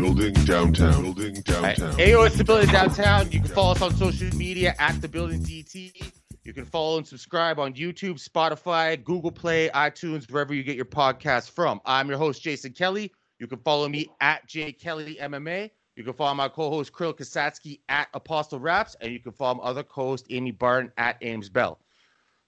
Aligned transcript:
Building 0.00 0.32
downtown. 0.32 1.02
Building 1.02 1.34
downtown. 1.42 1.92
Ayo, 1.98 2.26
it's 2.26 2.38
the 2.38 2.42
building 2.42 2.70
downtown. 2.70 3.30
You 3.30 3.40
can 3.40 3.50
follow 3.50 3.72
us 3.72 3.82
on 3.82 3.94
social 3.96 4.34
media 4.34 4.74
at 4.78 4.98
the 5.02 5.08
building 5.08 5.42
DT. 5.42 6.12
You 6.42 6.54
can 6.54 6.64
follow 6.64 6.96
and 6.96 7.06
subscribe 7.06 7.58
on 7.58 7.74
YouTube, 7.74 8.14
Spotify, 8.14 9.04
Google 9.04 9.30
Play, 9.30 9.68
iTunes, 9.74 10.30
wherever 10.30 10.54
you 10.54 10.62
get 10.62 10.74
your 10.74 10.86
podcasts 10.86 11.50
from. 11.50 11.82
I'm 11.84 12.08
your 12.08 12.16
host, 12.16 12.40
Jason 12.40 12.72
Kelly. 12.72 13.12
You 13.38 13.46
can 13.46 13.58
follow 13.58 13.90
me 13.90 14.08
at 14.22 14.46
J 14.48 14.72
Kelly 14.72 15.18
MMA. 15.20 15.70
You 15.96 16.04
can 16.04 16.14
follow 16.14 16.32
my 16.32 16.48
co-host 16.48 16.96
Kirill 16.96 17.12
Kasatskiy 17.12 17.80
at 17.90 18.08
Apostol 18.14 18.58
Raps, 18.58 18.96
and 19.02 19.12
you 19.12 19.20
can 19.20 19.32
follow 19.32 19.56
my 19.56 19.64
other 19.64 19.82
co-host 19.82 20.24
Amy 20.30 20.50
Barton 20.50 20.90
at 20.96 21.18
Ames 21.20 21.50
Bell. 21.50 21.78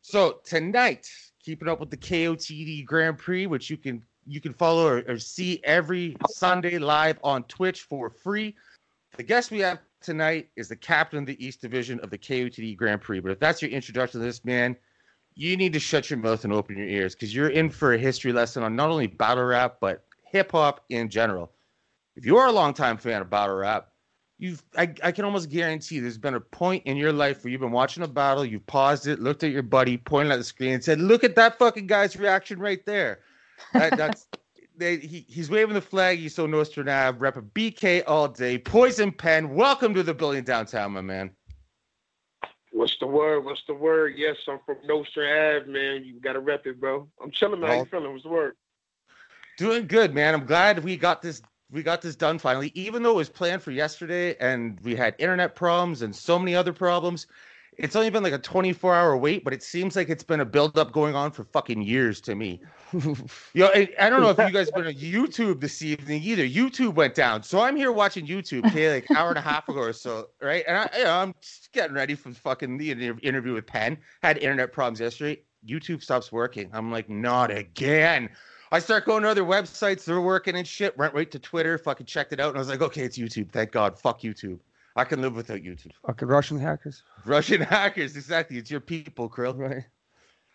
So 0.01 0.41
tonight, 0.43 1.07
keeping 1.45 1.69
up 1.69 1.81
with 1.81 1.91
the 1.91 1.99
KOTD 1.99 2.87
Grand 2.87 3.19
Prix, 3.19 3.47
which 3.47 3.69
you 3.69 3.77
can 3.77 4.03
you 4.27 4.41
can 4.41 4.53
follow 4.53 4.87
or, 4.87 5.05
or 5.09 5.19
see 5.19 5.61
every 5.65 6.17
Sunday 6.29 6.79
live 6.79 7.19
on 7.23 7.45
Twitch 7.45 7.83
for 7.83 8.11
free. 8.11 8.55
The 9.17 9.23
guest 9.23 9.51
we 9.51 9.61
have 9.61 9.81
tonight 10.01 10.49
is 10.57 10.69
the 10.69 10.77
captain 10.77 11.19
of 11.19 11.27
the 11.27 11.45
East 11.45 11.61
Division 11.61 12.01
of 12.01 12.11
the 12.11 12.19
KOTD 12.19 12.77
Grand 12.77 13.01
Prix. 13.01 13.21
But 13.21 13.33
if 13.33 13.39
that's 13.39 13.63
your 13.63 13.71
introduction 13.71 14.21
to 14.21 14.27
this 14.27 14.45
man, 14.45 14.77
you 15.35 15.57
need 15.57 15.73
to 15.73 15.81
shut 15.81 16.11
your 16.11 16.19
mouth 16.19 16.45
and 16.45 16.53
open 16.53 16.77
your 16.77 16.87
ears 16.87 17.15
because 17.15 17.35
you're 17.35 17.49
in 17.49 17.71
for 17.71 17.95
a 17.95 17.99
history 17.99 18.33
lesson 18.33 18.63
on 18.63 18.77
not 18.77 18.91
only 18.91 19.07
battle 19.07 19.45
rap 19.45 19.79
but 19.81 20.05
hip 20.25 20.53
hop 20.53 20.85
in 20.91 21.09
general. 21.09 21.53
If 22.17 22.27
you 22.27 22.37
are 22.37 22.49
a 22.49 22.53
longtime 22.53 22.99
fan 22.99 23.23
of 23.23 23.31
battle 23.31 23.57
rap, 23.57 23.89
you've 24.39 24.63
I, 24.77 24.95
I 25.03 25.13
can 25.13 25.25
almost 25.25 25.51
guarantee 25.51 26.01
there's 26.01 26.19
been 26.19 26.35
a 26.35 26.41
point 26.41 26.85
in 26.85 26.97
your 26.97 27.13
life 27.13 27.43
where 27.43 27.51
you've 27.51 27.61
been 27.61 27.73
watching 27.73 28.03
a 28.03 28.09
battle, 28.09 28.45
you've 28.45 28.67
paused 28.67 29.07
it, 29.07 29.21
looked 29.21 29.45
at 29.45 29.53
your 29.53 29.63
buddy, 29.63 29.97
pointed 29.97 30.33
at 30.33 30.37
the 30.37 30.45
screen, 30.45 30.75
and 30.75 30.85
said, 30.85 31.01
"Look 31.01 31.25
at 31.25 31.37
that 31.37 31.59
fucking 31.59 31.87
guy's 31.87 32.17
reaction 32.17 32.59
right 32.59 32.85
there." 32.85 33.21
That, 33.73 33.97
that's 33.97 34.27
they, 34.77 34.97
he, 34.97 35.27
he's 35.29 35.51
waving 35.51 35.75
the 35.75 35.81
flag. 35.81 36.19
He's 36.19 36.35
so 36.35 36.47
Nostradamus, 36.47 37.21
rep 37.21 37.37
a 37.37 37.43
BK 37.43 38.03
all 38.07 38.29
day. 38.29 38.59
Poison 38.59 39.13
Pen, 39.13 39.55
welcome 39.55 39.95
to 39.95 40.03
the 40.03 40.15
building 40.15 40.45
downtown, 40.45 40.93
my 40.93 41.01
man. 41.01 41.31
What's 42.73 42.97
the 42.99 43.07
word? 43.07 43.45
What's 43.45 43.63
the 43.67 43.75
word? 43.75 44.15
Yes, 44.17 44.37
I'm 44.49 44.59
from 44.65 44.79
Nostrand 44.85 45.63
Ave, 45.63 45.73
man. 45.73 46.05
You 46.05 46.21
gotta 46.21 46.41
rep 46.41 46.67
it, 46.67 46.81
bro. 46.81 47.07
I'm 47.23 47.31
chilling, 47.31 47.61
man. 47.61 47.71
How 47.71 47.77
you 47.79 47.85
feeling? 47.85 48.13
What's 48.13 48.25
the 48.25 48.31
word? 48.31 48.57
Doing 49.59 49.87
good, 49.87 50.15
man. 50.15 50.35
I'm 50.35 50.47
glad 50.47 50.83
we 50.83 50.97
got 50.97 51.21
this 51.21 51.43
we 51.71 51.83
got 51.83 52.03
this 52.03 52.15
done 52.15 52.39
finally. 52.39 52.71
Even 52.75 53.03
though 53.03 53.13
it 53.13 53.17
was 53.17 53.29
planned 53.29 53.63
for 53.63 53.71
yesterday 53.71 54.37
and 54.39 54.79
we 54.81 54.95
had 54.95 55.15
internet 55.19 55.55
problems 55.55 56.03
and 56.03 56.15
so 56.15 56.39
many 56.39 56.55
other 56.55 56.73
problems, 56.73 57.27
it's 57.79 57.97
only 57.97 58.11
been 58.11 58.23
like 58.23 58.33
a 58.33 58.39
24 58.39 58.95
hour 58.95 59.17
wait, 59.17 59.45
but 59.45 59.53
it 59.53 59.63
seems 59.63 59.97
like 59.97 60.09
it's 60.11 60.23
been 60.23 60.41
a 60.41 60.45
buildup 60.45 60.93
going 60.93 61.15
on 61.15 61.31
for 61.31 61.45
fucking 61.45 61.83
years 61.83 62.21
to 62.23 62.35
me. 62.35 62.61
Yo, 63.55 63.67
I, 63.67 63.89
I 63.99 64.11
don't 64.11 64.21
know 64.21 64.31
if 64.31 64.39
you 64.39 64.51
guys 64.51 64.71
been 64.71 64.87
on 64.87 64.93
YouTube 64.93 65.61
this 65.61 65.81
evening 65.81 66.23
either. 66.23 66.47
YouTube 66.47 66.95
went 66.95 67.15
down, 67.15 67.43
so 67.43 67.61
I'm 67.61 67.77
here 67.77 67.91
watching 67.91 68.27
YouTube, 68.27 68.67
okay, 68.67 68.93
like 68.93 69.11
hour 69.13 69.31
and 69.31 69.39
a 69.39 69.43
half 69.43 69.69
ago 69.69 69.81
or 69.81 69.93
so, 69.93 70.29
right? 70.43 70.65
And 70.69 70.77
I, 70.77 70.91
you 70.99 71.05
know, 71.05 71.19
I'm 71.19 71.35
getting 71.73 71.95
ready 71.95 72.15
for 72.15 72.31
fucking 72.33 72.77
the 72.77 72.91
interview 72.91 73.55
with 73.55 73.67
Pen. 73.67 73.97
Had 74.23 74.39
internet 74.39 74.73
problems 74.73 75.01
yesterday. 75.01 75.41
YouTube 75.67 76.03
stops 76.03 76.31
working. 76.31 76.69
I'm 76.73 76.91
like, 76.91 77.09
not 77.09 77.51
again. 77.51 78.29
I 78.71 78.79
start 78.79 79.05
going 79.05 79.23
to 79.23 79.29
other 79.29 79.45
websites. 79.45 80.05
They're 80.05 80.21
working 80.21 80.57
and 80.57 80.67
shit. 80.67 80.97
Went 80.97 81.15
right 81.15 81.31
to 81.31 81.39
Twitter. 81.39 81.79
Fucking 81.79 82.07
checked 82.07 82.33
it 82.33 82.41
out, 82.41 82.49
and 82.49 82.57
I 82.57 82.61
was 82.61 82.69
like, 82.69 82.83
okay, 82.83 83.03
it's 83.03 83.19
YouTube. 83.19 83.53
Thank 83.53 83.71
God. 83.71 83.99
Fuck 83.99 84.23
YouTube. 84.23 84.59
I 84.97 85.05
can 85.05 85.23
live 85.23 85.35
without 85.35 85.61
YouTube. 85.61 85.93
Fucking 86.07 86.29
Russian 86.29 86.59
hackers. 86.59 87.03
Russian 87.25 87.61
hackers, 87.75 88.17
exactly. 88.17 88.59
It's 88.59 88.71
your 88.71 88.81
people, 88.81 89.29
Kirill. 89.29 89.55
Right. 89.55 89.85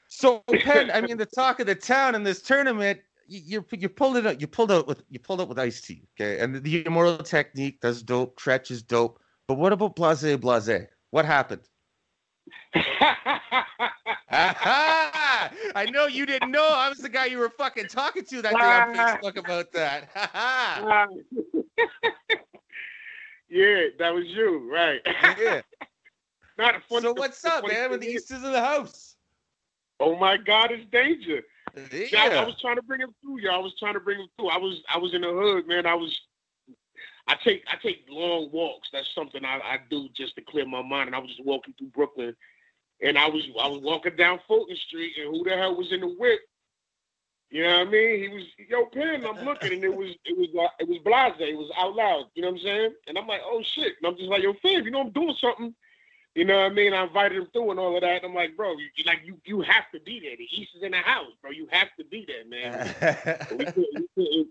So, 0.09 0.43
Pen, 0.61 0.89
I 0.91 1.01
mean, 1.01 1.17
the 1.17 1.25
talk 1.25 1.59
of 1.59 1.67
the 1.67 1.75
town 1.75 2.15
in 2.15 2.23
this 2.23 2.41
tournament, 2.41 2.99
you 3.27 3.61
you, 3.71 3.77
you 3.77 3.89
pulled 3.89 4.17
it 4.17 4.25
out. 4.25 4.39
You 4.39 4.47
pulled 4.47 4.71
out 4.71 4.87
with 4.87 5.03
you 5.09 5.19
pulled 5.19 5.41
out 5.41 5.49
with 5.49 5.59
Ice 5.59 5.81
T. 5.81 6.07
Okay, 6.15 6.39
and 6.39 6.63
the 6.63 6.85
immortal 6.85 7.17
technique 7.17 7.81
does 7.81 8.01
dope. 8.01 8.39
Treach 8.39 8.71
is 8.71 8.81
dope. 8.81 9.19
But 9.47 9.55
what 9.55 9.73
about 9.73 9.95
Blahzay 9.95 10.37
Blahzay? 10.37 10.87
What 11.11 11.25
happened? 11.25 11.61
I 15.75 15.87
know 15.91 16.07
you 16.07 16.25
didn't 16.25 16.51
know. 16.51 16.67
I 16.67 16.89
was 16.89 16.99
the 16.99 17.09
guy 17.09 17.25
you 17.25 17.37
were 17.37 17.49
fucking 17.49 17.87
talking 17.87 18.25
to 18.25 18.41
that 18.41 18.53
day 18.53 18.59
on 18.59 18.95
Facebook 19.21 19.37
about 19.37 19.71
that. 19.73 20.09
Yeah, 23.49 23.83
that 23.99 24.13
was 24.13 24.25
you, 24.25 24.71
right? 24.71 25.01
yeah. 25.39 25.61
Not 26.57 26.75
a 26.75 26.79
funny, 26.89 27.03
So 27.03 27.13
what's 27.13 27.45
up, 27.45 27.67
man? 27.67 27.91
When 27.91 27.99
the 27.99 28.07
East 28.07 28.31
is 28.31 28.43
in 28.43 28.51
the 28.51 28.61
house. 28.61 29.15
Oh 29.99 30.15
my 30.15 30.37
God, 30.37 30.71
it's 30.71 30.89
danger. 30.91 31.43
Yeah. 31.75 32.23
I, 32.23 32.27
I 32.29 32.45
was 32.45 32.59
trying 32.59 32.77
to 32.77 32.81
bring 32.81 33.01
him 33.01 33.13
through, 33.21 33.41
y'all. 33.41 33.55
I 33.55 33.57
was 33.59 33.75
trying 33.77 33.93
to 33.93 33.99
bring 33.99 34.19
him 34.19 34.27
through. 34.37 34.49
I 34.49 34.57
was 34.57 34.81
I 34.91 34.97
was 34.97 35.13
in 35.13 35.21
the 35.21 35.31
hood, 35.31 35.67
man. 35.67 35.85
I 35.85 35.93
was 35.93 36.19
I 37.27 37.35
take 37.43 37.63
I 37.71 37.75
take 37.75 38.05
long 38.09 38.49
walks. 38.51 38.89
That's 38.91 39.13
something 39.13 39.45
I, 39.45 39.59
I 39.59 39.79
do 39.89 40.07
just 40.15 40.35
to 40.35 40.41
clear 40.41 40.65
my 40.65 40.81
mind. 40.81 41.07
And 41.07 41.15
I 41.15 41.19
was 41.19 41.29
just 41.29 41.45
walking 41.45 41.75
through 41.77 41.89
Brooklyn 41.89 42.35
and 43.01 43.17
I 43.17 43.27
was 43.27 43.43
I 43.61 43.67
was 43.67 43.81
walking 43.81 44.15
down 44.15 44.39
Fulton 44.47 44.75
Street 44.87 45.13
and 45.17 45.35
who 45.35 45.43
the 45.43 45.55
hell 45.55 45.75
was 45.75 45.91
in 45.91 46.01
the 46.01 46.07
whip? 46.07 46.39
You 47.49 47.63
know 47.63 47.79
what 47.79 47.87
I 47.87 47.91
mean? 47.91 48.19
He 48.19 48.27
was 48.27 48.43
yo 48.69 48.85
Pen, 48.87 49.25
I'm 49.25 49.45
looking 49.45 49.73
and 49.73 49.83
it 49.83 49.95
was 49.95 50.09
it 50.25 50.37
was 50.37 50.49
like 50.53 50.71
it 50.79 50.87
was 50.87 50.99
Blahzay, 50.99 51.51
it 51.51 51.57
was 51.57 51.71
Outloud, 51.77 52.25
you 52.35 52.41
know 52.41 52.49
what 52.49 52.59
I'm 52.59 52.63
saying? 52.63 52.93
And 53.07 53.17
I'm 53.17 53.27
like, 53.27 53.41
oh 53.45 53.63
shit. 53.63 53.93
And 54.01 54.07
I'm 54.11 54.17
just 54.17 54.29
like, 54.29 54.43
yo, 54.43 54.53
Fib, 54.61 54.85
you 54.85 54.91
know 54.91 55.01
I'm 55.01 55.11
doing 55.11 55.35
something. 55.39 55.73
You 56.35 56.45
know 56.45 56.57
what 56.57 56.71
I 56.71 56.75
mean? 56.75 56.93
I 56.93 57.03
invited 57.03 57.37
him 57.37 57.47
through 57.51 57.71
and 57.71 57.79
all 57.79 57.95
of 57.95 58.01
that. 58.01 58.17
And 58.17 58.25
I'm 58.25 58.35
like, 58.35 58.55
bro, 58.55 58.73
you, 58.73 59.03
like 59.05 59.21
you 59.25 59.39
you 59.45 59.61
have 59.61 59.89
to 59.93 59.99
be 60.01 60.19
there. 60.19 60.35
The 60.37 60.43
East 60.43 60.71
is 60.75 60.83
in 60.83 60.91
the 60.91 60.97
house, 60.97 61.31
bro. 61.41 61.51
You 61.51 61.67
have 61.71 61.87
to 61.97 62.05
be 62.05 62.27
there, 62.27 62.45
man. 62.45 62.93
we, 63.57 63.65
couldn't, 63.65 63.87
we, 63.95 64.07
couldn't, 64.15 64.47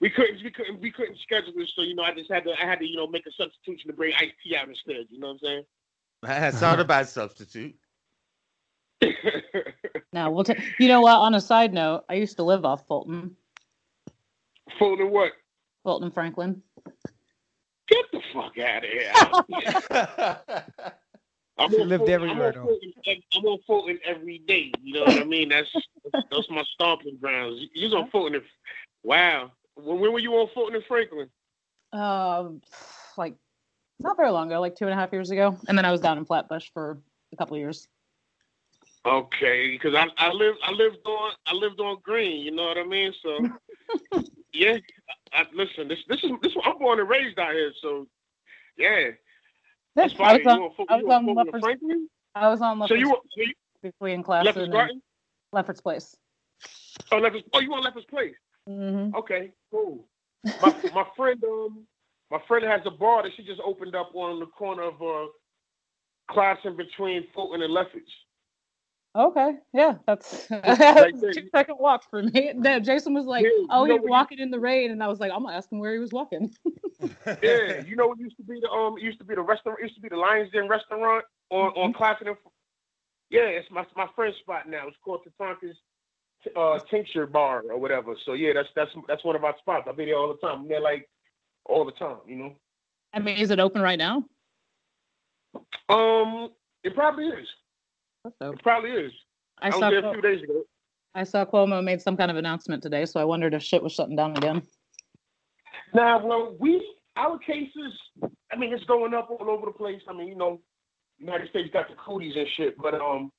we 0.00 0.10
couldn't 0.10 0.42
we 0.42 0.50
couldn't 0.50 0.80
we 0.82 0.90
couldn't 0.90 1.18
schedule 1.20 1.52
this, 1.56 1.72
so 1.74 1.82
you 1.82 1.94
know 1.94 2.02
I 2.02 2.12
just 2.12 2.30
had 2.30 2.44
to 2.44 2.52
I 2.52 2.66
had 2.66 2.80
to 2.80 2.86
you 2.86 2.96
know 2.96 3.06
make 3.06 3.26
a 3.26 3.32
substitution 3.32 3.90
to 3.90 3.96
bring 3.96 4.12
Ice 4.18 4.32
T 4.44 4.54
out 4.54 4.68
instead. 4.68 5.06
You 5.08 5.18
know 5.20 5.28
what 5.28 5.32
I'm 5.34 5.38
saying? 5.38 5.62
That's 6.22 6.60
not 6.60 6.78
a 6.80 6.84
bad 6.84 7.08
substitute. 7.08 7.74
No, 10.12 10.28
we'll 10.30 10.42
take. 10.42 10.58
You 10.80 10.88
know 10.88 11.00
what? 11.02 11.14
On 11.16 11.34
a 11.34 11.40
side 11.40 11.72
note, 11.72 12.04
I 12.08 12.14
used 12.14 12.36
to 12.38 12.42
live 12.42 12.64
off 12.64 12.84
Fulton, 12.88 13.36
Fulton 14.76 15.10
what? 15.10 15.32
Fulton 15.84 16.10
Franklin. 16.10 16.60
Get 17.88 18.04
the 18.12 18.20
fuck 18.34 18.58
out 18.58 18.84
of 18.84 18.90
here. 18.90 19.12
I'm 21.58 21.70
She 21.74 21.80
on 21.80 21.88
lived 21.88 22.00
Fulton- 22.00 22.14
everywhere, 22.14 22.48
I'm 22.48 22.54
though. 22.54 22.60
on, 22.62 22.66
Fulton, 22.66 22.92
I'm 23.34 23.44
on 23.44 23.58
Fulton 23.66 23.98
every 24.04 24.38
day. 24.38 24.72
You 24.82 24.94
know 24.94 25.00
what 25.04 25.20
I 25.20 25.24
mean? 25.24 25.48
That's 25.50 25.70
that's 26.30 26.50
my 26.50 26.64
stomping 26.74 27.16
grounds. 27.20 27.60
You 27.74 27.84
was 27.86 27.94
on 27.94 28.10
Fulton. 28.10 28.34
and- 28.36 28.44
Wow. 29.04 29.52
When, 29.76 30.00
when 30.00 30.12
were 30.12 30.18
you 30.18 30.32
on 30.34 30.48
Fulton 30.52 30.74
and 30.74 30.84
Franklin? 30.84 31.28
Um, 31.92 32.60
like 33.16 33.34
not 34.00 34.16
very 34.16 34.30
long 34.30 34.48
ago, 34.50 34.60
like 34.60 34.74
two 34.76 34.86
and 34.86 34.92
a 34.92 34.96
half 34.96 35.12
years 35.12 35.30
ago, 35.30 35.56
and 35.68 35.78
then 35.78 35.84
I 35.84 35.92
was 35.92 36.00
down 36.00 36.18
in 36.18 36.24
Flatbush 36.24 36.68
for 36.74 36.98
a 37.32 37.36
couple 37.36 37.54
of 37.56 37.60
years. 37.60 37.86
Okay, 39.06 39.70
because 39.72 39.94
I 39.94 40.06
I 40.18 40.30
lived 40.32 40.58
I 40.62 40.72
lived 40.72 40.98
on 41.06 41.32
I 41.46 41.54
lived 41.54 41.80
on 41.80 41.98
Greene. 42.02 42.40
You 42.44 42.50
know 42.50 42.64
what 42.64 42.76
I 42.78 42.84
mean? 42.84 43.12
So 43.22 43.48
yeah. 44.52 44.76
I, 45.32 45.46
listen, 45.54 45.88
this 45.88 45.98
this 46.08 46.22
is 46.22 46.30
this 46.42 46.52
I'm 46.64 46.78
born 46.78 47.00
and 47.00 47.08
raised 47.08 47.38
out 47.38 47.52
here. 47.54 47.72
So 47.80 48.06
yeah. 48.76 49.10
That's 49.96 50.12
I 50.14 50.16
fine. 50.16 50.44
was 50.44 50.72
on, 50.78 50.86
I 50.88 51.02
was 51.02 51.12
on 51.26 51.34
Lefferts. 51.34 51.64
Franklin? 51.64 52.08
I 52.34 52.48
was 52.48 52.60
on 52.60 52.86
So 52.88 52.94
you 52.94 53.10
were- 53.10 53.16
so 53.34 53.40
you 53.42 53.52
between 53.82 54.22
class 54.22 54.44
Lefferts 54.44 54.64
and 54.64 54.72
Garden? 54.72 55.02
Lefferts 55.52 55.80
Place. 55.80 56.16
Oh, 57.10 57.16
Lefferts, 57.18 57.44
oh, 57.54 57.60
you 57.60 57.72
on 57.72 57.82
Lefferts 57.82 58.06
Place? 58.06 58.34
Mm-hmm. 58.68 59.16
Okay, 59.16 59.50
cool. 59.70 60.04
My 60.44 60.74
my 60.94 61.06
friend 61.16 61.42
um 61.44 61.86
my 62.30 62.38
friend 62.46 62.64
has 62.66 62.82
a 62.84 62.90
bar 62.90 63.22
that 63.22 63.32
she 63.36 63.42
just 63.44 63.60
opened 63.64 63.96
up 63.96 64.10
on 64.14 64.40
the 64.40 64.46
corner 64.46 64.82
of 64.82 65.00
uh 65.00 65.26
class 66.30 66.58
in 66.64 66.76
between 66.76 67.24
Fulton 67.34 67.62
and 67.62 67.72
Lefferts. 67.72 68.10
Okay, 69.16 69.54
yeah, 69.72 69.94
that's 70.06 70.46
Right 70.50 71.14
a 71.14 71.32
two 71.32 71.48
second 71.54 71.76
walk 71.80 72.04
for 72.08 72.22
me. 72.22 72.52
Then 72.58 72.84
Jason 72.84 73.12
was 73.12 73.24
like, 73.26 73.42
Yeah, 73.44 73.50
you 73.50 73.66
"Oh, 73.70 73.84
know 73.84 73.94
he's 73.94 74.00
what 74.02 74.04
you- 74.04 74.10
walking 74.10 74.38
in 74.38 74.50
the 74.52 74.60
rain," 74.60 74.92
and 74.92 75.02
I 75.02 75.08
was 75.08 75.18
like, 75.18 75.32
"I'm 75.32 75.42
gonna 75.42 75.56
ask 75.56 75.70
him 75.70 75.80
where 75.80 75.92
he 75.92 75.98
was 75.98 76.12
walking." 76.12 76.54
Yeah, 77.42 77.80
you 77.86 77.96
know 77.96 78.08
what 78.08 78.18
used 78.18 78.36
to 78.36 78.42
be 78.42 78.60
the 78.60 78.68
um 78.68 78.98
it 78.98 79.02
used 79.02 79.18
to 79.18 79.24
be 79.24 79.34
the 79.34 79.40
restaurant 79.40 79.78
it 79.80 79.84
used 79.84 79.94
to 79.94 80.00
be 80.02 80.08
the 80.10 80.16
Lions 80.16 80.50
Den 80.52 80.68
restaurant 80.68 81.24
on 81.50 81.70
on 81.70 81.92
Classon 81.94 82.28
and 82.28 82.36
Yeah, 83.30 83.42
it's 83.42 83.70
my 83.70 83.86
my 83.96 84.06
friend's 84.14 84.36
spot 84.38 84.68
now. 84.68 84.86
It's 84.86 84.96
called 85.04 85.20
Tatanka's 85.26 85.76
uh, 86.56 86.78
Tincture 86.90 87.26
Bar 87.26 87.64
or 87.70 87.78
whatever. 87.78 88.14
So 88.26 88.34
yeah, 88.34 88.52
that's 88.54 88.68
that's 88.76 88.90
that's 89.08 89.24
one 89.24 89.34
of 89.34 89.44
our 89.44 89.56
spots. 89.58 89.86
I've 89.88 89.96
been 89.96 90.06
there 90.06 90.16
all 90.18 90.28
the 90.28 90.46
time. 90.46 90.60
I'm 90.60 90.68
there 90.68 90.80
like 90.80 91.08
all 91.64 91.84
the 91.84 91.92
time, 91.92 92.18
you 92.26 92.36
know. 92.36 92.54
I 93.14 93.18
mean, 93.18 93.36
is 93.38 93.50
it 93.50 93.58
open 93.60 93.80
right 93.82 93.98
now? 93.98 94.24
Um, 95.88 96.50
it 96.84 96.94
probably 96.94 97.26
is. 97.26 97.48
That's. 98.24 98.36
It 98.40 98.62
probably 98.62 98.90
is. 98.90 99.12
I 99.62 99.66
I, 99.66 99.68
was 99.70 99.78
saw 99.78 99.90
there 99.90 99.98
a 99.98 100.02
Cuo- 100.02 100.12
few 100.12 100.22
days 100.22 100.42
ago. 100.42 100.62
I 101.14 101.24
saw 101.24 101.44
Cuomo 101.44 101.82
made 101.82 102.00
some 102.00 102.16
kind 102.16 102.30
of 102.30 102.36
announcement 102.36 102.82
today, 102.82 103.04
so 103.04 103.18
I 103.20 103.24
wondered 103.24 103.54
if 103.54 103.62
shit 103.62 103.82
was 103.82 103.92
shutting 103.92 104.16
down 104.16 104.36
again. 104.36 104.62
Now, 105.92 106.24
well, 106.24 106.54
we 106.60 106.80
our 107.16 107.38
cases. 107.38 107.92
I 108.52 108.56
mean, 108.56 108.72
it's 108.72 108.84
going 108.84 109.14
up 109.14 109.28
all 109.30 109.50
over 109.50 109.66
the 109.66 109.72
place. 109.72 110.00
I 110.08 110.12
mean, 110.12 110.28
you 110.28 110.36
know, 110.36 110.60
United 111.18 111.48
States 111.50 111.70
got 111.72 111.88
the 111.88 111.94
cooties 111.94 112.34
and 112.36 112.46
shit, 112.56 112.76
but 112.78 112.94
um, 112.94 113.30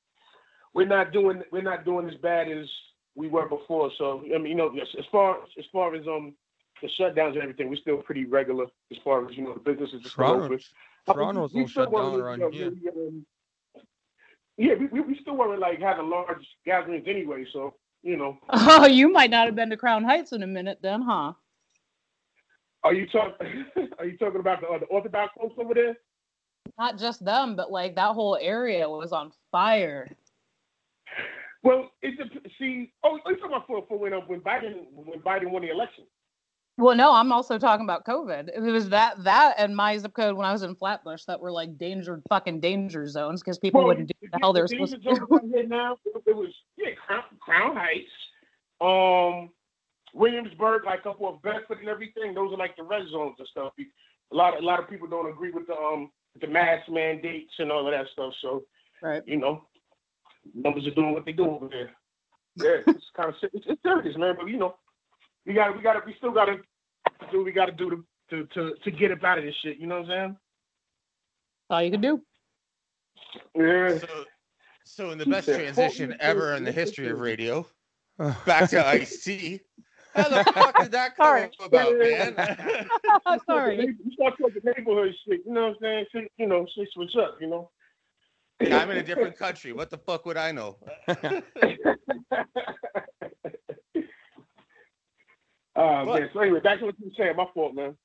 we're 0.74 0.86
not 0.88 1.14
doing 1.14 1.42
we're 1.52 1.62
not 1.62 1.86
doing 1.86 2.10
as 2.10 2.16
bad 2.22 2.50
as 2.52 2.68
we 3.16 3.28
were 3.28 3.48
before. 3.48 3.92
So 3.98 4.22
I 4.34 4.38
mean, 4.38 4.48
you 4.48 4.56
know, 4.56 4.72
yes, 4.74 4.88
as 5.00 5.06
far 5.12 5.38
as 5.58 5.66
far 5.72 5.96
as 5.96 6.06
um 6.08 6.34
the 6.82 6.90
shutdowns 7.00 7.34
and 7.34 7.44
everything, 7.44 7.70
we're 7.70 7.76
still 7.78 7.98
pretty 7.98 8.26
regular 8.26 8.66
as 8.92 8.98
far 9.04 9.28
as 9.30 9.38
you 9.38 9.44
know 9.44 9.54
the 9.54 9.60
businesses 9.60 10.06
are 10.06 10.10
still 10.10 10.26
Toronto- 10.26 10.46
open. 10.46 10.60
I 11.08 11.12
mean, 11.12 11.16
Toronto's 11.18 11.54
we 11.54 11.62
all 11.62 11.68
shut 11.68 11.92
down 11.92 12.20
around 12.20 12.54
here. 12.54 12.72
really, 12.72 13.08
um, 13.08 13.26
yeah, 14.58 14.74
we, 14.80 14.88
we, 14.88 15.02
we 15.02 15.20
still 15.22 15.38
weren't 15.38 15.60
like 15.60 15.80
having 15.80 16.10
large 16.10 16.46
gatherings 16.66 17.06
anyway. 17.08 17.46
So 17.54 17.76
you 18.04 18.18
know, 18.18 18.38
Oh, 18.50 18.88
you 18.88 19.12
might 19.12 19.30
not 19.30 19.46
have 19.46 19.56
been 19.56 19.70
to 19.70 19.78
Crown 19.78 20.04
Heights 20.04 20.32
in 20.32 20.44
a 20.44 20.48
minute 20.48 20.80
then, 20.82 21.02
huh? 21.02 21.34
are 22.84 22.94
you 22.94 23.08
talking 23.08 23.66
are 24.00 24.06
you 24.06 24.18
talking 24.18 24.40
about 24.40 24.62
the, 24.62 24.68
uh, 24.68 24.80
the 24.80 24.86
Orthodox 24.86 25.34
folks 25.40 25.56
over 25.58 25.74
there? 25.74 25.96
Not 26.78 26.98
just 26.98 27.24
them, 27.24 27.56
but 27.56 27.72
like 27.72 27.96
that 27.96 28.14
whole 28.14 28.38
area 28.40 28.88
was 28.90 29.12
on 29.12 29.32
fire. 29.52 30.10
Well, 31.64 31.92
it's 32.02 32.20
a, 32.20 32.50
see. 32.60 32.92
Oh, 33.04 33.20
you're 33.26 33.36
talking 33.36 33.52
about 33.52 33.68
for, 33.68 33.86
for 33.88 34.00
when 34.00 34.14
uh, 34.14 34.22
when 34.28 34.42
Biden 34.42 34.86
when 34.94 35.20
Biden 35.20 35.52
won 35.52 35.62
the 35.62 35.70
election. 35.70 36.06
Well, 36.82 36.96
no, 36.96 37.14
I'm 37.14 37.32
also 37.32 37.60
talking 37.60 37.86
about 37.86 38.06
COVID. 38.06 38.50
It 38.56 38.60
was 38.72 38.90
that 38.90 39.24
that 39.24 39.54
and 39.60 39.76
my 39.76 39.96
zip 40.00 40.14
code 40.14 40.36
when 40.36 40.48
I 40.48 40.52
was 40.52 40.64
in 40.64 40.76
Flatbush 40.76 41.26
that 41.26 41.40
were 41.40 41.52
like 41.52 41.78
danger 41.78 42.22
fucking 42.28 42.60
danger 42.60 43.08
zones 43.08 43.42
because 43.42 43.60
people 43.60 43.82
Well, 43.82 43.90
wouldn't 43.90 44.08
do 44.08 44.28
the 44.32 44.40
hell 44.42 44.52
they 44.52 44.62
were 44.62 44.68
supposed 44.68 44.94
to 44.94 44.98
do. 44.98 45.10
are 45.10 45.16
zones 45.16 45.30
out 45.32 45.44
here 45.54 45.68
now. 45.68 45.98
It, 46.26 46.36
was 46.36 46.50
yeah, 46.78 46.88
Crown, 47.06 47.24
Crown 47.40 47.76
Heights, 47.76 48.10
um, 48.82 49.52
Williamsburg, 50.16 50.84
like 50.84 51.06
up 51.06 51.22
of 51.22 51.40
Bedford 51.44 51.80
and 51.82 51.88
everything. 51.88 52.34
Those 52.34 52.52
are 52.52 52.58
like 52.58 52.76
the 52.76 52.84
red 52.84 53.04
zones 53.12 53.36
and 53.38 53.48
stuff. 53.50 53.74
A 54.32 54.36
lot 54.36 54.58
a 54.60 54.66
lot 54.66 54.80
of 54.80 54.90
people 54.90 55.08
don't 55.08 55.30
agree 55.30 55.52
with 55.52 55.68
the 55.68 55.76
um 55.76 56.10
the 56.42 56.48
mask 56.48 56.90
mandates 56.90 57.54
and 57.60 57.72
all 57.72 57.86
of 57.86 57.94
that 57.94 58.08
stuff. 58.14 58.34
So 58.42 58.64
Right. 59.04 59.22
you 59.28 59.38
know, 59.38 59.66
numbers 60.56 60.88
are 60.88 60.96
doing 60.96 61.14
what 61.14 61.26
they 61.26 61.32
do 61.32 61.46
over 61.48 61.68
there. 61.68 61.92
Yeah, 62.56 62.82
it's 62.88 63.06
kind 63.16 63.30
of 63.30 63.36
it's, 63.54 63.66
it's 63.68 63.82
serious, 63.84 64.18
man. 64.18 64.36
But 64.36 64.48
you 64.48 64.58
know, 64.58 64.76
we 65.46 65.54
got 65.54 65.76
we 65.76 65.84
got 65.84 65.94
to 65.94 66.02
we 66.06 66.16
still 66.18 66.32
got 66.32 66.46
to 66.46 66.58
do 67.30 67.38
what 67.38 67.46
we 67.46 67.52
got 67.52 67.66
to 67.66 67.72
do 67.72 67.90
to 67.90 68.06
to 68.30 68.46
to 68.54 68.74
to 68.84 68.92
get 68.92 69.12
up 69.12 69.24
out 69.24 69.38
of 69.38 69.44
this 69.44 69.56
shit. 69.64 69.78
You 69.78 69.88
know 69.88 70.02
what 70.02 70.12
I'm 70.12 70.30
That's 70.30 70.40
all 71.70 71.84
you 71.84 71.92
can 71.92 72.02
do. 72.02 72.22
Yeah. 73.56 73.98
So, 73.98 74.26
so 74.84 75.10
in 75.12 75.18
the 75.18 75.26
best 75.26 75.48
transition 75.48 76.16
ever 76.20 76.54
in 76.56 76.64
the 76.64 76.72
history 76.72 77.10
of 77.10 77.20
radio, 77.20 77.66
back 78.46 78.70
to 78.72 78.86
Ice 78.86 79.24
T. 79.24 79.62
How 80.14 80.28
the 80.28 80.44
fuck 80.52 80.78
did 80.80 80.92
that 80.92 81.16
come 81.16 81.26
Sorry. 81.26 81.50
about, 81.64 81.98
man? 81.98 82.36
Sorry. 83.46 83.96
You 84.04 84.12
start 84.14 84.34
talking 84.40 84.62
neighborhood 84.64 85.14
shit. 85.26 85.42
You 85.46 85.54
know 85.54 85.68
what 85.68 85.70
I'm 85.70 85.76
saying? 85.82 86.06
Shit, 86.12 86.32
you 86.38 86.48
know, 86.48 86.66
shit 86.76 86.90
switch 86.94 87.16
up. 87.18 87.38
You 87.40 87.48
know. 87.48 87.70
I'm 88.62 88.92
in 88.92 88.98
a 88.98 89.04
different 89.04 89.38
country. 89.38 89.72
What 89.74 89.90
the 89.90 89.98
fuck 89.98 90.26
would 90.26 90.38
I 90.38 90.52
know? 90.52 90.78
Uh, 95.76 96.06
But- 96.06 96.20
man. 96.22 96.30
So 96.34 96.40
anyway, 96.42 96.60
back 96.60 96.80
to 96.80 96.86
what 96.86 96.96
you 97.00 97.08
were 97.08 97.14
saying. 97.18 97.36
My 97.36 97.46
fault, 97.54 97.74
man. 97.76 97.96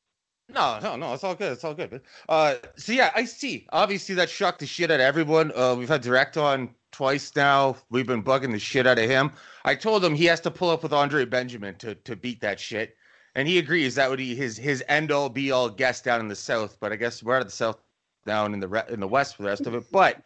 No, 0.48 0.78
no, 0.80 0.94
no. 0.94 1.12
It's 1.12 1.24
all 1.24 1.34
good. 1.34 1.52
It's 1.52 1.64
all 1.64 1.74
good. 1.74 2.00
Uh, 2.28 2.54
so 2.76 2.92
yeah, 2.92 3.10
I 3.16 3.24
see. 3.24 3.66
Obviously, 3.72 4.14
that 4.14 4.30
shocked 4.30 4.60
the 4.60 4.66
shit 4.66 4.90
out 4.92 5.00
of 5.00 5.00
everyone. 5.00 5.50
Uh, 5.56 5.74
we've 5.76 5.88
had 5.88 6.02
direct 6.02 6.36
on 6.36 6.70
twice 6.92 7.34
now. 7.34 7.76
We've 7.90 8.06
been 8.06 8.22
bugging 8.22 8.52
the 8.52 8.58
shit 8.60 8.86
out 8.86 8.98
of 8.98 9.10
him. 9.10 9.32
I 9.64 9.74
told 9.74 10.04
him 10.04 10.14
he 10.14 10.26
has 10.26 10.40
to 10.42 10.50
pull 10.52 10.70
up 10.70 10.84
with 10.84 10.92
Andre 10.92 11.24
Benjamin 11.24 11.74
to 11.78 11.96
to 11.96 12.14
beat 12.14 12.40
that 12.42 12.60
shit, 12.60 12.96
and 13.34 13.48
he 13.48 13.58
agrees 13.58 13.96
that 13.96 14.08
would 14.08 14.18
be 14.18 14.36
his 14.36 14.56
his 14.56 14.84
end 14.86 15.10
all 15.10 15.28
be 15.28 15.50
all 15.50 15.68
guest 15.68 16.04
down 16.04 16.20
in 16.20 16.28
the 16.28 16.36
south. 16.36 16.78
But 16.78 16.92
I 16.92 16.96
guess 16.96 17.24
we're 17.24 17.34
out 17.34 17.42
of 17.42 17.48
the 17.48 17.52
south, 17.52 17.78
down 18.24 18.54
in 18.54 18.60
the 18.60 18.68
re- 18.68 18.84
in 18.88 19.00
the 19.00 19.08
west 19.08 19.34
for 19.34 19.42
the 19.42 19.48
rest 19.48 19.66
of 19.66 19.74
it. 19.74 19.90
But 19.90 20.22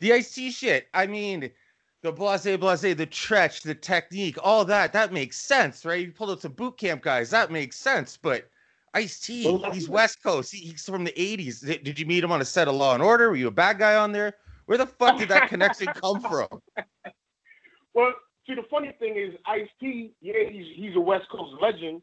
the 0.00 0.12
Ice 0.12 0.34
T 0.34 0.50
shit. 0.50 0.88
I 0.92 1.06
mean. 1.06 1.50
The 2.02 2.12
Blahzay 2.12 2.58
Blahzay, 2.58 2.96
the 2.96 3.06
Treach, 3.06 3.62
the 3.62 3.74
technique, 3.74 4.36
all 4.42 4.64
that, 4.64 4.92
that 4.92 5.12
makes 5.12 5.38
sense, 5.38 5.84
right? 5.84 6.04
You 6.04 6.12
pulled 6.12 6.30
up 6.30 6.40
some 6.40 6.52
boot 6.52 6.76
camp 6.76 7.02
guys, 7.02 7.30
that 7.30 7.52
makes 7.52 7.76
sense. 7.76 8.16
But 8.16 8.50
Ice 8.94 9.20
T, 9.20 9.46
Well, 9.46 9.70
he's 9.70 9.88
West 9.88 10.22
Coast. 10.22 10.52
He, 10.52 10.58
he's 10.58 10.84
from 10.84 11.04
the 11.04 11.12
80s. 11.12 11.64
Did, 11.64 11.84
did 11.84 11.98
you 12.00 12.06
meet 12.06 12.24
him 12.24 12.32
on 12.32 12.40
a 12.40 12.44
set 12.44 12.66
of 12.66 12.74
Law 12.74 12.94
and 12.94 13.02
Order? 13.02 13.30
Were 13.30 13.36
you 13.36 13.46
a 13.46 13.52
bad 13.52 13.78
guy 13.78 13.96
on 13.96 14.10
there? 14.10 14.34
Where 14.66 14.78
the 14.78 14.86
fuck 14.86 15.18
did 15.18 15.28
that 15.28 15.48
connection 15.48 15.86
come 15.94 16.20
from? 16.20 16.48
Well, 17.94 18.14
see, 18.46 18.54
the 18.54 18.62
funny 18.70 18.92
thing 18.98 19.16
is, 19.16 19.34
Ice 19.46 19.68
T, 19.78 20.14
yeah, 20.22 20.48
he's 20.50 20.64
he's 20.74 20.96
a 20.96 21.00
West 21.00 21.26
Coast 21.30 21.60
legend, 21.60 22.00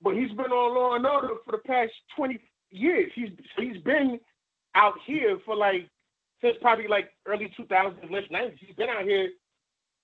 but 0.00 0.14
he's 0.14 0.30
been 0.30 0.50
on 0.50 0.74
Law 0.74 0.96
and 0.96 1.06
Order 1.06 1.34
for 1.44 1.52
the 1.52 1.58
past 1.58 1.92
twenty 2.16 2.40
years. 2.70 3.12
He's 3.14 3.28
he's 3.58 3.76
been 3.82 4.18
out 4.74 4.94
here 5.06 5.38
for 5.44 5.54
like 5.56 5.90
since 6.44 6.56
probably 6.60 6.86
like 6.86 7.08
early 7.26 7.50
2000s, 7.58 8.10
late 8.10 8.30
90s. 8.30 8.58
He's 8.58 8.76
been 8.76 8.90
out 8.90 9.04
here 9.04 9.30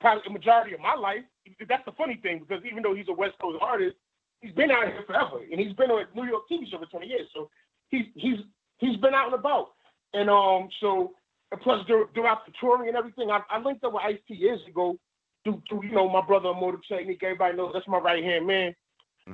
probably 0.00 0.22
the 0.24 0.32
majority 0.32 0.72
of 0.72 0.80
my 0.80 0.94
life. 0.94 1.20
That's 1.68 1.84
the 1.84 1.92
funny 1.92 2.18
thing 2.22 2.40
because 2.40 2.64
even 2.64 2.82
though 2.82 2.94
he's 2.94 3.08
a 3.08 3.12
West 3.12 3.34
Coast 3.40 3.58
artist, 3.60 3.96
he's 4.40 4.54
been 4.54 4.70
out 4.70 4.86
here 4.86 5.04
forever, 5.06 5.44
and 5.50 5.60
he's 5.60 5.74
been 5.74 5.90
on 5.90 6.06
a 6.06 6.16
New 6.16 6.26
York 6.26 6.44
TV 6.50 6.70
show 6.70 6.78
for 6.78 6.86
20 6.86 7.06
years. 7.06 7.28
So 7.34 7.50
he's 7.90 8.06
he's 8.14 8.38
he's 8.78 8.96
been 8.96 9.12
out 9.12 9.26
and 9.26 9.34
about, 9.34 9.72
and 10.14 10.30
um 10.30 10.70
so 10.80 11.12
and 11.52 11.60
plus 11.60 11.84
throughout 11.86 12.46
the 12.46 12.52
touring 12.58 12.88
and 12.88 12.96
everything, 12.96 13.30
I, 13.30 13.40
I 13.50 13.60
linked 13.60 13.84
up 13.84 13.92
with 13.92 14.02
Ice 14.04 14.18
T 14.26 14.34
years 14.34 14.60
ago. 14.66 14.96
Through, 15.42 15.62
through 15.68 15.84
you 15.84 15.92
know 15.92 16.08
my 16.08 16.20
brother 16.20 16.52
Mortal 16.52 16.80
Technique, 16.86 17.22
everybody 17.22 17.56
knows 17.56 17.72
that's 17.72 17.88
my 17.88 17.98
right 17.98 18.22
hand 18.22 18.46
man. 18.46 18.74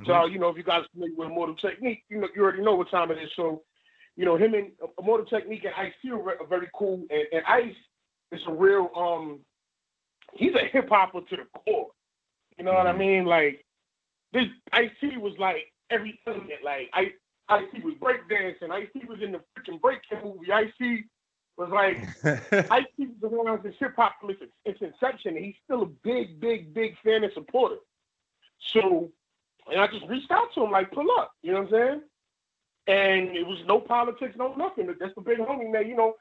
So 0.05 0.27
you 0.27 0.39
know 0.39 0.49
if 0.49 0.57
you 0.57 0.63
guys 0.63 0.83
are 0.83 0.89
familiar 0.93 1.15
with 1.17 1.31
Immortal 1.31 1.57
Technique, 1.57 2.03
you 2.09 2.21
know 2.21 2.29
you 2.35 2.43
already 2.43 2.63
know 2.63 2.75
what 2.75 2.91
time 2.91 3.11
it 3.11 3.19
is. 3.19 3.31
So 3.35 3.63
you 4.17 4.25
know 4.25 4.37
him 4.37 4.55
and 4.55 4.73
uh, 4.83 4.87
Immortal 4.99 5.27
Technique 5.27 5.65
and 5.65 5.75
Ice 5.77 5.93
T 6.03 6.11
are 6.11 6.23
re- 6.23 6.35
very 6.49 6.69
cool. 6.75 7.05
And, 7.11 7.25
and 7.33 7.43
Ice 7.47 7.75
is 8.33 8.41
a 8.47 8.53
real 8.53 8.91
um 8.97 9.41
he's 10.35 10.55
a 10.55 10.67
hip 10.67 10.89
hopper 10.89 11.21
to 11.21 11.37
the 11.37 11.45
core. 11.65 11.89
You 12.59 12.65
know 12.65 12.73
what 12.73 12.87
I 12.87 12.97
mean? 12.97 13.25
Like 13.27 13.65
this 14.33 14.47
Ice 14.73 14.91
T 15.01 15.17
was 15.17 15.35
like 15.39 15.73
every 15.91 16.19
element. 16.27 16.65
Like 16.65 16.91
I 16.93 17.13
Ice 17.49 17.65
T 17.75 17.81
was 17.83 17.95
breakdancing. 17.95 18.71
Ice 18.71 18.89
T 18.93 19.05
was 19.07 19.21
in 19.23 19.33
the 19.33 19.41
freaking 19.57 19.81
breaking 19.81 20.19
movie. 20.25 20.51
Ice 20.51 20.73
T 20.79 21.05
was 21.57 21.71
like 21.71 21.99
Ice 22.71 22.87
T 22.97 23.09
was 23.21 23.33
around 23.33 23.63
this 23.63 23.75
hip 23.79 23.95
hop 23.97 24.17
its, 24.25 24.43
its 24.65 24.81
inception, 24.81 25.37
and 25.37 25.45
he's 25.45 25.55
still 25.65 25.83
a 25.83 25.87
big, 25.87 26.41
big, 26.41 26.75
big 26.75 26.97
fan 27.05 27.25
and 27.25 27.33
supporter. 27.33 27.77
So, 28.73 29.11
and 29.71 29.81
I 29.81 29.87
just 29.87 30.07
reached 30.09 30.31
out 30.31 30.53
to 30.55 30.65
him 30.65 30.71
like, 30.71 30.91
pull 30.91 31.07
up, 31.19 31.33
you 31.43 31.53
know 31.53 31.63
what 31.63 31.67
I'm 31.67 31.73
saying? 31.73 32.03
And 32.89 33.37
it 33.37 33.47
was 33.47 33.59
no 33.67 33.81
politics, 33.81 34.35
no 34.37 34.55
nothing. 34.55 34.87
That's 35.01 35.15
the 35.15 35.21
big 35.21 35.39
homie, 35.39 35.73
man. 35.73 35.89
You 35.89 35.97
know, 35.97 36.15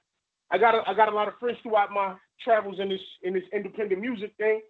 I 0.51 0.57
got 0.57 0.75
a, 0.75 0.81
I 0.89 0.93
got 0.93 1.11
a 1.11 1.15
lot 1.15 1.27
of 1.27 1.35
friends 1.39 1.57
throughout 1.61 1.91
my 1.91 2.15
travels 2.43 2.79
in 2.79 2.89
this 2.89 3.01
in 3.23 3.33
this 3.33 3.43
independent 3.53 4.01
music 4.01 4.33
thing, 4.37 4.61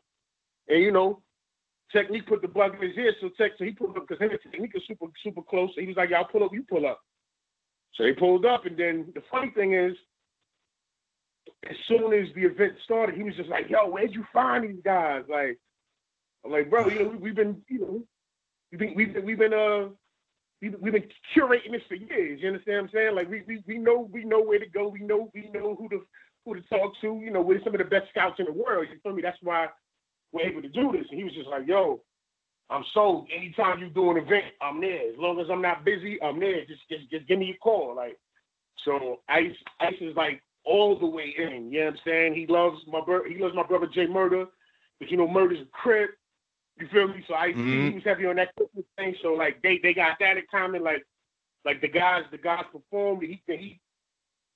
and 0.67 0.83
you 0.83 0.91
know, 0.91 1.21
Technique 1.91 2.27
put 2.27 2.41
the 2.41 2.47
bug 2.47 2.75
in 2.75 2.89
his 2.89 2.97
ear, 2.97 3.13
so 3.21 3.29
Tech, 3.37 3.51
so 3.57 3.63
he 3.63 3.71
pulled 3.71 3.95
up 3.95 4.07
because 4.07 4.21
him 4.21 4.31
and 4.31 4.39
Technique 4.41 4.75
are 4.75 4.81
super 4.87 5.05
super 5.23 5.41
close. 5.41 5.69
So 5.73 5.81
he 5.81 5.87
was 5.87 5.95
like, 5.95 6.09
"Y'all 6.09 6.25
pull 6.25 6.43
up, 6.43 6.53
you 6.53 6.63
pull 6.69 6.85
up." 6.85 6.99
So 7.93 8.03
they 8.03 8.13
pulled 8.13 8.45
up, 8.45 8.65
and 8.65 8.77
then 8.77 9.11
the 9.15 9.23
funny 9.31 9.51
thing 9.51 9.73
is, 9.73 9.95
as 11.69 11.77
soon 11.87 12.13
as 12.13 12.27
the 12.35 12.43
event 12.43 12.73
started, 12.83 13.15
he 13.15 13.23
was 13.23 13.35
just 13.35 13.49
like, 13.49 13.69
"Yo, 13.69 13.87
where'd 13.87 14.13
you 14.13 14.25
find 14.33 14.65
these 14.65 14.83
guys?" 14.83 15.23
Like, 15.29 15.57
I'm 16.45 16.51
like, 16.51 16.69
bro, 16.69 16.87
you 16.87 17.03
know, 17.03 17.09
we, 17.09 17.17
we've 17.17 17.35
been, 17.35 17.61
you 17.67 17.79
know, 17.79 18.03
we've 18.71 18.79
been, 18.79 18.93
we've 18.95 19.13
been, 19.13 19.25
we've 19.25 19.39
been, 19.39 19.53
uh, 19.53 19.87
we've, 20.81 20.93
been 20.93 21.10
curating 21.36 21.72
this 21.72 21.81
for 21.88 21.95
years. 21.95 22.39
You 22.41 22.50
understand 22.50 22.77
what 22.77 22.84
I'm 22.84 22.89
saying? 22.93 23.15
Like, 23.15 23.29
we, 23.29 23.43
we, 23.48 23.63
we 23.67 23.77
know, 23.77 24.10
we 24.12 24.24
know 24.24 24.41
where 24.41 24.60
to 24.60 24.67
go. 24.67 24.88
We 24.88 25.01
know, 25.01 25.29
we 25.34 25.50
know 25.53 25.75
who 25.75 25.89
to, 25.89 26.01
who 26.45 26.55
to 26.55 26.62
talk 26.63 26.93
to. 27.01 27.22
You 27.24 27.31
know, 27.31 27.41
we're 27.41 27.63
some 27.63 27.74
of 27.74 27.79
the 27.79 27.86
best 27.86 28.10
scouts 28.10 28.39
in 28.39 28.45
the 28.45 28.53
world. 28.53 28.88
You 28.91 29.00
feel 29.03 29.13
me? 29.13 29.22
That's 29.22 29.38
why 29.41 29.67
we're 30.31 30.48
able 30.48 30.62
to 30.62 30.69
do 30.69 30.91
this. 30.91 31.05
And 31.10 31.17
he 31.17 31.24
was 31.24 31.34
just 31.34 31.50
like, 31.50 31.67
yo, 31.67 32.01
I'm 32.69 32.84
sold. 32.93 33.27
Anytime 33.36 33.79
you 33.79 33.89
do 33.89 34.12
an 34.12 34.17
event, 34.17 34.45
I'm 34.62 34.81
there. 34.81 35.10
As 35.10 35.17
long 35.17 35.39
as 35.39 35.48
I'm 35.51 35.62
not 35.62 35.86
busy, 35.86 36.22
I'm 36.22 36.39
there. 36.39 36.65
Just, 36.65 36.81
just, 36.89 37.10
just 37.12 37.27
give 37.27 37.39
me 37.39 37.51
a 37.51 37.57
call. 37.57 37.95
Like, 37.95 38.17
so 38.84 39.19
Ice, 39.29 39.55
Ice 39.79 39.95
is 40.01 40.15
like 40.15 40.41
all 40.65 40.98
the 40.98 41.05
way 41.05 41.34
in. 41.38 41.72
You 41.72 41.79
know 41.79 41.86
what 41.86 41.93
I'm 41.93 42.00
saying? 42.05 42.34
He 42.36 42.48
loves 42.48 42.77
my 42.88 43.01
brother. 43.05 43.27
He 43.27 43.41
loves 43.41 43.55
my 43.55 43.63
brother 43.63 43.88
J 43.93 44.07
Murda, 44.07 44.48
but 45.00 45.10
you 45.10 45.17
know 45.17 45.27
Murda's 45.27 45.62
a 45.62 45.65
crip. 45.72 46.12
You 46.77 46.88
feel 46.91 47.08
me? 47.08 47.24
So 47.27 47.36
Ice, 47.36 47.55
Mhm. 47.55 47.89
he 47.89 47.96
was 47.96 48.03
heavy 48.03 48.25
on 48.25 48.36
that 48.36 48.53
Christmas 48.55 48.86
thing. 48.98 49.15
So 49.22 49.29
like 49.34 49.62
they, 49.62 49.79
they 49.82 49.94
got 49.94 50.17
that 50.20 50.38
in 50.38 50.44
common. 50.51 50.84
Like, 50.84 51.03
like 51.63 51.82
the 51.82 51.88
guys, 51.88 52.24
the 52.32 52.38
guys 52.38 52.65
performed. 52.72 53.24
He, 53.24 53.41
he, 53.48 53.79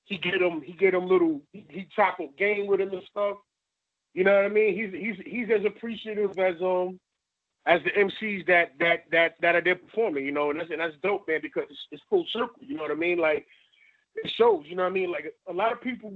he 0.05 0.17
get 0.17 0.41
him 0.41 0.61
he 0.61 0.73
get 0.73 0.93
him 0.93 1.07
little 1.07 1.41
he, 1.53 1.65
he 1.69 1.87
chop 1.95 2.19
up 2.19 2.35
game 2.37 2.67
with 2.67 2.81
him 2.81 2.91
and 2.91 3.03
stuff. 3.09 3.37
You 4.13 4.23
know 4.23 4.35
what 4.35 4.45
I 4.45 4.49
mean? 4.49 4.75
He's 4.75 4.91
he's 4.91 5.25
he's 5.25 5.47
as 5.53 5.65
appreciative 5.65 6.37
as 6.39 6.55
um 6.61 6.99
as 7.65 7.79
the 7.83 7.91
MCs 7.91 8.45
that 8.47 8.71
that 8.79 9.03
that 9.11 9.35
that 9.41 9.55
are 9.55 9.61
there 9.61 9.75
performing, 9.75 10.25
you 10.25 10.31
know, 10.31 10.49
and 10.49 10.59
that's 10.59 10.71
and 10.71 10.79
that's 10.81 10.95
dope, 11.03 11.27
man, 11.27 11.39
because 11.41 11.65
it's, 11.69 11.79
it's 11.91 12.03
full 12.09 12.25
circle. 12.33 12.61
You 12.61 12.75
know 12.75 12.81
what 12.83 12.91
I 12.91 12.95
mean? 12.95 13.19
Like 13.19 13.45
it 14.15 14.31
shows. 14.35 14.63
You 14.67 14.75
know 14.75 14.83
what 14.83 14.89
I 14.89 14.93
mean? 14.93 15.11
Like 15.11 15.33
a 15.47 15.53
lot 15.53 15.71
of 15.71 15.79
people 15.81 16.11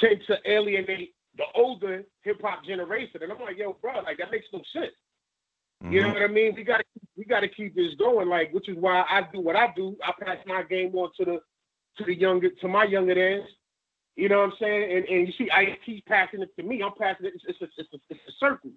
tend 0.00 0.20
to 0.26 0.36
alienate 0.50 1.14
the 1.36 1.44
older 1.54 2.04
hip 2.22 2.40
hop 2.42 2.64
generation, 2.64 3.22
and 3.22 3.32
I'm 3.32 3.40
like, 3.40 3.58
yo, 3.58 3.76
bro, 3.80 4.00
like 4.00 4.18
that 4.18 4.30
makes 4.30 4.46
no 4.52 4.60
sense. 4.72 4.92
Mm-hmm. 5.82 5.92
You 5.92 6.02
know 6.02 6.08
what 6.08 6.22
I 6.22 6.26
mean? 6.28 6.54
We 6.54 6.64
gotta 6.64 6.84
we 7.16 7.24
gotta 7.24 7.48
keep 7.48 7.74
this 7.74 7.94
going, 7.98 8.28
like, 8.28 8.52
which 8.52 8.68
is 8.68 8.76
why 8.78 9.04
I 9.08 9.22
do 9.32 9.40
what 9.40 9.56
I 9.56 9.72
do. 9.76 9.96
I 10.02 10.12
pass 10.22 10.38
my 10.46 10.62
game 10.62 10.94
on 10.94 11.10
to 11.18 11.24
the 11.24 11.40
to 11.98 12.04
the 12.04 12.14
younger 12.14 12.50
to 12.50 12.68
my 12.68 12.84
younger 12.84 13.14
days. 13.14 13.42
You 14.16 14.30
know 14.30 14.38
what 14.38 14.52
I'm 14.52 14.52
saying? 14.58 14.96
And 14.96 15.04
and 15.04 15.26
you 15.26 15.32
see, 15.36 15.50
I 15.50 15.76
keep 15.84 16.06
passing 16.06 16.40
it 16.40 16.50
to 16.56 16.62
me. 16.62 16.82
I'm 16.82 16.92
passing 16.98 17.26
it. 17.26 17.34
It's, 17.34 17.44
it's, 17.48 17.60
a, 17.60 17.64
it's, 17.76 17.92
a, 17.92 17.98
it's 18.08 18.20
a 18.28 18.32
circle. 18.40 18.70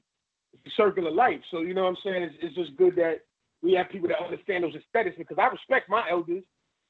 It's 0.54 0.66
a 0.68 0.75
circle 0.75 1.08
of 1.08 1.13
life. 1.13 1.39
So 1.51 1.62
you 1.62 1.74
know 1.74 1.84
what 1.84 1.92
I'm 1.92 1.98
saying? 2.04 2.24
It's, 2.24 2.36
it's 2.42 2.56
just 2.56 2.75
good 2.75 2.96
that 2.98 3.22
we 3.62 3.74
have 3.74 3.89
people 3.89 4.10
that 4.10 4.24
understand 4.24 4.63
those 4.66 4.75
aesthetics 4.75 5.18
because 5.18 5.38
I 5.39 5.48
respect 5.48 5.89
my 5.89 6.10
elders. 6.10 6.44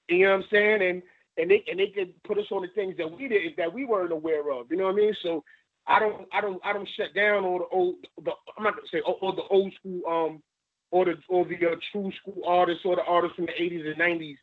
You 0.07 0.25
know 0.25 0.31
what 0.31 0.45
I'm 0.45 0.49
saying? 0.51 0.81
And 0.81 1.03
and 1.37 1.51
they 1.51 1.63
and 1.69 1.79
they 1.79 1.87
could 1.87 2.13
put 2.23 2.39
us 2.39 2.51
on 2.51 2.63
the 2.63 2.67
things 2.69 2.95
that 2.97 3.09
we 3.09 3.27
did 3.27 3.53
that 3.57 3.71
we 3.71 3.85
weren't 3.85 4.11
aware 4.11 4.51
of. 4.51 4.71
You 4.71 4.77
know 4.77 4.85
what 4.85 4.93
I 4.93 4.97
mean? 4.97 5.15
So 5.21 5.43
I 5.89 5.99
don't 5.99 6.27
I 6.31 6.41
don't 6.41 6.61
I 6.63 6.73
don't 6.73 6.89
shut 6.95 7.13
down 7.15 7.43
all 7.43 7.59
the 7.59 7.75
old 7.75 7.95
the 8.23 8.31
I'm 8.57 8.63
not 8.63 8.75
gonna 8.75 8.87
say 8.91 9.01
all, 9.01 9.17
all 9.21 9.35
the 9.35 9.47
old 9.49 9.73
school 9.73 10.01
um 10.07 10.43
or 10.91 11.05
the 11.05 11.15
or 11.27 11.45
the 11.45 11.55
uh, 11.55 11.75
true 11.91 12.11
school 12.21 12.41
artists 12.45 12.85
or 12.85 12.95
the 12.95 13.03
artists 13.03 13.35
from 13.35 13.47
the 13.47 13.53
80s 13.53 13.87
and 13.91 13.99
90s 13.99 14.37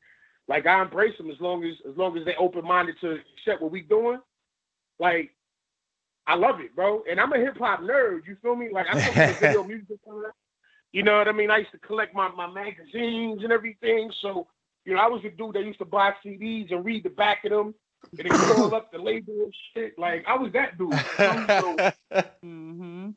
like 0.48 0.66
I 0.66 0.82
embrace 0.82 1.16
them 1.18 1.30
as 1.30 1.40
long 1.40 1.64
as 1.64 1.74
as 1.88 1.96
long 1.96 2.16
as 2.18 2.24
they 2.24 2.34
open 2.36 2.64
minded 2.64 2.96
to 3.00 3.18
accept 3.38 3.62
what 3.62 3.70
we 3.72 3.82
doing. 3.82 4.20
Like 4.98 5.30
I 6.26 6.34
love 6.34 6.60
it, 6.60 6.74
bro. 6.74 7.02
And 7.10 7.20
I'm 7.20 7.32
a 7.32 7.38
hip 7.38 7.58
hop 7.58 7.80
nerd. 7.80 8.26
You 8.26 8.36
feel 8.42 8.56
me? 8.56 8.68
Like 8.72 8.86
I 8.92 8.98
am 8.98 9.12
from 9.12 9.34
video 9.40 9.64
music. 9.66 9.98
You 10.92 11.02
know 11.02 11.18
what 11.18 11.28
I 11.28 11.32
mean? 11.32 11.50
I 11.50 11.58
used 11.58 11.72
to 11.72 11.78
collect 11.78 12.14
my, 12.14 12.28
my 12.30 12.46
magazines 12.46 13.42
and 13.42 13.52
everything. 13.52 14.10
So, 14.22 14.46
you 14.84 14.94
know, 14.94 15.00
I 15.00 15.08
was 15.08 15.22
a 15.24 15.30
dude 15.30 15.54
that 15.54 15.64
used 15.64 15.78
to 15.80 15.84
buy 15.84 16.12
CDs 16.24 16.72
and 16.72 16.84
read 16.84 17.04
the 17.04 17.10
back 17.10 17.44
of 17.44 17.50
them 17.50 17.74
and 18.18 18.30
then 18.30 18.38
call 18.54 18.74
up 18.74 18.92
the 18.92 18.98
label 18.98 19.34
and 19.34 19.54
shit. 19.74 19.98
Like 19.98 20.24
I 20.26 20.36
was 20.36 20.52
that 20.52 20.78
dude. 20.78 20.92
so, 21.16 21.76
mm-hmm. 22.44 23.10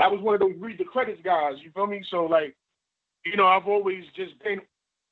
I 0.00 0.08
was 0.08 0.20
one 0.20 0.34
of 0.34 0.40
those 0.40 0.54
read 0.58 0.78
the 0.78 0.84
credits 0.84 1.20
guys. 1.24 1.54
You 1.62 1.70
feel 1.72 1.86
me? 1.86 2.02
So 2.10 2.24
like, 2.24 2.56
you 3.24 3.36
know, 3.36 3.46
I've 3.46 3.66
always 3.66 4.04
just 4.16 4.38
been 4.42 4.60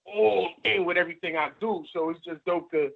all 0.04 0.48
in 0.64 0.84
with 0.84 0.96
everything 0.96 1.36
I 1.36 1.50
do. 1.60 1.84
So 1.92 2.10
it's 2.10 2.20
just 2.24 2.44
dope 2.44 2.70
to 2.72 2.90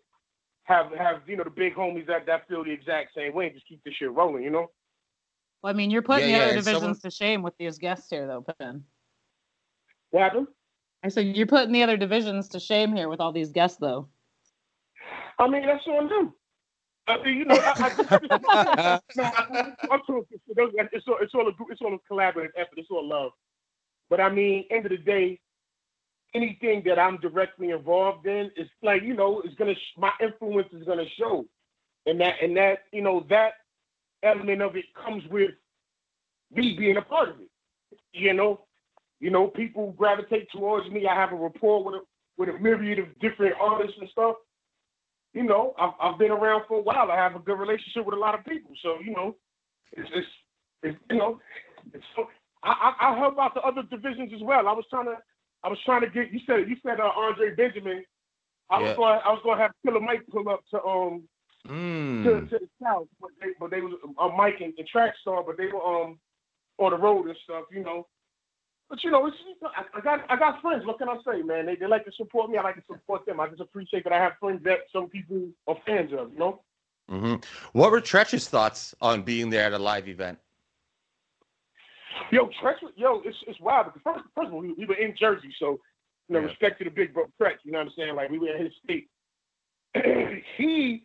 have 0.64 0.92
have 0.92 1.22
you 1.26 1.36
know 1.36 1.44
the 1.44 1.50
big 1.50 1.74
homies 1.74 2.06
that 2.06 2.26
that 2.26 2.48
feel 2.48 2.64
the 2.64 2.72
exact 2.72 3.14
same 3.16 3.34
way 3.34 3.46
and 3.46 3.54
just 3.54 3.68
keep 3.68 3.82
this 3.84 3.94
shit 3.94 4.12
rolling. 4.12 4.42
You 4.42 4.50
know. 4.50 4.70
Well, 5.62 5.72
I 5.72 5.76
mean, 5.76 5.90
you're 5.90 6.02
putting 6.02 6.30
yeah, 6.30 6.38
the 6.38 6.44
other 6.44 6.52
yeah, 6.52 6.58
divisions 6.58 6.82
someone... 6.82 7.00
to 7.00 7.10
shame 7.10 7.42
with 7.42 7.56
these 7.58 7.78
guests 7.78 8.10
here, 8.10 8.26
though, 8.26 8.44
Ben. 8.58 8.84
What 10.10 10.22
happened? 10.22 10.48
I 11.02 11.08
said 11.08 11.36
you're 11.36 11.46
putting 11.46 11.72
the 11.72 11.82
other 11.82 11.96
divisions 11.96 12.48
to 12.50 12.60
shame 12.60 12.94
here 12.94 13.08
with 13.08 13.20
all 13.20 13.32
these 13.32 13.52
guests, 13.52 13.78
though. 13.78 14.08
I 15.38 15.48
mean, 15.48 15.66
that's 15.66 15.86
on 15.86 16.08
them. 16.08 16.34
I 17.08 17.22
mean, 17.22 17.38
you 17.38 17.44
know, 17.44 17.54
I, 17.54 17.70
I, 17.78 19.00
I'm 19.90 20.00
talking. 20.06 20.24
It's 20.92 21.06
all, 21.06 21.18
it's 21.20 21.34
all 21.34 21.48
a 21.48 21.52
it's 21.70 21.80
all 21.80 21.94
a 21.94 22.12
collaborative 22.12 22.50
effort. 22.56 22.78
It's 22.78 22.90
all 22.90 23.06
love. 23.06 23.32
But 24.10 24.20
I 24.20 24.28
mean, 24.30 24.64
end 24.70 24.86
of 24.86 24.90
the 24.90 24.98
day, 24.98 25.40
anything 26.34 26.82
that 26.86 26.98
I'm 26.98 27.18
directly 27.18 27.70
involved 27.70 28.26
in 28.26 28.50
is 28.56 28.68
like 28.82 29.02
you 29.02 29.14
know 29.14 29.40
is 29.42 29.54
gonna 29.54 29.74
my 29.96 30.10
influence 30.20 30.68
is 30.72 30.84
gonna 30.84 31.08
show, 31.18 31.46
and 32.06 32.20
that 32.20 32.34
and 32.42 32.56
that 32.56 32.80
you 32.92 33.02
know 33.02 33.24
that 33.30 33.52
element 34.22 34.62
of 34.62 34.76
it 34.76 34.86
comes 34.94 35.22
with 35.30 35.50
me 36.52 36.76
being 36.76 36.96
a 36.96 37.02
part 37.02 37.28
of 37.28 37.40
it. 37.40 37.48
You 38.12 38.34
know, 38.34 38.66
you 39.20 39.30
know 39.30 39.46
people 39.48 39.92
gravitate 39.92 40.50
towards 40.50 40.90
me. 40.90 41.06
I 41.06 41.14
have 41.14 41.32
a 41.32 41.36
rapport 41.36 41.84
with 41.84 41.94
a 41.96 42.00
with 42.36 42.48
a 42.48 42.58
myriad 42.58 42.98
of 42.98 43.18
different 43.20 43.54
artists 43.60 43.96
and 44.00 44.08
stuff. 44.10 44.36
You 45.36 45.42
know, 45.42 45.74
I've 45.78 45.92
I've 46.00 46.18
been 46.18 46.30
around 46.30 46.62
for 46.66 46.78
a 46.78 46.82
while. 46.82 47.10
I 47.12 47.16
have 47.16 47.36
a 47.36 47.40
good 47.40 47.58
relationship 47.58 48.06
with 48.06 48.14
a 48.14 48.18
lot 48.18 48.34
of 48.34 48.42
people. 48.46 48.70
So 48.82 48.96
you 49.04 49.12
know, 49.12 49.36
it's 49.92 50.08
just 50.08 50.28
it's, 50.82 50.98
you 51.10 51.18
know, 51.18 51.38
it's, 51.92 52.02
so 52.16 52.24
I, 52.62 52.72
I 52.98 53.10
I 53.10 53.18
help 53.18 53.38
out 53.38 53.52
the 53.52 53.60
other 53.60 53.82
divisions 53.82 54.32
as 54.34 54.40
well. 54.40 54.66
I 54.66 54.72
was 54.72 54.86
trying 54.88 55.04
to 55.04 55.18
I 55.62 55.68
was 55.68 55.78
trying 55.84 56.00
to 56.00 56.08
get 56.08 56.32
you 56.32 56.40
said 56.46 56.70
you 56.70 56.76
said 56.82 57.00
uh, 57.00 57.10
Andre 57.14 57.54
Benjamin. 57.54 58.02
I 58.70 58.80
yeah. 58.80 58.86
was 58.86 58.96
going 58.96 59.20
I 59.26 59.28
was 59.28 59.40
going 59.44 59.58
to 59.58 59.62
have 59.62 59.72
Killer 59.84 60.00
Mike 60.00 60.22
pull 60.30 60.48
up 60.48 60.64
to 60.70 60.82
um 60.82 61.28
mm. 61.68 62.24
to, 62.24 62.40
to 62.48 62.58
the 62.64 62.68
south, 62.82 63.08
but 63.20 63.28
they 63.38 63.48
but 63.60 63.70
they 63.70 63.82
was 63.82 63.92
uh, 64.18 64.28
Mike 64.34 64.62
and, 64.62 64.72
and 64.78 64.88
Trackstar, 64.88 65.44
but 65.44 65.58
they 65.58 65.66
were 65.66 65.84
um 65.84 66.18
on 66.78 66.92
the 66.92 66.96
road 66.96 67.26
and 67.26 67.36
stuff, 67.44 67.64
you 67.70 67.84
know. 67.84 68.06
But 68.88 69.02
you 69.02 69.10
know, 69.10 69.26
it's, 69.26 69.36
I, 69.64 69.98
I 69.98 70.00
got 70.00 70.24
I 70.30 70.36
got 70.36 70.60
friends. 70.62 70.86
What 70.86 70.98
can 70.98 71.08
I 71.08 71.16
say, 71.26 71.42
man? 71.42 71.66
They 71.66 71.74
they 71.74 71.86
like 71.86 72.04
to 72.04 72.12
support 72.12 72.50
me. 72.50 72.58
I 72.58 72.62
like 72.62 72.76
to 72.76 72.82
support 72.86 73.26
them. 73.26 73.40
I 73.40 73.48
just 73.48 73.60
appreciate 73.60 74.04
that 74.04 74.12
I 74.12 74.18
have 74.18 74.34
friends 74.38 74.62
that 74.64 74.80
some 74.92 75.08
people 75.08 75.48
are 75.66 75.76
fans 75.84 76.12
of. 76.12 76.32
You 76.32 76.38
know. 76.38 76.62
Mm-hmm. 77.10 77.36
What 77.72 77.90
were 77.90 78.00
Treach's 78.00 78.48
thoughts 78.48 78.94
on 79.00 79.22
being 79.22 79.50
there 79.50 79.64
at 79.64 79.72
a 79.72 79.78
live 79.78 80.08
event? 80.08 80.38
Yo, 82.30 82.46
Treach, 82.62 82.78
yo, 82.96 83.22
it's 83.24 83.36
it's 83.46 83.60
wild 83.60 83.86
because 83.86 84.00
first, 84.02 84.24
first 84.34 84.48
of 84.48 84.54
all, 84.54 84.60
we, 84.60 84.72
we 84.72 84.86
were 84.86 84.94
in 84.94 85.14
Jersey, 85.18 85.52
so 85.58 85.78
you 86.28 86.34
know, 86.34 86.40
yeah. 86.40 86.46
respect 86.46 86.78
to 86.78 86.84
the 86.84 86.90
big 86.90 87.12
bro 87.12 87.24
Treach. 87.40 87.58
You 87.64 87.72
know 87.72 87.78
what 87.78 87.88
I'm 87.88 87.92
saying? 87.96 88.14
Like 88.14 88.30
we 88.30 88.38
were 88.38 88.54
in 88.54 88.64
his 88.64 88.72
state. 88.84 89.08
he 90.56 91.02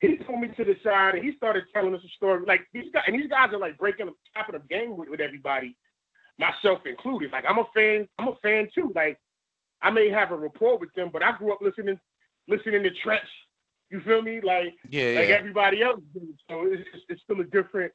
he 0.00 0.14
pulled 0.16 0.40
me 0.40 0.48
to 0.48 0.64
the 0.64 0.76
side 0.82 1.14
and 1.14 1.24
he 1.24 1.36
started 1.36 1.64
telling 1.72 1.94
us 1.94 2.02
a 2.04 2.08
story. 2.16 2.44
Like 2.46 2.66
these 2.72 2.90
guys, 2.92 3.04
and 3.06 3.16
these 3.16 3.28
guys 3.28 3.52
are 3.52 3.58
like 3.58 3.78
breaking, 3.78 4.08
up, 4.08 4.14
tapping 4.34 4.54
the 4.54 4.74
game 4.74 4.96
with, 4.96 5.08
with 5.08 5.20
everybody, 5.20 5.76
myself 6.38 6.80
included. 6.86 7.32
Like 7.32 7.44
I'm 7.48 7.58
a 7.58 7.64
fan, 7.74 8.08
I'm 8.18 8.28
a 8.28 8.36
fan 8.42 8.68
too. 8.74 8.92
Like 8.94 9.18
I 9.82 9.90
may 9.90 10.08
have 10.10 10.32
a 10.32 10.36
rapport 10.36 10.78
with 10.78 10.92
them, 10.94 11.10
but 11.12 11.22
I 11.22 11.36
grew 11.36 11.52
up 11.52 11.60
listening, 11.60 11.98
listening 12.48 12.82
to 12.82 12.90
Treach. 12.90 13.18
You 13.90 14.00
feel 14.00 14.22
me? 14.22 14.40
Like 14.40 14.74
yeah, 14.88 15.18
like 15.18 15.28
yeah. 15.28 15.36
everybody 15.36 15.82
else 15.82 16.00
did. 16.12 16.28
So 16.48 16.66
it's, 16.66 16.82
it's 17.08 17.22
still 17.22 17.40
a 17.40 17.44
different 17.44 17.92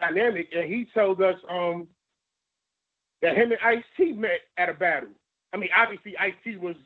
dynamic, 0.00 0.48
and 0.54 0.64
he 0.64 0.86
told 0.92 1.22
us 1.22 1.36
um, 1.48 1.86
that 3.22 3.36
him 3.36 3.52
and 3.52 3.60
Ice 3.62 3.84
T 3.96 4.12
met 4.12 4.40
at 4.56 4.68
a 4.68 4.74
battle. 4.74 5.10
I 5.52 5.56
mean, 5.56 5.70
obviously 5.76 6.16
Ice 6.18 6.34
T 6.42 6.56
was 6.56 6.76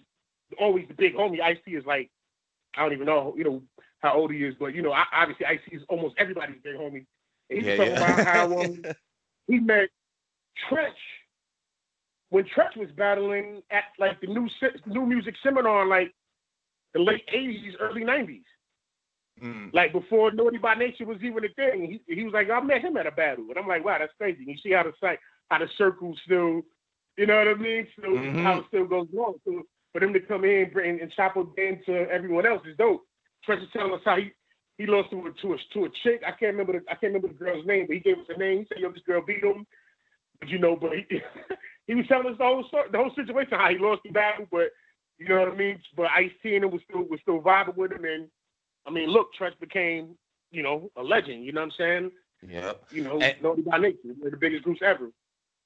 always 0.58 0.86
the 0.88 0.94
big 0.94 1.14
homie. 1.14 1.40
Ice 1.40 1.58
T 1.64 1.72
is 1.72 1.86
like 1.86 2.10
I 2.76 2.82
don't 2.82 2.92
even 2.92 3.06
know, 3.06 3.34
you 3.36 3.44
know, 3.44 3.62
how 4.00 4.14
old 4.14 4.32
he 4.32 4.44
is, 4.44 4.54
but 4.58 4.74
you 4.74 4.82
know, 4.82 4.92
I, 4.92 5.04
obviously 5.12 5.46
Ice 5.46 5.60
T 5.68 5.76
is 5.76 5.82
almost 5.88 6.14
everybody's 6.18 6.60
big 6.62 6.76
homie. 6.76 7.06
And 7.48 7.58
he's 7.58 7.64
yeah, 7.64 7.76
talking 7.76 7.92
yeah. 7.92 8.04
about 8.04 8.26
how 8.26 8.60
um, 8.60 8.82
he 9.46 9.58
met 9.58 9.88
Treach 10.68 10.90
when 12.30 12.44
Treach 12.44 12.76
was 12.76 12.88
battling 12.96 13.62
at 13.70 13.84
like 13.98 14.20
the 14.20 14.26
new 14.26 14.48
new 14.86 15.06
music 15.06 15.34
seminar, 15.42 15.86
like 15.86 16.12
the 16.94 17.00
late 17.00 17.26
'80s, 17.34 17.72
early 17.80 18.02
'90s. 18.02 18.42
Mm. 19.42 19.72
Like 19.72 19.92
before 19.92 20.32
Naughty 20.32 20.58
by 20.58 20.74
Nature 20.74 21.06
was 21.06 21.22
even 21.22 21.44
a 21.44 21.48
thing. 21.54 22.00
He, 22.06 22.14
he 22.14 22.24
was 22.24 22.34
like, 22.34 22.50
I 22.50 22.60
met 22.60 22.82
him 22.82 22.96
at 22.96 23.06
a 23.06 23.10
battle. 23.10 23.46
And 23.48 23.58
I'm 23.58 23.66
like, 23.66 23.84
wow, 23.84 23.96
that's 23.98 24.12
crazy. 24.18 24.40
And 24.40 24.48
You 24.48 24.56
see 24.62 24.72
how 24.72 24.82
the 24.82 24.92
site, 25.00 25.18
how 25.50 25.58
the 25.58 25.68
circle 25.78 26.14
still, 26.24 26.62
you 27.16 27.26
know 27.26 27.38
what 27.38 27.48
I 27.48 27.54
mean? 27.54 27.86
So 27.96 28.08
mm-hmm. 28.08 28.42
how 28.42 28.58
it 28.58 28.64
still 28.68 28.86
goes 28.86 29.08
on. 29.16 29.34
So 29.46 29.62
for 29.92 30.00
them 30.00 30.12
to 30.12 30.20
come 30.20 30.44
in 30.44 30.70
and, 30.74 31.00
and 31.00 31.12
chop 31.12 31.36
up 31.36 31.56
game 31.56 31.80
to 31.86 32.06
everyone 32.10 32.46
else 32.46 32.62
is 32.66 32.76
dope. 32.76 33.04
Treach 33.48 33.64
telling 33.72 33.94
us 33.94 34.00
how 34.04 34.16
he, 34.16 34.30
he 34.76 34.86
lost 34.86 35.10
to 35.10 35.26
a, 35.26 35.32
to 35.42 35.54
a 35.54 35.56
to 35.74 35.84
a 35.86 35.88
chick. 36.02 36.22
I 36.26 36.30
can't 36.30 36.56
remember 36.56 36.72
the 36.72 36.84
I 36.90 36.94
can't 36.94 37.14
remember 37.14 37.28
the 37.28 37.34
girl's 37.34 37.66
name, 37.66 37.86
but 37.86 37.94
he 37.94 38.00
gave 38.00 38.18
us 38.18 38.26
a 38.34 38.38
name. 38.38 38.60
He 38.60 38.66
said, 38.68 38.80
"Yo, 38.80 38.90
this 38.92 39.02
girl 39.06 39.22
beat 39.26 39.44
him." 39.44 39.66
You 40.46 40.58
know, 40.58 40.76
but 40.76 40.92
he, 40.92 41.20
he 41.86 41.94
was 41.94 42.06
telling 42.06 42.28
us 42.28 42.38
the 42.38 42.44
whole 42.44 42.64
story, 42.68 42.88
the 42.90 42.98
whole 42.98 43.14
situation, 43.14 43.52
how 43.52 43.70
he 43.70 43.78
lost 43.78 44.02
the 44.04 44.10
battle. 44.10 44.46
But 44.50 44.70
you 45.18 45.28
know 45.28 45.40
what 45.40 45.48
I 45.48 45.56
mean. 45.56 45.78
But 45.96 46.06
Ice 46.16 46.30
T 46.42 46.54
and 46.54 46.64
him 46.64 46.70
was 46.70 46.80
still 46.88 47.02
was 47.02 47.20
still 47.22 47.40
vibing 47.40 47.76
with 47.76 47.92
him, 47.92 48.04
and 48.04 48.28
I 48.86 48.90
mean, 48.90 49.08
look, 49.08 49.28
Treach 49.38 49.58
became, 49.60 50.16
you 50.50 50.62
know, 50.62 50.90
a 50.96 51.02
legend. 51.02 51.44
You 51.44 51.52
know 51.52 51.60
what 51.60 51.66
I'm 51.66 51.72
saying? 51.78 52.10
Yeah. 52.48 52.72
You 52.90 53.04
know, 53.04 53.20
and, 53.20 53.36
Naughty 53.42 53.62
by 53.62 53.78
Nature. 53.78 53.98
They're 54.20 54.30
the 54.30 54.36
biggest 54.36 54.64
groups 54.64 54.80
ever. 54.82 55.10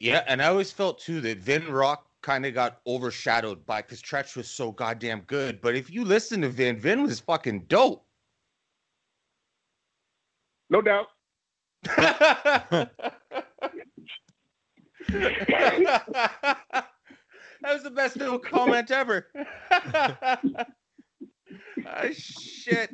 Yeah, 0.01 0.25
and 0.27 0.43
I 0.43 0.49
always 0.49 0.73
felt 0.73 0.99
too 0.99 1.21
that 1.21 1.39
Vin 1.39 1.71
Rock 1.71 2.07
kind 2.23 2.45
of 2.45 2.55
got 2.55 2.81
overshadowed 2.87 3.65
by 3.65 3.83
because 3.83 4.03
Treach 4.03 4.37
was 4.37 4.51
so 4.51 4.73
goddamn 4.73 5.21
good. 5.21 5.61
But 5.61 5.77
if 5.77 5.91
you 5.91 6.05
listen 6.05 6.41
to 6.41 6.49
Vin, 6.49 6.79
Vin 6.79 7.03
was 7.03 7.21
fucking 7.21 7.67
dope. 7.69 8.05
No 10.69 10.83
doubt. 10.83 11.07
that 15.09 16.87
was 17.65 17.83
the 17.83 17.91
best 17.91 18.17
little 18.17 18.39
comment 18.39 18.91
ever. 18.91 19.29
Ah, 21.87 22.07
shit. 22.13 22.91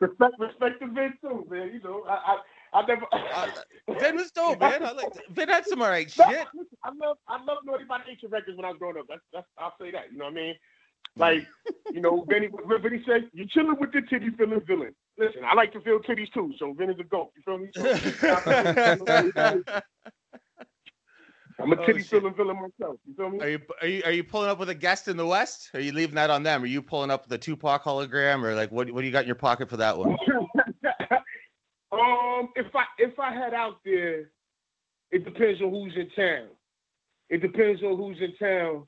Respect, 0.00 0.34
respect 0.38 0.80
to 0.80 0.86
Vin 0.88 1.14
too, 1.20 1.46
man. 1.48 1.70
You 1.72 1.80
know, 1.82 2.04
I, 2.08 2.36
I, 2.72 2.78
I 2.78 2.86
never. 2.86 3.06
Uh, 3.12 3.48
Vin 4.00 4.16
was 4.16 4.30
dope, 4.32 4.60
man. 4.60 4.84
I 4.84 4.92
like 4.92 5.12
Vin 5.30 5.48
had 5.48 5.64
some 5.66 5.80
alright 5.80 6.10
shit. 6.10 6.26
I 6.26 6.90
love, 7.00 7.16
I 7.28 7.42
love 7.44 7.58
Naughty 7.64 7.84
by 7.84 7.98
Nature 8.06 8.28
records 8.28 8.56
when 8.56 8.64
I 8.64 8.70
was 8.70 8.78
growing 8.78 8.98
up. 8.98 9.06
That's, 9.08 9.22
that's, 9.32 9.46
I'll 9.58 9.74
say 9.80 9.90
that. 9.92 10.12
You 10.12 10.18
know 10.18 10.24
what 10.24 10.32
I 10.32 10.36
mean? 10.36 10.54
Like, 11.16 11.46
you 11.92 12.00
know, 12.00 12.24
Vinny, 12.28 12.48
what 12.48 12.82
Vinny 12.82 13.02
said, 13.06 13.30
you 13.32 13.46
chilling 13.46 13.76
with 13.78 13.92
the 13.92 14.02
titty 14.02 14.30
feeling 14.36 14.60
villain. 14.66 14.94
Listen, 15.16 15.42
I 15.44 15.54
like 15.54 15.72
to 15.74 15.80
feel 15.80 16.00
titties 16.00 16.32
too, 16.32 16.52
so 16.58 16.72
Vinny's 16.72 16.98
a 16.98 17.04
goat. 17.04 17.30
You 17.36 17.42
feel 17.44 17.58
me? 17.58 17.68
So, 17.74 17.82
I'm 21.60 21.72
a 21.72 21.80
Oh, 21.80 21.86
titty 21.86 22.02
feeling 22.02 22.34
villain 22.34 22.56
myself. 22.56 22.98
You 23.06 23.14
feel 23.14 23.30
me? 23.30 23.40
Are 23.40 23.48
you 23.48 23.60
are 23.80 23.86
you 23.86 24.02
are 24.04 24.12
you 24.12 24.24
pulling 24.24 24.50
up 24.50 24.58
with 24.58 24.68
a 24.70 24.74
guest 24.74 25.08
in 25.08 25.16
the 25.16 25.26
West? 25.26 25.70
Are 25.74 25.80
you 25.80 25.92
leaving 25.92 26.16
that 26.16 26.30
on 26.30 26.42
them? 26.42 26.62
Are 26.62 26.66
you 26.66 26.82
pulling 26.82 27.10
up 27.10 27.28
the 27.28 27.38
Tupac 27.38 27.84
hologram, 27.84 28.42
or 28.42 28.54
like 28.54 28.72
what 28.72 28.90
what 28.90 29.00
do 29.02 29.06
you 29.06 29.12
got 29.12 29.22
in 29.22 29.26
your 29.28 29.36
pocket 29.36 29.70
for 29.70 29.76
that 29.76 29.96
one? 29.96 30.10
um, 31.92 32.48
if 32.56 32.74
I 32.74 32.84
if 32.98 33.18
I 33.18 33.32
head 33.32 33.54
out 33.54 33.76
there, 33.84 34.30
it 35.12 35.24
depends 35.24 35.60
on 35.62 35.70
who's 35.70 35.94
in 35.96 36.10
town. 36.10 36.48
It 37.30 37.40
depends 37.40 37.82
on 37.82 37.96
who's 37.96 38.18
in 38.20 38.36
town, 38.36 38.86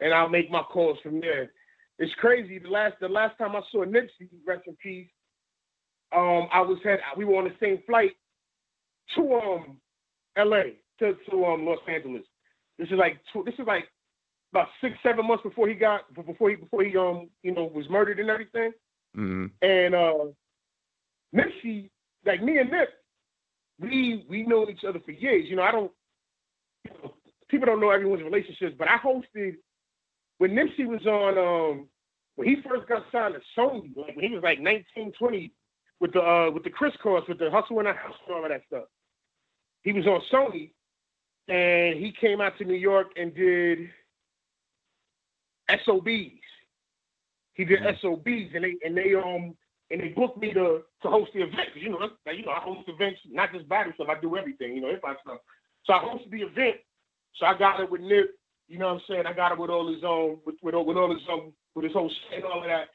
and 0.00 0.12
I'll 0.12 0.28
make 0.28 0.50
my 0.50 0.62
calls 0.62 0.98
from 1.02 1.20
there. 1.20 1.50
It's 1.98 2.12
crazy. 2.14 2.58
The 2.58 2.68
last 2.68 2.94
the 3.00 3.08
last 3.08 3.38
time 3.38 3.56
I 3.56 3.62
saw 3.72 3.84
Nipsey, 3.84 4.28
rest 4.46 4.62
in 4.66 4.76
peace. 4.82 5.08
Um, 6.14 6.48
I 6.52 6.60
was 6.60 6.78
had 6.84 7.00
we 7.16 7.24
were 7.24 7.36
on 7.36 7.44
the 7.44 7.54
same 7.58 7.78
flight 7.86 8.12
to 9.14 9.34
um 9.34 9.78
L.A. 10.36 10.76
to 10.98 11.14
to 11.30 11.44
um 11.44 11.64
Los 11.64 11.78
Angeles. 11.88 12.22
This 12.78 12.88
is 12.88 12.98
like 12.98 13.18
two, 13.32 13.42
this 13.44 13.54
is 13.58 13.66
like 13.66 13.84
about 14.52 14.68
six 14.80 14.94
seven 15.02 15.26
months 15.26 15.42
before 15.42 15.68
he 15.68 15.74
got 15.74 16.12
before 16.14 16.50
he 16.50 16.56
before 16.56 16.84
he 16.84 16.96
um 16.96 17.28
you 17.42 17.54
know 17.54 17.64
was 17.64 17.88
murdered 17.90 18.20
and 18.20 18.30
everything. 18.30 18.72
Mm. 19.16 19.50
And 19.62 19.94
uh 19.94 20.32
Nipsey, 21.34 21.90
like 22.24 22.42
me 22.42 22.58
and 22.58 22.70
Nip, 22.70 22.88
we 23.80 24.24
we 24.28 24.44
know 24.44 24.68
each 24.68 24.84
other 24.88 25.00
for 25.04 25.12
years. 25.12 25.46
You 25.48 25.56
know, 25.56 25.62
I 25.62 25.72
don't 25.72 25.92
you 26.84 26.90
know, 27.02 27.14
people 27.48 27.66
don't 27.66 27.80
know 27.80 27.90
everyone's 27.90 28.22
relationships, 28.22 28.74
but 28.78 28.88
I 28.88 28.98
hosted 28.98 29.56
when 30.38 30.52
Nipsey 30.52 30.86
was 30.86 31.04
on 31.06 31.38
um 31.38 31.88
when 32.36 32.48
he 32.48 32.56
first 32.68 32.88
got 32.88 33.02
signed 33.10 33.34
to 33.34 33.60
Sony, 33.60 33.96
like 33.96 34.14
when 34.14 34.28
he 34.28 34.34
was 34.34 34.42
like 34.42 34.60
19, 34.60 35.12
20, 35.18 35.52
with 36.00 36.12
the 36.12 36.20
uh 36.20 36.50
with 36.50 36.64
the 36.64 36.70
crisscross, 36.70 37.24
with 37.28 37.38
the 37.38 37.46
Hussle 37.46 37.78
in 37.78 37.84
the 37.86 37.92
House 37.92 38.14
and 38.26 38.36
all 38.36 38.44
of 38.44 38.50
that 38.50 38.62
stuff. 38.66 38.84
He 39.82 39.92
was 39.92 40.06
on 40.06 40.20
Sony 40.32 40.72
and 41.48 41.98
he 41.98 42.12
came 42.20 42.40
out 42.40 42.58
to 42.58 42.64
New 42.64 42.74
York 42.74 43.08
and 43.16 43.34
did 43.34 43.78
SOBs. 45.84 46.42
He 47.54 47.64
did 47.64 47.80
mm-hmm. 47.80 47.96
SOBs 48.00 48.54
and 48.54 48.64
they 48.64 48.76
and 48.84 48.96
they 48.96 49.14
um 49.14 49.54
and 49.90 50.00
they 50.00 50.08
booked 50.08 50.38
me 50.38 50.52
to 50.52 50.82
to 51.02 51.08
host 51.08 51.30
the 51.34 51.42
event. 51.42 51.70
You 51.74 51.90
know, 51.90 51.98
that's, 52.00 52.38
you 52.38 52.44
know, 52.44 52.52
I 52.52 52.60
host 52.60 52.88
events, 52.88 53.20
not 53.30 53.52
just 53.52 53.68
battle 53.68 53.92
stuff. 53.94 54.08
I 54.10 54.20
do 54.20 54.36
everything. 54.36 54.74
You 54.74 54.82
know, 54.82 54.90
hip 54.90 55.02
hop 55.04 55.18
stuff. 55.22 55.38
So 55.84 55.92
I 55.92 55.98
hosted 55.98 56.30
the 56.30 56.42
event. 56.42 56.76
So 57.36 57.46
I 57.46 57.56
got 57.56 57.80
it 57.80 57.90
with 57.90 58.00
Nip. 58.00 58.34
You 58.68 58.78
know 58.78 58.86
what 58.86 58.94
I'm 58.94 59.00
saying? 59.08 59.26
I 59.26 59.32
got 59.32 59.52
it 59.52 59.58
with 59.58 59.70
all 59.70 59.92
his 59.92 60.02
own, 60.04 60.38
with 60.44 60.56
with, 60.62 60.74
all- 60.74 60.84
with 60.84 60.96
all 60.96 61.12
his 61.12 61.22
own, 61.30 61.52
with 61.74 61.84
his 61.84 61.92
whole 61.92 62.08
shit 62.08 62.42
and 62.42 62.44
all 62.44 62.62
of 62.62 62.68
that. 62.68 62.88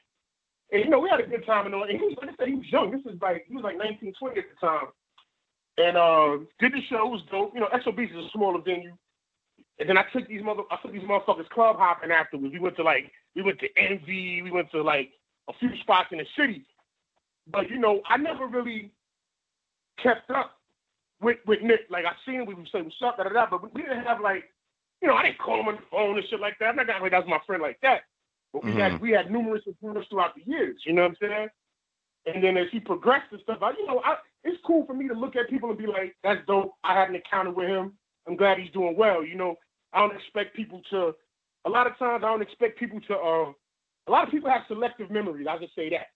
And 0.70 0.84
you 0.84 0.90
know, 0.90 1.00
we 1.00 1.08
had 1.08 1.20
a 1.20 1.26
good 1.26 1.46
time 1.46 1.66
and 1.66 1.74
all. 1.74 1.84
And 1.84 1.92
he 1.92 1.98
was, 1.98 2.16
like 2.20 2.30
I 2.30 2.36
said, 2.36 2.48
he 2.48 2.54
was 2.54 2.70
young. 2.70 2.90
This 2.90 3.04
was 3.04 3.16
like 3.22 3.46
he 3.48 3.54
was 3.54 3.64
like 3.64 3.78
19, 3.78 4.12
20 4.18 4.38
at 4.38 4.44
the 4.52 4.66
time. 4.66 4.86
And 5.78 5.96
uh, 5.96 6.44
did 6.60 6.72
the 6.72 6.82
show 6.88 7.06
it 7.06 7.10
was 7.10 7.22
dope. 7.30 7.52
You 7.54 7.60
know, 7.60 7.68
SOBs 7.84 8.10
is 8.10 8.26
a 8.26 8.28
smaller 8.32 8.60
venue. 8.60 8.94
And 9.78 9.88
then 9.88 9.96
I 9.96 10.04
took 10.12 10.28
these 10.28 10.42
mother, 10.42 10.62
I 10.70 10.76
took 10.82 10.92
these 10.92 11.02
motherfuckers 11.02 11.48
club 11.48 11.76
hopping 11.78 12.10
afterwards. 12.10 12.52
We 12.52 12.60
went 12.60 12.76
to 12.76 12.82
like, 12.82 13.10
we 13.34 13.42
went 13.42 13.58
to 13.60 13.68
Envy. 13.76 14.42
We 14.42 14.50
went 14.50 14.70
to 14.72 14.82
like 14.82 15.10
a 15.48 15.52
few 15.58 15.70
spots 15.80 16.08
in 16.12 16.18
the 16.18 16.26
city. 16.38 16.66
But 17.50 17.70
you 17.70 17.78
know, 17.78 18.02
I 18.08 18.16
never 18.18 18.46
really 18.46 18.92
kept 20.02 20.30
up 20.30 20.58
with 21.20 21.38
with 21.46 21.62
Nip. 21.62 21.86
Like 21.90 22.04
I 22.04 22.12
seen 22.24 22.40
him, 22.40 22.46
we 22.46 22.54
would 22.54 22.68
say 22.72 22.82
what's 22.82 22.96
up, 23.04 23.16
da 23.16 23.24
da 23.24 23.30
da. 23.30 23.46
But 23.50 23.74
we 23.74 23.82
didn't 23.82 24.04
have 24.04 24.20
like, 24.20 24.44
you 25.00 25.08
know, 25.08 25.14
I 25.14 25.24
didn't 25.24 25.38
call 25.38 25.60
him 25.60 25.68
on 25.68 25.76
the 25.76 25.82
phone 25.90 26.16
and 26.16 26.26
shit 26.28 26.40
like 26.40 26.58
that. 26.60 26.66
I'm 26.66 26.76
not 26.76 26.86
gonna 26.86 27.02
like 27.02 27.12
that's 27.12 27.26
my 27.26 27.40
friend 27.46 27.62
like 27.62 27.78
that. 27.82 28.02
But 28.52 28.64
we 28.64 28.72
had 28.74 29.00
we 29.00 29.10
had 29.10 29.30
numerous 29.30 29.62
encounters 29.66 30.06
throughout 30.10 30.34
the 30.36 30.42
years. 30.48 30.82
You 30.84 30.92
know 30.92 31.02
what 31.02 31.12
I'm 31.12 31.16
saying? 31.20 31.48
And 32.26 32.44
then 32.44 32.56
as 32.56 32.68
he 32.70 32.78
progressed 32.78 33.32
and 33.32 33.40
stuff, 33.40 33.58
I, 33.62 33.70
you 33.70 33.86
know, 33.86 34.00
I, 34.04 34.16
it's 34.44 34.58
cool 34.66 34.84
for 34.86 34.94
me 34.94 35.08
to 35.08 35.14
look 35.14 35.36
at 35.36 35.48
people 35.48 35.70
and 35.70 35.78
be 35.78 35.86
like, 35.86 36.16
that's 36.22 36.44
dope. 36.46 36.74
I 36.84 36.94
had 36.94 37.08
an 37.08 37.16
encounter 37.16 37.50
with 37.50 37.68
him. 37.68 37.92
I'm 38.26 38.36
glad 38.36 38.58
he's 38.58 38.70
doing 38.72 38.96
well. 38.96 39.24
You 39.24 39.36
know, 39.36 39.56
I 39.92 40.00
don't 40.00 40.14
expect 40.16 40.54
people 40.56 40.82
to. 40.90 41.14
A 41.64 41.70
lot 41.70 41.86
of 41.86 41.96
times, 41.98 42.24
I 42.24 42.28
don't 42.28 42.42
expect 42.42 42.78
people 42.78 43.00
to. 43.02 43.14
Uh, 43.14 43.52
a 44.08 44.10
lot 44.10 44.24
of 44.24 44.30
people 44.30 44.50
have 44.50 44.62
selective 44.66 45.10
memories. 45.10 45.46
I'll 45.48 45.58
just 45.58 45.74
say 45.74 45.90
that. 45.90 46.06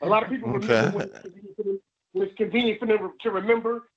A 0.00 0.06
lot 0.06 0.24
of 0.24 0.30
people 0.30 0.48
remember 0.48 0.90
when, 0.90 1.06
it's 1.08 1.22
convenient 1.22 1.56
for 1.56 1.62
them- 1.62 1.80
when 2.12 2.26
it's 2.26 2.36
convenient 2.36 2.80
for 2.80 2.86
them 2.86 3.12
to 3.20 3.30
remember. 3.30 3.88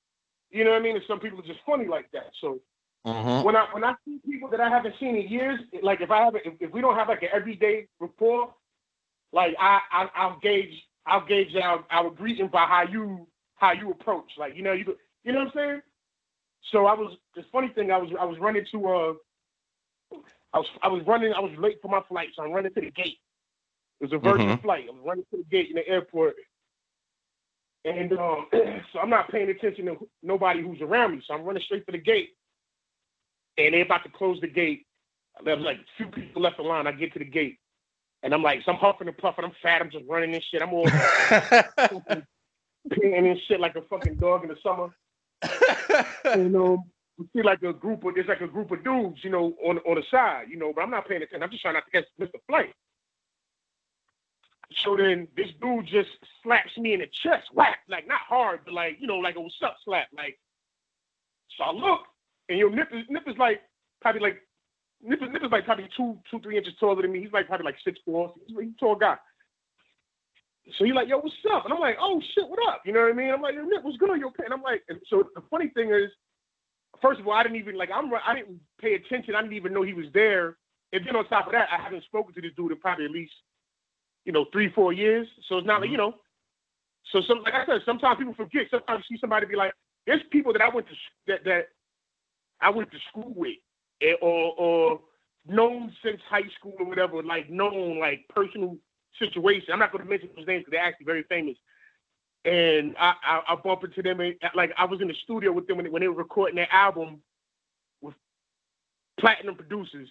You 0.50 0.64
know 0.64 0.70
what 0.70 0.80
I 0.80 0.82
mean? 0.82 0.96
And 0.96 1.04
some 1.06 1.18
people 1.18 1.40
are 1.40 1.46
just 1.46 1.60
funny 1.66 1.86
like 1.86 2.10
that. 2.12 2.30
So 2.40 2.60
Mhm. 3.04 3.44
when 3.44 3.56
I 3.56 3.64
when 3.72 3.84
I 3.84 3.96
see 4.04 4.18
people 4.24 4.48
that 4.50 4.60
I 4.60 4.68
haven't 4.68 4.96
seen 4.98 5.16
in 5.16 5.28
years, 5.28 5.60
like 5.82 6.00
if 6.00 6.10
I 6.10 6.24
haven't 6.24 6.46
if, 6.46 6.54
if 6.60 6.70
we 6.70 6.80
don't 6.80 6.94
have 6.94 7.08
like 7.08 7.22
an 7.22 7.30
everyday 7.32 7.88
rapport, 7.98 8.54
like 9.32 9.54
I, 9.58 9.80
I 9.90 10.10
I'll 10.14 10.38
gauge 10.38 10.86
I'll 11.06 11.26
gauge 11.26 11.54
our 11.62 11.84
our 11.90 12.10
greeting 12.10 12.48
by 12.48 12.66
how 12.66 12.84
you 12.90 13.26
how 13.56 13.72
you 13.72 13.90
approach. 13.90 14.30
Like 14.38 14.56
you 14.56 14.62
know 14.62 14.72
you 14.72 14.96
you 15.24 15.32
know 15.32 15.40
what 15.40 15.48
I'm 15.48 15.52
saying. 15.54 15.80
So 16.72 16.86
I 16.86 16.94
was 16.94 17.16
the 17.34 17.44
funny 17.52 17.68
thing 17.68 17.90
I 17.90 17.98
was 17.98 18.10
I 18.18 18.24
was 18.24 18.38
running 18.38 18.64
to 18.72 18.88
uh 18.88 19.12
I 20.52 20.58
was 20.58 20.66
I 20.82 20.88
was 20.88 21.02
running 21.06 21.32
I 21.32 21.40
was 21.40 21.52
late 21.58 21.78
for 21.80 21.88
my 21.88 22.00
flight 22.08 22.28
so 22.34 22.42
I'm 22.42 22.52
running 22.52 22.72
to 22.74 22.80
the 22.80 22.90
gate. 22.90 23.18
It 24.00 24.10
was 24.10 24.12
a 24.12 24.18
Virgin 24.18 24.58
flight. 24.58 24.84
I'm 24.90 25.02
running 25.02 25.24
to 25.30 25.38
the 25.38 25.44
gate 25.44 25.70
in 25.70 25.76
the 25.76 25.88
airport. 25.88 26.34
And 27.86 28.12
um, 28.12 28.46
so 28.92 28.98
I'm 28.98 29.08
not 29.08 29.30
paying 29.30 29.48
attention 29.48 29.86
to 29.86 29.96
nobody 30.22 30.60
who's 30.60 30.82
around 30.82 31.12
me. 31.12 31.22
So 31.26 31.32
I'm 31.32 31.44
running 31.44 31.62
straight 31.62 31.86
to 31.86 31.92
the 31.92 31.98
gate 31.98 32.30
and 33.58 33.74
they're 33.74 33.82
about 33.82 34.02
to 34.04 34.10
close 34.10 34.40
the 34.40 34.48
gate. 34.48 34.86
There's 35.44 35.60
like 35.60 35.78
a 35.78 35.96
few 35.96 36.06
people 36.08 36.42
left 36.42 36.58
in 36.58 36.66
line. 36.66 36.86
I 36.86 36.92
get 36.92 37.12
to 37.12 37.18
the 37.18 37.24
gate, 37.24 37.58
and 38.22 38.34
I'm 38.34 38.42
like, 38.42 38.62
so 38.64 38.72
I'm 38.72 38.78
huffing 38.78 39.08
and 39.08 39.16
puffing. 39.16 39.44
I'm 39.44 39.52
fat. 39.62 39.80
I'm 39.80 39.90
just 39.90 40.04
running 40.08 40.34
and 40.34 40.42
shit. 40.42 40.62
I'm 40.62 40.72
all 40.72 40.86
peeing 40.86 42.24
and 43.02 43.38
shit 43.46 43.60
like 43.60 43.76
a 43.76 43.82
fucking 43.82 44.16
dog 44.16 44.42
in 44.42 44.48
the 44.48 44.56
summer. 44.62 44.94
and 46.24 46.56
um, 46.56 46.78
we 47.18 47.26
see 47.34 47.42
like 47.42 47.62
a 47.62 47.72
group 47.72 48.04
of 48.04 48.14
there's 48.14 48.26
like 48.28 48.40
a 48.40 48.48
group 48.48 48.70
of 48.70 48.82
dudes, 48.84 49.22
you 49.22 49.30
know, 49.30 49.54
on 49.64 49.78
on 49.78 49.96
the 49.96 50.02
side, 50.10 50.46
you 50.48 50.56
know. 50.56 50.72
But 50.74 50.82
I'm 50.82 50.90
not 50.90 51.08
paying 51.08 51.22
attention. 51.22 51.42
I'm 51.42 51.50
just 51.50 51.62
trying 51.62 51.74
not 51.74 51.84
to 51.86 51.90
catch 51.90 52.08
miss 52.18 52.30
the 52.32 52.40
flight. 52.48 52.72
So 54.84 54.96
then 54.96 55.28
this 55.36 55.48
dude 55.62 55.86
just 55.86 56.10
slaps 56.42 56.76
me 56.76 56.94
in 56.94 57.00
the 57.00 57.06
chest, 57.06 57.48
whack, 57.54 57.78
like 57.88 58.08
not 58.08 58.20
hard, 58.28 58.60
but 58.64 58.74
like 58.74 58.96
you 58.98 59.06
know, 59.06 59.18
like 59.18 59.36
a 59.36 59.40
what's 59.40 59.56
up 59.62 59.76
slap, 59.84 60.08
like. 60.16 60.38
So 61.56 61.64
I 61.64 61.72
look, 61.72 62.00
and 62.48 62.58
your 62.58 62.70
nip 62.70 62.88
is 62.92 63.04
nip 63.08 63.22
is 63.26 63.38
like 63.38 63.62
probably 64.00 64.20
like 64.20 64.45
nip 65.06 65.20
is, 65.22 65.50
like 65.52 65.64
probably 65.64 65.88
two 65.96 66.18
two 66.30 66.40
three 66.40 66.58
inches 66.58 66.74
taller 66.78 67.02
than 67.02 67.12
me. 67.12 67.20
He's 67.20 67.32
like 67.32 67.46
probably 67.46 67.64
like 67.64 67.76
six 67.84 67.98
four. 68.04 68.34
He's, 68.46 68.56
a 68.56 68.80
tall 68.80 68.96
guy. 68.96 69.16
So 70.78 70.84
he's 70.84 70.94
like, 70.94 71.08
yo, 71.08 71.18
what's 71.18 71.34
up? 71.52 71.64
And 71.64 71.72
I'm 71.72 71.80
like, 71.80 71.96
oh 72.00 72.20
shit, 72.34 72.48
what 72.48 72.58
up? 72.68 72.82
You 72.84 72.92
know 72.92 73.02
what 73.02 73.12
I 73.12 73.14
mean? 73.14 73.30
I'm 73.30 73.40
like, 73.40 73.54
yo, 73.54 73.62
Nip, 73.62 73.84
what's 73.84 73.96
good? 73.98 74.18
You 74.18 74.28
okay? 74.28 74.44
And 74.44 74.52
I'm 74.52 74.62
like, 74.62 74.82
and 74.88 74.98
so 75.08 75.22
the 75.34 75.42
funny 75.48 75.68
thing 75.68 75.90
is, 75.92 76.10
first 77.00 77.20
of 77.20 77.26
all, 77.28 77.34
I 77.34 77.44
didn't 77.44 77.58
even 77.58 77.76
like 77.76 77.90
I'm 77.94 78.10
I 78.26 78.34
didn't 78.34 78.60
pay 78.80 78.94
attention. 78.94 79.34
I 79.34 79.42
didn't 79.42 79.56
even 79.56 79.72
know 79.72 79.82
he 79.82 79.92
was 79.92 80.06
there. 80.12 80.56
And 80.92 81.06
then 81.06 81.16
on 81.16 81.26
top 81.28 81.46
of 81.46 81.52
that, 81.52 81.68
I 81.70 81.82
haven't 81.82 82.04
spoken 82.04 82.34
to 82.34 82.40
this 82.40 82.52
dude 82.56 82.72
in 82.72 82.78
probably 82.78 83.04
at 83.04 83.10
least, 83.10 83.32
you 84.24 84.32
know, 84.32 84.46
three, 84.52 84.70
four 84.72 84.92
years. 84.92 85.26
So 85.48 85.58
it's 85.58 85.66
not 85.66 85.80
like, 85.80 85.90
you 85.90 85.98
mm-hmm. 85.98 86.10
know. 86.10 86.22
So 87.12 87.20
some 87.28 87.42
like 87.42 87.54
I 87.54 87.64
said, 87.66 87.82
sometimes 87.84 88.18
people 88.18 88.34
forget. 88.34 88.66
Sometimes 88.70 89.04
you 89.08 89.16
see 89.16 89.20
somebody 89.20 89.46
be 89.46 89.56
like, 89.56 89.72
there's 90.06 90.22
people 90.32 90.52
that 90.52 90.62
I 90.62 90.74
went 90.74 90.86
to 90.88 90.94
that 91.28 91.44
that 91.44 91.62
I 92.60 92.70
went 92.70 92.90
to 92.90 92.98
school 93.10 93.32
with 93.36 93.56
Eh, 94.02 94.14
or 94.20 94.54
or 94.58 95.00
known 95.46 95.92
since 96.04 96.20
high 96.28 96.48
school 96.58 96.74
or 96.78 96.86
whatever, 96.86 97.22
like 97.22 97.48
known 97.48 97.98
like 97.98 98.28
personal 98.28 98.76
situation. 99.18 99.68
I'm 99.72 99.78
not 99.78 99.92
going 99.92 100.04
to 100.04 100.10
mention 100.10 100.28
those 100.36 100.46
names 100.46 100.64
because 100.64 100.72
they're 100.72 100.84
actually 100.84 101.06
very 101.06 101.22
famous. 101.24 101.56
And 102.44 102.94
I, 102.98 103.14
I, 103.24 103.40
I 103.48 103.56
bump 103.56 103.84
into 103.84 104.02
them, 104.02 104.20
like 104.54 104.72
I 104.76 104.84
was 104.84 105.00
in 105.00 105.08
the 105.08 105.14
studio 105.24 105.50
with 105.50 105.66
them 105.66 105.76
when 105.78 105.84
they, 105.84 105.90
when 105.90 106.02
they 106.02 106.08
were 106.08 106.14
recording 106.14 106.56
their 106.56 106.72
album 106.72 107.20
with 108.02 108.14
platinum 109.18 109.56
producers. 109.56 110.08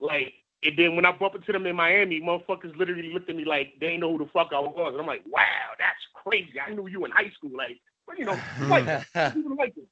Like, 0.00 0.32
and 0.64 0.76
then 0.76 0.96
when 0.96 1.04
I 1.04 1.12
bump 1.12 1.34
into 1.34 1.52
them 1.52 1.66
in 1.66 1.76
Miami, 1.76 2.20
motherfuckers 2.20 2.76
literally 2.76 3.12
looked 3.12 3.30
at 3.30 3.36
me 3.36 3.44
like 3.44 3.74
they 3.80 3.96
know 3.96 4.12
who 4.12 4.24
the 4.24 4.30
fuck 4.32 4.48
I 4.52 4.60
was, 4.60 4.92
and 4.92 5.00
I'm 5.00 5.06
like, 5.06 5.22
wow, 5.26 5.42
that's 5.78 6.00
crazy. 6.14 6.54
I 6.58 6.72
knew 6.72 6.88
you 6.88 7.04
in 7.04 7.10
high 7.10 7.30
school, 7.36 7.50
like, 7.56 7.78
but 8.06 8.18
you 8.18 8.24
know, 8.24 8.38
like 8.68 8.86
people 9.34 9.56
like 9.56 9.76
it. 9.76 9.86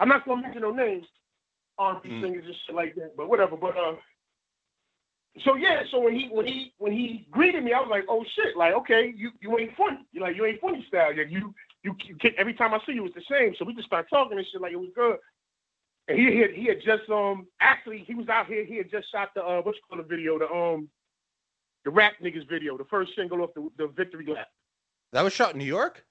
I'm 0.00 0.08
not 0.08 0.26
gonna 0.26 0.42
mention 0.42 0.62
no 0.62 0.72
names, 0.72 1.06
R&B 1.78 2.08
Mm. 2.08 2.22
singers 2.22 2.44
and 2.46 2.54
shit 2.66 2.74
like 2.74 2.94
that, 2.96 3.16
but 3.16 3.28
whatever. 3.28 3.56
But 3.56 3.76
uh, 3.76 3.96
so 5.44 5.56
yeah, 5.56 5.82
so 5.90 6.00
when 6.00 6.14
he 6.14 6.28
when 6.30 6.46
he 6.46 6.72
when 6.78 6.92
he 6.92 7.26
greeted 7.30 7.64
me, 7.64 7.72
I 7.72 7.80
was 7.80 7.88
like, 7.90 8.04
oh 8.08 8.24
shit, 8.34 8.56
like 8.56 8.74
okay, 8.74 9.12
you 9.16 9.30
you 9.40 9.58
ain't 9.58 9.76
funny, 9.76 9.98
you 10.12 10.20
like 10.20 10.36
you 10.36 10.44
ain't 10.44 10.60
funny 10.60 10.84
style, 10.88 11.16
like 11.16 11.30
you 11.30 11.54
you, 11.82 11.96
you 12.04 12.16
every 12.38 12.54
time 12.54 12.72
I 12.72 12.78
see 12.86 12.92
you, 12.92 13.04
it's 13.06 13.14
the 13.14 13.22
same. 13.30 13.54
So 13.58 13.64
we 13.64 13.74
just 13.74 13.86
start 13.88 14.08
talking 14.08 14.38
and 14.38 14.46
shit 14.50 14.60
like 14.60 14.72
it 14.72 14.76
was 14.76 14.90
good. 14.94 15.16
And 16.06 16.18
he 16.18 16.38
had 16.38 16.50
he 16.50 16.66
had 16.66 16.82
just 16.84 17.08
um 17.10 17.46
actually 17.60 17.98
he 18.06 18.14
was 18.14 18.28
out 18.28 18.46
here 18.46 18.64
he 18.64 18.76
had 18.76 18.90
just 18.90 19.10
shot 19.10 19.30
the 19.34 19.42
uh 19.44 19.60
what's 19.62 19.78
called 19.88 20.00
the 20.04 20.08
video 20.08 20.38
the 20.38 20.48
um 20.50 20.88
the 21.84 21.90
rap 21.90 22.12
niggas 22.22 22.48
video 22.48 22.78
the 22.78 22.84
first 22.84 23.12
single 23.16 23.42
off 23.42 23.50
the 23.54 23.68
the 23.76 23.88
victory 23.88 24.26
lap. 24.26 24.48
That 25.12 25.22
was 25.22 25.32
shot 25.32 25.52
in 25.52 25.58
New 25.58 25.64
York. 25.64 26.04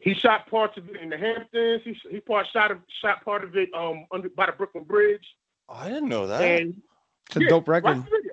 He 0.00 0.14
shot 0.14 0.46
parts 0.48 0.78
of 0.78 0.88
it 0.88 0.96
in 0.96 1.10
the 1.10 1.18
Hamptons. 1.18 1.82
He 1.84 1.96
he 2.10 2.20
part 2.20 2.46
shot 2.52 2.70
of, 2.70 2.78
shot 3.00 3.24
part 3.24 3.44
of 3.44 3.56
it 3.56 3.68
um 3.74 4.06
under 4.10 4.28
by 4.30 4.46
the 4.46 4.52
Brooklyn 4.52 4.84
Bridge. 4.84 5.26
Oh, 5.68 5.74
I 5.74 5.88
didn't 5.88 6.08
know 6.08 6.26
that. 6.26 6.42
And 6.42 6.82
It's 7.28 7.36
a 7.36 7.40
yeah, 7.42 7.48
dope 7.50 7.68
record. 7.68 7.96
video. 8.04 8.32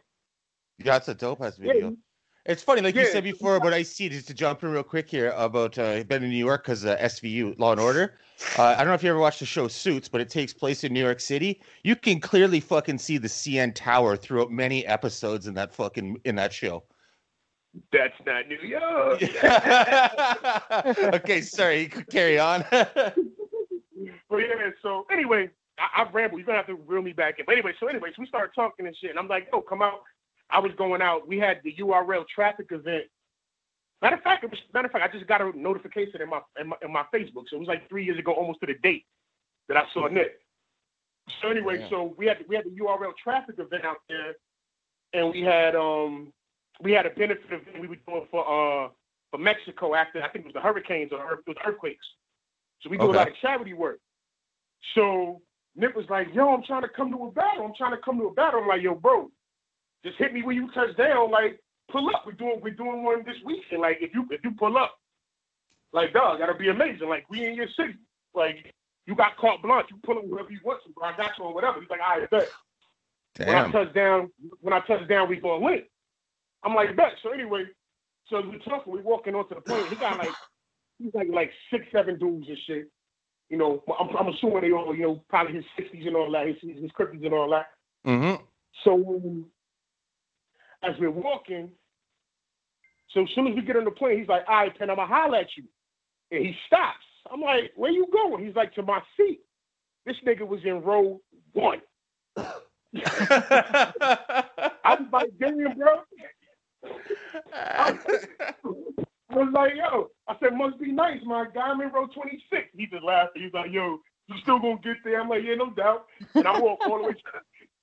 Yeah, 0.78 0.96
it's 0.98 1.08
a 1.10 1.14
dope 1.14 1.42
ass 1.42 1.58
Yeah, 1.60 1.74
video. 1.74 1.98
It's 2.46 2.64
funny, 2.64 2.82
like 2.82 2.96
you 2.96 3.06
said 3.06 3.24
before, 3.24 3.60
but 3.60 3.74
I 3.74 3.84
see 3.84 4.10
just 4.10 4.28
to 4.28 4.34
jump 4.34 4.64
in 4.64 4.72
real 4.72 4.82
quick 4.82 5.08
here 5.10 5.34
about 5.38 5.78
uh, 5.78 6.04
been 6.06 6.24
in 6.24 6.30
New 6.30 6.38
York 6.38 6.64
because 6.64 6.84
uh, 6.86 6.98
SVU 6.98 7.60
Law 7.60 7.74
and 7.74 7.82
Order. 7.82 8.18
Uh, 8.58 8.64
I 8.64 8.78
don't 8.78 8.88
know 8.88 8.94
if 8.94 9.04
you 9.04 9.10
ever 9.10 9.20
watched 9.20 9.40
the 9.42 9.46
show 9.46 9.68
Suits, 9.68 10.08
but 10.10 10.20
it 10.22 10.30
takes 10.30 10.54
place 10.54 10.84
in 10.84 10.94
New 10.94 11.04
York 11.04 11.20
City. 11.20 11.62
You 11.84 11.96
can 11.96 12.20
clearly 12.20 12.60
fucking 12.60 12.98
see 12.98 13.18
the 13.18 13.28
CN 13.28 13.76
Tower 13.76 14.16
throughout 14.16 14.50
many 14.52 14.86
episodes 14.88 15.46
in 15.46 15.54
that 15.56 15.76
fucking 15.76 16.22
in 16.24 16.36
that 16.36 16.52
show. 16.54 16.84
That's 17.92 18.14
not 18.26 18.48
New 18.48 18.58
York. 18.58 19.22
okay, 21.16 21.42
sorry, 21.42 21.82
you 21.82 21.90
could 21.90 22.10
carry 22.10 22.40
on. 22.40 22.66
But 24.30 24.38
yeah, 24.38 24.70
so 24.82 25.06
anyway, 25.12 25.50
I, 25.80 26.02
I've 26.02 26.14
rambled. 26.14 26.40
You're 26.40 26.46
gonna 26.46 26.60
have 26.60 26.68
to 26.68 26.76
reel 26.76 27.02
me 27.02 27.14
back 27.14 27.40
in. 27.40 27.46
But 27.46 27.54
anyway, 27.54 27.74
so 27.80 27.88
anyways, 27.88 28.14
we 28.18 28.28
started 28.28 28.52
talking 28.54 28.86
and 28.86 28.96
shit, 28.96 29.10
and 29.10 29.20
I'm 29.20 29.28
like, 29.28 29.48
yo, 29.52 29.62
come 29.62 29.82
out. 29.82 30.02
I 30.52 30.60
was 30.60 30.72
going 30.78 31.02
out. 31.02 31.28
We 31.28 31.38
had 31.38 31.60
the 31.64 31.74
URL 31.80 32.26
traffic 32.28 32.68
event. 32.72 33.06
Matter 34.02 34.16
of 34.16 34.22
fact, 34.22 34.44
was, 34.44 34.60
matter 34.74 34.86
of 34.86 34.92
fact, 34.92 35.04
I 35.04 35.18
just 35.18 35.28
got 35.28 35.42
a 35.42 35.52
notification 35.58 36.22
in 36.22 36.30
my, 36.30 36.40
in 36.60 36.68
my 36.70 36.76
in 36.84 36.92
my 36.94 37.04
Facebook. 37.14 37.50
So 37.50 37.56
it 37.58 37.60
was 37.60 37.68
like 37.68 37.90
three 37.90 38.06
years 38.06 38.18
ago, 38.20 38.32
almost 38.32 38.60
to 38.62 38.68
the 38.68 38.76
date 38.76 39.06
that 39.68 39.78
I 39.78 39.84
saw 39.94 40.08
Nip. 40.08 40.40
So 41.42 41.50
anyway, 41.50 41.80
Yeah. 41.80 41.90
so 41.90 42.14
we 42.18 42.26
had 42.28 42.38
we 42.48 42.56
had 42.56 42.66
the 42.66 42.72
URL 42.72 43.14
traffic 43.22 43.56
event 43.60 43.84
out 43.84 43.98
there, 44.08 44.36
and 45.14 45.32
we 45.32 45.42
had 45.42 45.76
um 45.76 46.32
we 46.82 46.92
had 46.92 47.06
a 47.06 47.10
benefit 47.12 47.46
event 47.52 47.80
we 47.80 47.88
were 47.88 47.98
doing 48.08 48.26
for 48.32 48.42
uh 48.46 48.90
for 49.32 49.38
Mexico 49.38 49.96
after 49.96 50.22
I 50.24 50.30
think 50.30 50.46
it 50.46 50.48
was 50.48 50.54
the 50.54 50.62
hurricanes 50.62 51.12
or 51.12 51.34
it 51.34 51.40
was 51.48 51.58
earthquakes. 51.66 52.06
So 52.82 52.90
we 52.90 52.98
do 52.98 53.04
Okay. 53.04 53.14
a 53.14 53.18
lot 53.18 53.28
of 53.28 53.36
charity 53.42 53.74
work. 53.74 54.00
So 54.96 55.42
Nip 55.76 55.96
was 55.96 56.10
like, 56.10 56.34
"Yo, 56.34 56.54
I'm 56.54 56.64
trying 56.64 56.82
to 56.82 56.90
come 56.90 57.12
to 57.12 57.26
a 57.26 57.32
battle. 57.32 57.66
I'm 57.66 57.76
trying 57.76 57.92
to 57.92 58.02
come 58.04 58.18
to 58.20 58.28
a 58.28 58.34
battle." 58.34 58.62
I'm 58.62 58.68
like, 58.68 58.82
"Yo, 58.82 58.96
bro, 58.96 59.30
just 60.04 60.18
hit 60.18 60.34
me 60.34 60.42
when 60.42 60.56
you 60.56 60.72
touch 60.72 60.96
down. 60.98 61.30
Like, 61.32 61.60
pull 61.92 62.10
up. 62.16 62.26
We're 62.26 62.32
doing 62.34 62.60
we're 62.62 62.72
doing 62.74 63.04
one 63.04 63.24
this 63.26 63.38
weekend. 63.46 63.82
Like, 63.82 63.98
if 64.02 64.14
you 64.14 64.26
if 64.32 64.44
you 64.44 64.52
pull 64.52 64.78
up, 64.78 64.98
like, 65.92 66.14
dog, 66.14 66.40
that'll 66.40 66.58
be 66.58 66.70
amazing. 66.70 67.08
Like, 67.10 67.30
we 67.30 67.46
in 67.46 67.56
your 67.56 67.68
city. 67.76 67.96
Like, 68.34 68.74
you 69.06 69.16
got 69.16 69.38
carte 69.38 69.62
blanche. 69.62 69.88
You 69.92 69.98
pull 70.04 70.18
up 70.18 70.26
wherever 70.26 70.52
you 70.52 70.60
want 70.64 70.82
to, 70.84 70.90
bro. 70.92 71.08
I 71.10 71.18
got 71.18 71.38
you 71.38 71.44
or 71.44 71.54
whatever." 71.54 71.80
He's 71.82 71.90
like, 71.90 72.02
"I 72.02 72.26
bet." 72.32 72.50
Damn. 73.36 73.48
When 73.48 73.58
I 73.58 73.72
touch 73.72 73.94
down, 73.94 74.32
when 74.62 74.74
I 74.74 74.80
touch 74.82 75.08
down, 75.08 75.30
we 75.30 75.36
gonna 75.38 75.60
win. 75.60 75.84
I'm 76.64 76.76
like, 76.76 76.96
bet. 76.96 77.14
So 77.24 77.32
anyway, 77.32 77.66
so 78.30 78.42
we 78.42 78.60
talking, 78.60 78.94
we 78.94 79.02
walking 79.02 79.36
onto 79.36 79.56
the 79.56 79.62
plane. 79.62 79.86
He 79.90 79.96
got 79.96 80.18
like, 80.18 80.30
he's 81.00 81.14
like 81.14 81.28
like 81.32 81.52
six, 81.72 81.86
seven 81.92 82.18
dudes 82.20 82.48
and 82.48 82.58
shit. 82.68 82.92
You 83.50 83.58
know, 83.58 83.84
I'm, 84.00 84.16
I'm 84.16 84.28
assuming 84.34 84.62
they 84.62 84.72
all, 84.72 84.96
you 84.96 85.04
know, 85.04 85.24
probably 85.30 85.56
his 85.56 85.66
sixties 85.76 86.06
and 86.06 86.16
all 86.16 86.32
that, 86.32 86.48
his 86.48 86.58
his 86.62 86.92
cryptids 86.92 87.26
and 87.26 87.34
all 87.34 87.50
that. 87.50 87.68
Mm-hmm. 88.06 88.44
So 88.84 88.94
um, 88.94 89.46
as 90.84 90.92
we're 91.00 91.12
walking, 91.12 91.70
so 93.14 93.24
as 93.24 93.30
soon 93.34 93.48
as 93.48 93.56
we 93.56 93.62
get 93.62 93.76
on 93.76 93.86
the 93.86 93.92
plane, 93.92 94.20
he's 94.20 94.28
like, 94.28 94.44
"All 94.48 94.56
right, 94.56 94.78
Pen, 94.78 94.90
I'ma 94.90 95.08
holler 95.08 95.40
at 95.40 95.48
you," 95.58 95.64
and 96.32 96.46
he 96.46 96.56
stops. 96.68 97.06
I'm 97.32 97.42
like, 97.42 97.72
"Where 97.76 97.92
you 97.92 98.06
going?" 98.12 98.46
He's 98.46 98.56
like, 98.56 98.74
"To 98.76 98.84
my 98.84 99.02
seat." 99.18 99.40
This 100.06 100.16
nigga 100.26 100.48
was 100.48 100.62
in 100.64 100.82
row 100.82 101.20
one. 101.54 101.82
I'm 104.84 105.10
like, 105.12 105.32
"Damn, 105.40 105.78
bro." 105.78 106.04
I 107.54 109.36
was 109.36 109.50
like, 109.54 109.74
yo, 109.76 110.10
I 110.28 110.36
said, 110.40 110.54
must 110.54 110.80
be 110.80 110.92
nice, 110.92 111.20
my 111.26 111.46
guy. 111.54 111.62
I'm 111.70 111.80
row 111.82 112.08
26. 112.08 112.68
He 112.76 112.88
just 112.88 113.04
laughed. 113.04 113.32
He's 113.36 113.54
like, 113.54 113.72
yo, 113.72 114.00
you 114.28 114.36
still 114.42 114.60
gonna 114.60 114.80
get 114.84 114.98
there? 115.04 115.22
I'm 115.22 115.30
like, 115.30 115.44
yeah, 115.46 115.56
no 115.56 115.72
doubt. 115.72 116.06
And 116.36 116.48
I 116.48 116.60
walk 116.60 116.80
all 116.86 116.98
the 117.00 117.06
way 117.06 117.14
to 117.14 117.20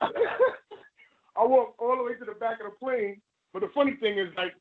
I 1.37 1.45
walk 1.45 1.75
all 1.79 1.97
the 1.97 2.03
way 2.03 2.15
to 2.15 2.25
the 2.25 2.33
back 2.33 2.61
of 2.61 2.67
the 2.71 2.77
plane. 2.85 3.21
But 3.53 3.61
the 3.61 3.71
funny 3.75 3.97
thing 3.97 4.19
is, 4.19 4.29
like, 4.37 4.55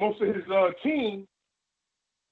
most 0.00 0.20
of 0.22 0.34
his 0.34 0.44
uh, 0.52 0.70
team 0.82 1.26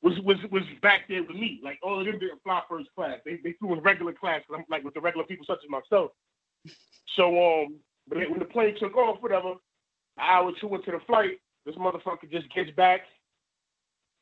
was 0.03 0.19
was 0.21 0.37
was 0.51 0.62
back 0.83 1.03
there 1.09 1.23
with 1.23 1.37
me. 1.37 1.61
Like, 1.62 1.79
all 1.83 2.01
of 2.01 2.07
them 2.07 2.19
didn't 2.19 2.43
fly 2.43 2.62
first 2.69 2.88
class. 2.95 3.19
They 3.25 3.38
they 3.45 3.53
flew 3.55 3.73
in 3.75 3.81
regular 3.81 4.12
class. 4.12 4.43
'cause 4.47 4.57
I'm 4.59 4.65
like 4.71 4.85
with 4.85 4.95
the 4.95 5.01
regular 5.01 5.27
people 5.27 5.47
such 5.47 5.61
as 5.65 5.71
myself. 5.71 6.11
So 7.17 7.62
um, 7.65 7.77
but 8.09 8.19
when 8.31 8.38
the 8.38 8.45
plane 8.47 8.77
took 8.79 8.97
off, 8.97 9.23
whatever, 9.23 9.55
hour 10.18 10.51
or 10.51 10.53
two 10.61 10.75
into 10.75 10.90
the 10.90 11.01
flight, 11.07 11.40
this 11.64 11.77
motherfucker 11.77 12.31
just 12.31 12.53
gets 12.55 12.70
back. 12.72 13.03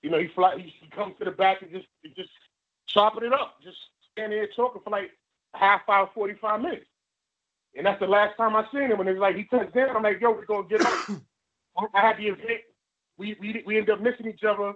You 0.02 0.10
know, 0.10 0.18
he 0.18 0.28
fly, 0.34 0.56
he, 0.56 0.72
he 0.80 0.88
comes 0.90 1.14
to 1.18 1.24
the 1.24 1.30
back 1.30 1.62
and 1.62 1.70
just 1.70 1.86
just 2.16 2.30
chopping 2.86 3.24
it 3.24 3.32
up, 3.32 3.56
just 3.62 3.76
standing 4.12 4.38
there 4.38 4.48
talking 4.54 4.80
for 4.82 4.90
like 4.90 5.10
half 5.54 5.82
hour, 5.88 6.10
forty 6.14 6.34
five 6.40 6.60
minutes. 6.60 6.86
And 7.76 7.86
that's 7.86 8.00
the 8.00 8.06
last 8.06 8.36
time 8.36 8.56
I 8.56 8.64
seen 8.72 8.90
him. 8.90 9.00
And 9.00 9.08
it's 9.08 9.20
like 9.20 9.36
he 9.36 9.44
touched 9.44 9.74
down. 9.74 9.96
I'm 9.96 10.02
like, 10.02 10.20
yo, 10.20 10.30
we're 10.32 10.44
gonna 10.44 10.68
get 10.68 10.84
up. 10.84 11.08
I 11.94 12.00
had 12.00 12.16
the 12.18 12.28
event. 12.28 12.60
We 13.16 13.36
we 13.40 13.62
we 13.66 13.78
ended 13.78 13.94
up 13.94 14.00
missing 14.00 14.26
each 14.26 14.44
other. 14.44 14.72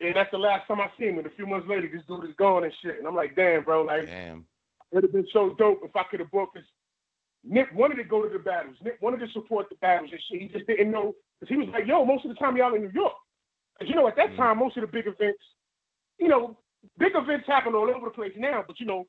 And 0.00 0.14
that's 0.16 0.30
the 0.30 0.38
last 0.38 0.66
time 0.66 0.80
I 0.80 0.90
seen 0.98 1.10
him. 1.10 1.18
And 1.18 1.26
a 1.26 1.30
few 1.30 1.46
months 1.46 1.68
later, 1.68 1.88
this 1.92 2.02
dude 2.06 2.28
is 2.28 2.36
gone 2.36 2.64
and 2.64 2.72
shit. 2.82 2.98
And 2.98 3.06
I'm 3.06 3.14
like, 3.14 3.36
damn, 3.36 3.62
bro, 3.64 3.82
like 3.82 4.06
Damn. 4.06 4.44
it 4.90 4.94
would 4.94 5.04
have 5.04 5.12
been 5.12 5.26
so 5.32 5.54
dope 5.58 5.80
if 5.84 5.94
I 5.94 6.02
could 6.10 6.20
have 6.20 6.30
booked 6.30 6.54
this. 6.54 6.64
Nip 7.46 7.72
wanted 7.74 7.96
to 7.96 8.04
go 8.04 8.22
to 8.22 8.28
the 8.28 8.38
battles. 8.38 8.76
Nip 8.82 8.98
wanted 9.00 9.20
to 9.20 9.28
support 9.32 9.68
the 9.68 9.76
battles 9.76 10.10
and 10.10 10.20
shit. 10.28 10.40
He 10.40 10.48
just 10.48 10.66
didn't 10.66 10.90
know 10.90 11.14
because 11.40 11.54
he 11.54 11.56
was 11.56 11.68
like, 11.68 11.86
"Yo, 11.86 12.04
most 12.04 12.24
of 12.24 12.30
the 12.30 12.36
time 12.36 12.56
y'all 12.56 12.74
in 12.74 12.82
New 12.82 12.92
York." 12.94 13.14
Because 13.74 13.90
you 13.90 13.96
know, 13.96 14.08
at 14.08 14.16
that 14.16 14.30
Mhm. 14.30 14.36
time, 14.36 14.58
most 14.58 14.76
of 14.76 14.82
the 14.82 14.86
big 14.86 15.06
events, 15.06 15.42
you 16.18 16.28
know, 16.28 16.56
big 16.96 17.14
events 17.14 17.46
happen 17.46 17.74
all 17.74 17.90
over 17.90 18.06
the 18.06 18.10
place 18.10 18.32
now. 18.36 18.64
But 18.66 18.80
you 18.80 18.86
know, 18.86 19.06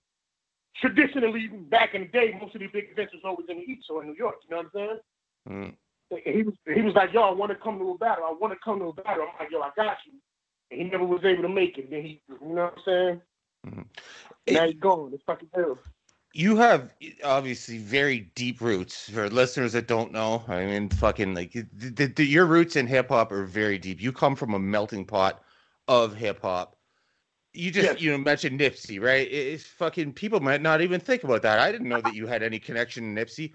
traditionally 0.76 1.48
back 1.48 1.94
in 1.94 2.02
the 2.02 2.08
day, 2.08 2.38
most 2.42 2.56
of 2.56 2.62
the 2.62 2.68
big 2.68 2.92
events 2.92 3.14
was 3.14 3.24
always 3.24 3.48
in 3.48 3.58
the 3.58 3.64
East 3.64 3.90
or 3.90 4.02
in 4.02 4.10
New 4.10 4.16
York. 4.16 4.36
You 4.44 4.56
know 4.56 4.64
what 4.64 4.66
I'm 4.66 4.72
saying? 4.74 5.00
Mm. 5.48 5.78
And 6.26 6.36
he 6.36 6.44
was 6.44 6.56
he 6.74 6.82
was 6.82 6.94
like, 6.94 7.14
"Yo, 7.14 7.22
I 7.22 7.32
want 7.32 7.52
to 7.52 7.56
come 7.58 7.80
to 7.80 7.92
a 7.92 7.98
battle. 7.98 8.26
I 8.26 8.32
want 8.34 8.54
to 8.54 8.60
come 8.64 8.80
to 8.80 8.90
a 8.90 8.94
battle." 8.94 9.28
I'm 9.32 9.40
like, 9.40 9.52
"Yo, 9.52 9.62
I 9.62 9.72
got 9.76 9.98
you." 10.06 10.14
And 10.72 10.82
he 10.82 10.88
never 10.90 11.06
was 11.06 11.24
able 11.24 11.44
to 11.44 11.50
make 11.50 11.78
it. 11.78 11.90
Then 11.90 12.02
he, 12.02 12.22
you 12.28 12.54
know 12.54 12.66
what 12.66 12.74
I'm 12.78 12.84
saying? 12.84 13.22
Mhm. 13.66 13.86
Now 14.48 14.66
he's 14.68 14.80
gone. 14.80 15.14
It's 15.14 15.24
fucking 15.24 15.50
hell. 15.54 15.80
You 16.36 16.58
have 16.58 16.94
obviously 17.24 17.78
very 17.78 18.30
deep 18.36 18.60
roots 18.60 19.10
for 19.10 19.30
listeners 19.30 19.72
that 19.72 19.88
don't 19.88 20.12
know. 20.12 20.44
I 20.50 20.66
mean, 20.66 20.90
fucking 20.90 21.34
like 21.34 21.54
the, 21.54 22.08
the, 22.08 22.26
your 22.26 22.46
roots 22.46 22.76
in 22.76 22.88
hip 22.88 23.08
hop 23.08 23.32
are 23.32 23.46
very 23.46 23.78
deep. 23.78 24.02
You 24.02 24.12
come 24.12 24.36
from 24.36 24.54
a 24.54 24.60
melting 24.60 25.06
pot 25.06 25.42
of 25.88 26.14
hip 26.14 26.42
hop. 26.42 26.76
You 27.54 27.72
just 27.72 27.88
Yes. 27.88 28.02
you 28.02 28.12
know 28.12 28.18
mentioned 28.18 28.60
Nipsey, 28.60 29.02
right? 29.02 29.26
It's 29.32 29.64
fucking 29.64 30.12
people 30.12 30.42
might 30.42 30.62
not 30.62 30.82
even 30.82 31.00
think 31.00 31.24
about 31.24 31.42
that. 31.44 31.60
I 31.60 31.72
didn't 31.72 31.88
know 31.88 32.02
that 32.02 32.14
you 32.14 32.28
had 32.28 32.44
any 32.44 32.60
connection 32.60 33.16
to 33.16 33.26
Nipsey. 33.26 33.54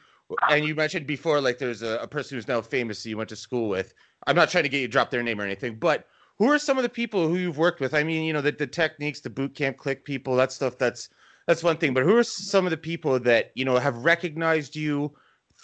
And 0.49 0.65
you 0.65 0.75
mentioned 0.75 1.07
before, 1.07 1.39
like 1.43 1.59
there's 1.59 1.83
a, 1.83 1.99
a 1.99 2.09
person 2.09 2.39
who's 2.39 2.49
now 2.49 2.63
famous 2.63 3.03
that 3.03 3.11
you 3.11 3.19
went 3.19 3.29
to 3.29 3.37
school 3.37 3.69
with. 3.69 3.93
I'm 4.27 4.37
not 4.37 4.49
trying 4.49 4.65
to 4.65 4.71
get 4.71 4.81
you 4.81 4.87
to 4.87 4.93
drop 4.93 5.11
their 5.11 5.23
name 5.23 5.39
or 5.39 5.45
anything, 5.45 5.75
but 5.75 6.07
who 6.39 6.51
are 6.51 6.59
some 6.59 6.79
of 6.79 6.83
the 6.83 6.89
people 6.89 7.29
who 7.29 7.37
you've 7.37 7.59
worked 7.59 7.81
with? 7.81 7.93
I 7.93 8.05
mean, 8.05 8.25
you 8.25 8.33
know, 8.33 8.41
the, 8.41 8.53
the 8.53 8.67
techniques, 8.67 9.21
the 9.21 9.29
boot 9.29 9.55
camp 9.55 9.77
click 9.77 10.07
people, 10.07 10.35
that 10.37 10.51
stuff. 10.51 10.79
That's 10.79 11.11
that's 11.51 11.65
one 11.65 11.77
thing. 11.79 11.93
But 11.93 12.05
who 12.05 12.17
are 12.17 12.23
some 12.23 12.65
of 12.65 12.71
the 12.71 12.77
people 12.77 13.19
that 13.19 13.51
you 13.57 13.65
know 13.65 13.77
have 13.77 13.97
recognized 14.05 14.77
you, 14.77 15.13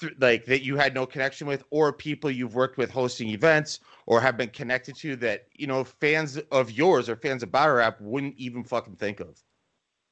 th- 0.00 0.14
like 0.18 0.44
that 0.46 0.64
you 0.64 0.76
had 0.76 0.94
no 0.94 1.06
connection 1.06 1.46
with, 1.46 1.62
or 1.70 1.92
people 1.92 2.28
you've 2.28 2.56
worked 2.56 2.76
with 2.76 2.90
hosting 2.90 3.28
events, 3.28 3.78
or 4.06 4.20
have 4.20 4.36
been 4.36 4.48
connected 4.48 4.96
to 4.96 5.14
that 5.16 5.46
you 5.52 5.68
know 5.68 5.84
fans 5.84 6.38
of 6.50 6.72
yours 6.72 7.08
or 7.08 7.14
fans 7.14 7.44
of 7.44 7.52
battle 7.52 7.76
rap 7.76 8.00
wouldn't 8.00 8.34
even 8.36 8.64
fucking 8.64 8.96
think 8.96 9.20
of, 9.20 9.40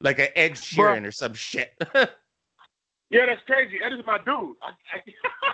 like 0.00 0.20
an 0.20 0.28
Ed 0.36 0.52
Sheeran 0.52 1.04
or 1.04 1.12
some 1.12 1.34
shit. 1.34 1.74
Yeah, 3.10 3.26
that's 3.26 3.42
crazy. 3.46 3.76
Ed 3.84 3.92
is 3.92 4.00
my 4.06 4.18
dude. 4.18 4.56
I, 4.60 4.72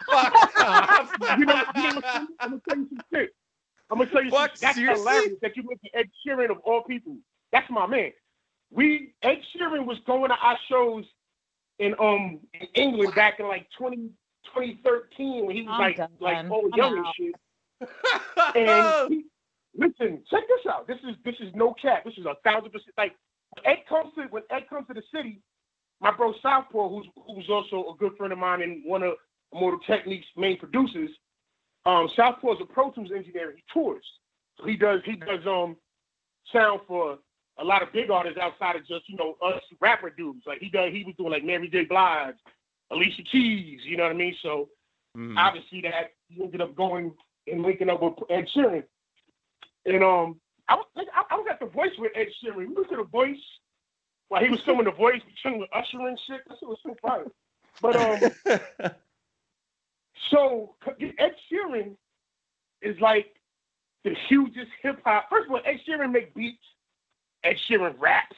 I, 0.09 1.37
you 1.39 1.45
know, 1.45 1.63
you 1.77 1.83
know, 1.83 2.01
I'm 2.39 2.51
gonna 2.51 2.63
tell 2.67 2.79
you 2.79 2.89
some 2.89 3.01
shit. 3.13 3.31
I'm 3.91 3.99
gonna 3.99 4.11
tell 4.11 4.25
you 4.25 4.31
What? 4.31 4.57
some 4.57 4.69
That's 4.69 4.77
Seriously? 4.77 5.05
hilarious 5.11 5.39
that 5.43 5.57
you 5.57 5.65
mentioned 5.65 5.91
Ed 5.93 6.09
Sheeran 6.25 6.51
of 6.51 6.59
all 6.65 6.85
people. 6.85 7.17
That's 7.53 7.69
my 7.69 7.87
man. 7.87 8.13
We 8.71 9.15
Ed 9.23 9.39
Sheeran 9.55 9.85
was 9.87 9.99
going 10.07 10.31
to 10.31 10.37
our 10.37 10.59
shows 10.69 11.05
in 11.79 11.95
um 11.99 12.41
in 12.55 12.69
England 12.75 13.15
back 13.15 13.41
in 13.41 13.49
like 13.49 13.67
20, 13.79 13.97
2013 14.55 15.47
when 15.47 15.57
he 15.57 15.63
was 15.63 15.71
I'm 15.73 15.81
like 15.81 15.97
done. 15.97 16.11
like 16.21 16.51
all 16.51 16.69
I'm 16.73 16.79
young 16.79 16.99
and 16.99 17.07
shit. 17.17 17.35
And 18.55 19.13
he, 19.15 19.25
listen, 19.77 20.23
check 20.31 20.43
this 20.49 20.73
out. 20.73 20.87
This 20.87 20.99
is 21.09 21.17
this 21.25 21.35
is 21.41 21.53
no 21.55 21.75
cap. 21.81 22.05
This 22.05 22.15
is 22.19 22.27
a 22.27 22.35
thousand 22.45 22.71
percent. 22.71 22.93
Like 22.97 23.15
Ed 23.65 23.79
comes 23.89 24.13
to 24.15 24.23
when 24.31 24.43
Ed 24.51 24.69
comes 24.69 24.87
to 24.89 24.95
the 24.95 25.03
city, 25.15 25.41
my 26.01 26.11
bro 26.15 26.33
Southpaw, 26.43 26.89
who's 26.89 27.07
who's 27.27 27.49
also 27.49 27.91
a 27.93 27.97
good 27.99 28.17
friend 28.17 28.33
of 28.33 28.39
mine 28.39 28.63
and 28.63 28.83
one 28.85 29.03
of 29.03 29.15
Mortal 29.53 29.81
Techniques' 29.87 30.27
main 30.37 30.59
producers. 30.59 31.11
Um, 31.87 32.09
Southpaw 32.15 32.53
is 32.55 32.59
a 32.63 32.67
Pro 32.67 32.91
Tools 32.91 33.11
engineer. 33.15 33.55
He 33.57 33.63
tours, 33.73 34.05
so 34.59 34.67
he 34.67 34.77
does 34.77 35.01
he 35.05 35.17
does 35.17 35.47
um 35.47 35.77
sound 36.53 36.81
for 36.87 37.19
a 37.61 37.65
lot 37.65 37.83
of 37.83 37.93
big 37.93 38.11
artists 38.11 38.39
outside 38.41 38.77
of 38.77 38.87
just 38.87 39.09
you 39.09 39.17
know 39.17 39.37
us 39.43 39.61
rapper 39.81 40.11
dudes. 40.11 40.43
Like 40.47 40.59
he 40.61 40.69
does, 40.71 40.93
he 40.93 41.05
was 41.05 41.15
doing 41.17 41.31
like 41.31 41.45
Mary 41.45 41.69
J. 41.69 41.85
Blige, 41.85 42.35
Alicia 42.91 43.23
Keys. 43.31 43.81
You 43.85 43.97
know 43.97 44.05
what 44.05 44.13
I 44.13 44.17
mean? 44.17 44.35
So 44.43 44.69
Mhm. 45.17 45.37
obviously 45.37 45.81
that 45.83 46.13
he 46.29 46.43
ended 46.43 46.61
up 46.61 46.75
going 46.77 47.13
and 47.51 47.63
linking 47.63 47.91
up 47.91 48.01
with 48.03 48.15
Ed 48.31 48.47
Sheeran. 48.55 48.85
And 49.87 50.05
um, 50.05 50.41
I 50.69 50.77
was 50.77 50.87
I, 50.97 51.23
I 51.31 51.35
was 51.37 51.47
at 51.51 51.59
the 51.61 51.67
Voice 51.67 51.91
with 51.99 52.13
Ed 52.15 52.29
Sheeran. 52.43 52.57
We 52.57 52.67
went 52.67 52.89
to 52.91 52.97
the 52.97 53.05
Voice 53.05 53.37
while 54.29 54.43
he 54.43 54.49
was 54.51 54.61
filming 54.65 54.85
the 54.85 54.93
Voice, 54.93 55.21
chilling 55.43 55.59
with 55.59 55.71
Usher 55.75 55.99
and 56.07 56.19
shit. 56.29 56.41
That 56.49 56.59
shit 56.61 56.69
was 56.69 56.79
so 56.85 56.95
fire. 57.03 57.25
But 57.83 57.97
um, 57.97 58.21
So 60.31 60.75
Ed 61.19 61.33
Sheeran 61.51 61.97
is 62.83 62.97
like 63.01 63.35
the 64.05 64.15
hugest 64.29 64.71
hip 64.83 65.01
hop. 65.05 65.27
First 65.29 65.47
of 65.49 65.53
all, 65.53 65.61
Ed 65.65 65.81
Sheeran 65.87 66.13
make 66.13 66.35
beats. 66.35 66.63
Ed 67.45 67.57
Sheeran 67.69 67.95
raps. 67.99 68.37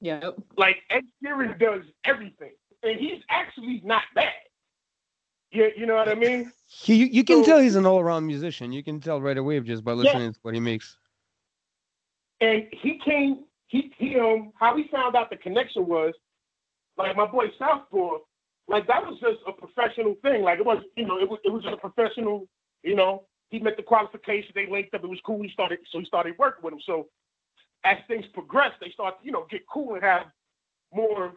Yep. 0.00 0.36
Like 0.56 0.76
Ed 0.90 1.04
Sheeran 1.24 1.58
does 1.58 1.82
everything, 2.04 2.52
and 2.82 2.98
he's 2.98 3.22
actually 3.30 3.80
not 3.84 4.02
bad. 4.14 4.32
Yeah, 5.52 5.68
you 5.76 5.86
know 5.86 5.94
what 5.94 6.08
I 6.08 6.14
mean. 6.14 6.52
He, 6.68 6.96
you, 6.96 7.06
you 7.06 7.22
can 7.24 7.44
So- 7.44 7.50
tell 7.50 7.58
he's 7.60 7.76
an 7.76 7.86
all-around 7.86 8.26
musician. 8.26 8.72
You 8.72 8.82
can 8.82 8.98
tell 9.00 9.20
right 9.20 9.38
away 9.38 9.60
just 9.60 9.84
by 9.84 9.92
listening 9.92 10.32
to 10.32 10.38
what 10.42 10.52
he 10.54 10.58
makes. 10.60 10.96
And 12.40 12.64
he 12.72 12.98
came. 13.04 13.44
He 13.68 13.92
he 13.96 14.18
um 14.18 14.52
how 14.58 14.76
he 14.76 14.88
found 14.88 15.14
out 15.16 15.30
the 15.30 15.36
connection 15.36 15.86
was 15.86 16.12
like 16.98 17.16
my 17.16 17.26
boy 17.26 17.46
Southpaw. 17.58 18.18
Like 18.68 18.86
that 18.88 19.06
was 19.06 19.18
just 19.20 19.38
a 19.46 19.52
professional 19.52 20.16
thing. 20.22 20.42
Like 20.42 20.58
it 20.58 20.66
was 20.66 20.82
you 20.96 21.06
know 21.06 21.18
it 21.18 21.28
was 21.28 21.38
it 21.44 21.50
was 21.52 21.62
just 21.62 21.74
a 21.74 21.78
professional. 21.78 22.48
You 22.82 22.96
know 22.96 23.24
he 23.50 23.58
met 23.60 23.76
the 23.76 23.82
qualifications. 23.82 24.52
They 24.54 24.66
linked 24.68 24.92
up. 24.94 25.04
It 25.04 25.08
was 25.08 25.20
cool. 25.24 25.40
He 25.42 25.50
started 25.50 25.78
so 25.90 26.00
he 26.00 26.04
started 26.04 26.34
working 26.38 26.64
with 26.64 26.74
him. 26.74 26.80
So 26.84 27.06
as 27.86 27.98
things 28.08 28.24
progress, 28.34 28.72
they 28.80 28.90
start 28.90 29.20
to 29.20 29.26
you 29.26 29.32
know 29.32 29.46
get 29.50 29.62
cool 29.72 29.94
and 29.94 30.02
have 30.02 30.26
more 30.92 31.32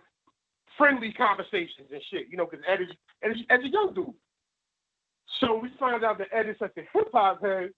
friendly 0.78 1.14
conversations 1.14 1.88
and 1.92 2.02
shit. 2.10 2.28
You 2.30 2.38
know 2.38 2.48
because 2.50 2.66
Ed 2.68 2.82
is 2.82 2.88
Ed 3.24 3.32
is 3.32 3.38
Ed's 3.50 3.66
a 3.66 3.70
young 3.70 3.94
dude. 3.94 4.14
So 5.40 5.58
we 5.60 5.70
find 5.80 6.04
out 6.04 6.18
that 6.18 6.28
Ed 6.34 6.50
is 6.50 6.56
such 6.58 6.76
a 6.78 6.82
hip 6.92 7.10
hop 7.14 7.42
head. 7.42 7.70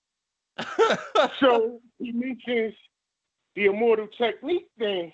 so 1.40 1.82
he 2.00 2.12
mentions 2.12 2.74
the 3.56 3.66
immortal 3.66 4.08
technique 4.18 4.68
thing. 4.80 5.12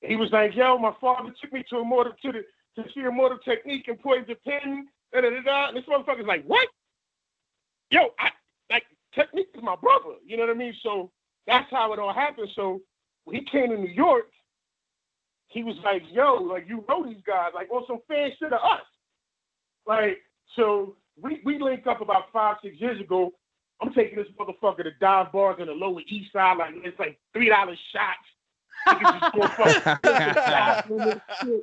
He 0.00 0.16
was 0.16 0.30
like, 0.32 0.54
"Yo, 0.54 0.78
my 0.78 0.94
father 1.00 1.32
took 1.40 1.52
me 1.52 1.64
to 1.70 1.80
immortal 1.80 2.14
to 2.22 2.32
the 2.32 2.44
to 2.76 2.88
see 2.92 3.00
immortal 3.00 3.38
technique 3.38 3.88
and 3.88 4.00
poison 4.00 4.36
pen." 4.46 4.88
Da, 5.12 5.20
da, 5.20 5.30
da, 5.30 5.42
da. 5.42 5.68
And 5.68 5.76
this 5.76 5.84
motherfucker's 5.84 6.26
like, 6.26 6.44
"What? 6.44 6.68
Yo, 7.90 8.08
I 8.18 8.30
like 8.70 8.84
technique 9.14 9.48
is 9.54 9.62
my 9.62 9.76
brother." 9.76 10.16
You 10.24 10.36
know 10.36 10.46
what 10.46 10.54
I 10.54 10.58
mean? 10.58 10.74
So 10.82 11.10
that's 11.46 11.70
how 11.70 11.92
it 11.92 11.98
all 11.98 12.12
happened. 12.12 12.48
So 12.54 12.80
when 13.24 13.36
he 13.36 13.44
came 13.44 13.70
to 13.70 13.76
New 13.76 13.88
York, 13.88 14.30
he 15.48 15.62
was 15.62 15.76
like, 15.84 16.02
"Yo, 16.10 16.34
like 16.34 16.66
you 16.68 16.84
know 16.88 17.06
these 17.06 17.22
guys, 17.26 17.52
like 17.54 17.70
on 17.70 17.84
some 17.86 18.00
fan 18.08 18.30
shit 18.38 18.52
of 18.52 18.60
us." 18.62 18.82
Like, 19.86 20.18
so 20.56 20.96
we 21.20 21.40
we 21.44 21.58
linked 21.58 21.86
up 21.86 22.00
about 22.00 22.32
five 22.32 22.56
six 22.62 22.80
years 22.80 23.00
ago. 23.00 23.32
I'm 23.80 23.92
taking 23.92 24.16
this 24.16 24.28
motherfucker 24.38 24.84
to 24.84 24.90
dive 25.00 25.32
bars 25.32 25.56
in 25.60 25.66
the 25.66 25.72
Lower 25.72 26.00
East 26.06 26.32
Side, 26.32 26.56
like 26.58 26.74
it's 26.76 26.98
like 26.98 27.18
three 27.32 27.48
dollars 27.48 27.78
shots. 27.92 28.18
Niggas 28.88 29.20
just 29.20 29.34
go 29.34 29.82
fuck- 29.82 30.02
bathroom 30.02 31.00
and 31.00 31.20
shit. 31.42 31.62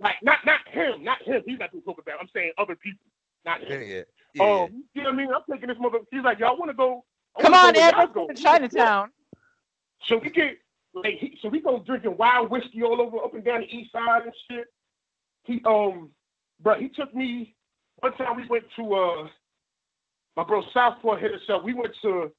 like 0.00 0.16
not 0.22 0.38
not 0.44 0.60
him, 0.68 1.04
not 1.04 1.22
him. 1.22 1.42
He's 1.46 1.58
not 1.58 1.72
doing 1.72 1.82
coke 1.84 2.00
about. 2.00 2.20
I'm 2.20 2.28
saying 2.34 2.52
other 2.58 2.76
people, 2.76 3.06
not 3.44 3.62
him. 3.62 3.82
yeah. 3.82 4.02
yeah. 4.34 4.44
Um, 4.44 4.84
you 4.94 5.02
know 5.02 5.10
what 5.10 5.14
I 5.14 5.16
mean? 5.16 5.28
I'm 5.34 5.42
taking 5.50 5.68
this 5.68 5.78
mother. 5.80 5.98
He's 6.10 6.22
like, 6.22 6.38
y'all 6.38 6.56
want 6.56 6.70
to 6.70 6.76
go? 6.76 7.04
I 7.36 7.42
Come 7.42 7.54
on, 7.54 7.76
Ed. 7.76 7.94
Let's 7.96 8.12
go." 8.12 8.26
to 8.26 8.34
Chinatown. 8.34 9.10
So 10.06 10.18
we 10.18 10.30
get 10.30 10.58
like 10.94 11.18
he, 11.18 11.38
so 11.42 11.48
we 11.48 11.60
go 11.60 11.82
drinking 11.86 12.16
wild 12.16 12.50
whiskey 12.50 12.82
all 12.82 13.00
over 13.00 13.18
up 13.18 13.34
and 13.34 13.44
down 13.44 13.60
the 13.60 13.66
east 13.66 13.92
side 13.92 14.22
and 14.24 14.34
shit. 14.50 14.66
He 15.44 15.62
um, 15.66 16.10
but 16.62 16.80
he 16.80 16.88
took 16.88 17.14
me 17.14 17.54
one 18.00 18.12
time. 18.14 18.36
We 18.36 18.46
went 18.48 18.64
to 18.76 18.94
uh, 18.94 19.28
my 20.36 20.44
bro 20.44 20.62
Southpaw 20.72 21.16
hit 21.16 21.32
us 21.32 21.40
up. 21.48 21.64
We 21.64 21.74
went 21.74 21.94
to 22.02 22.30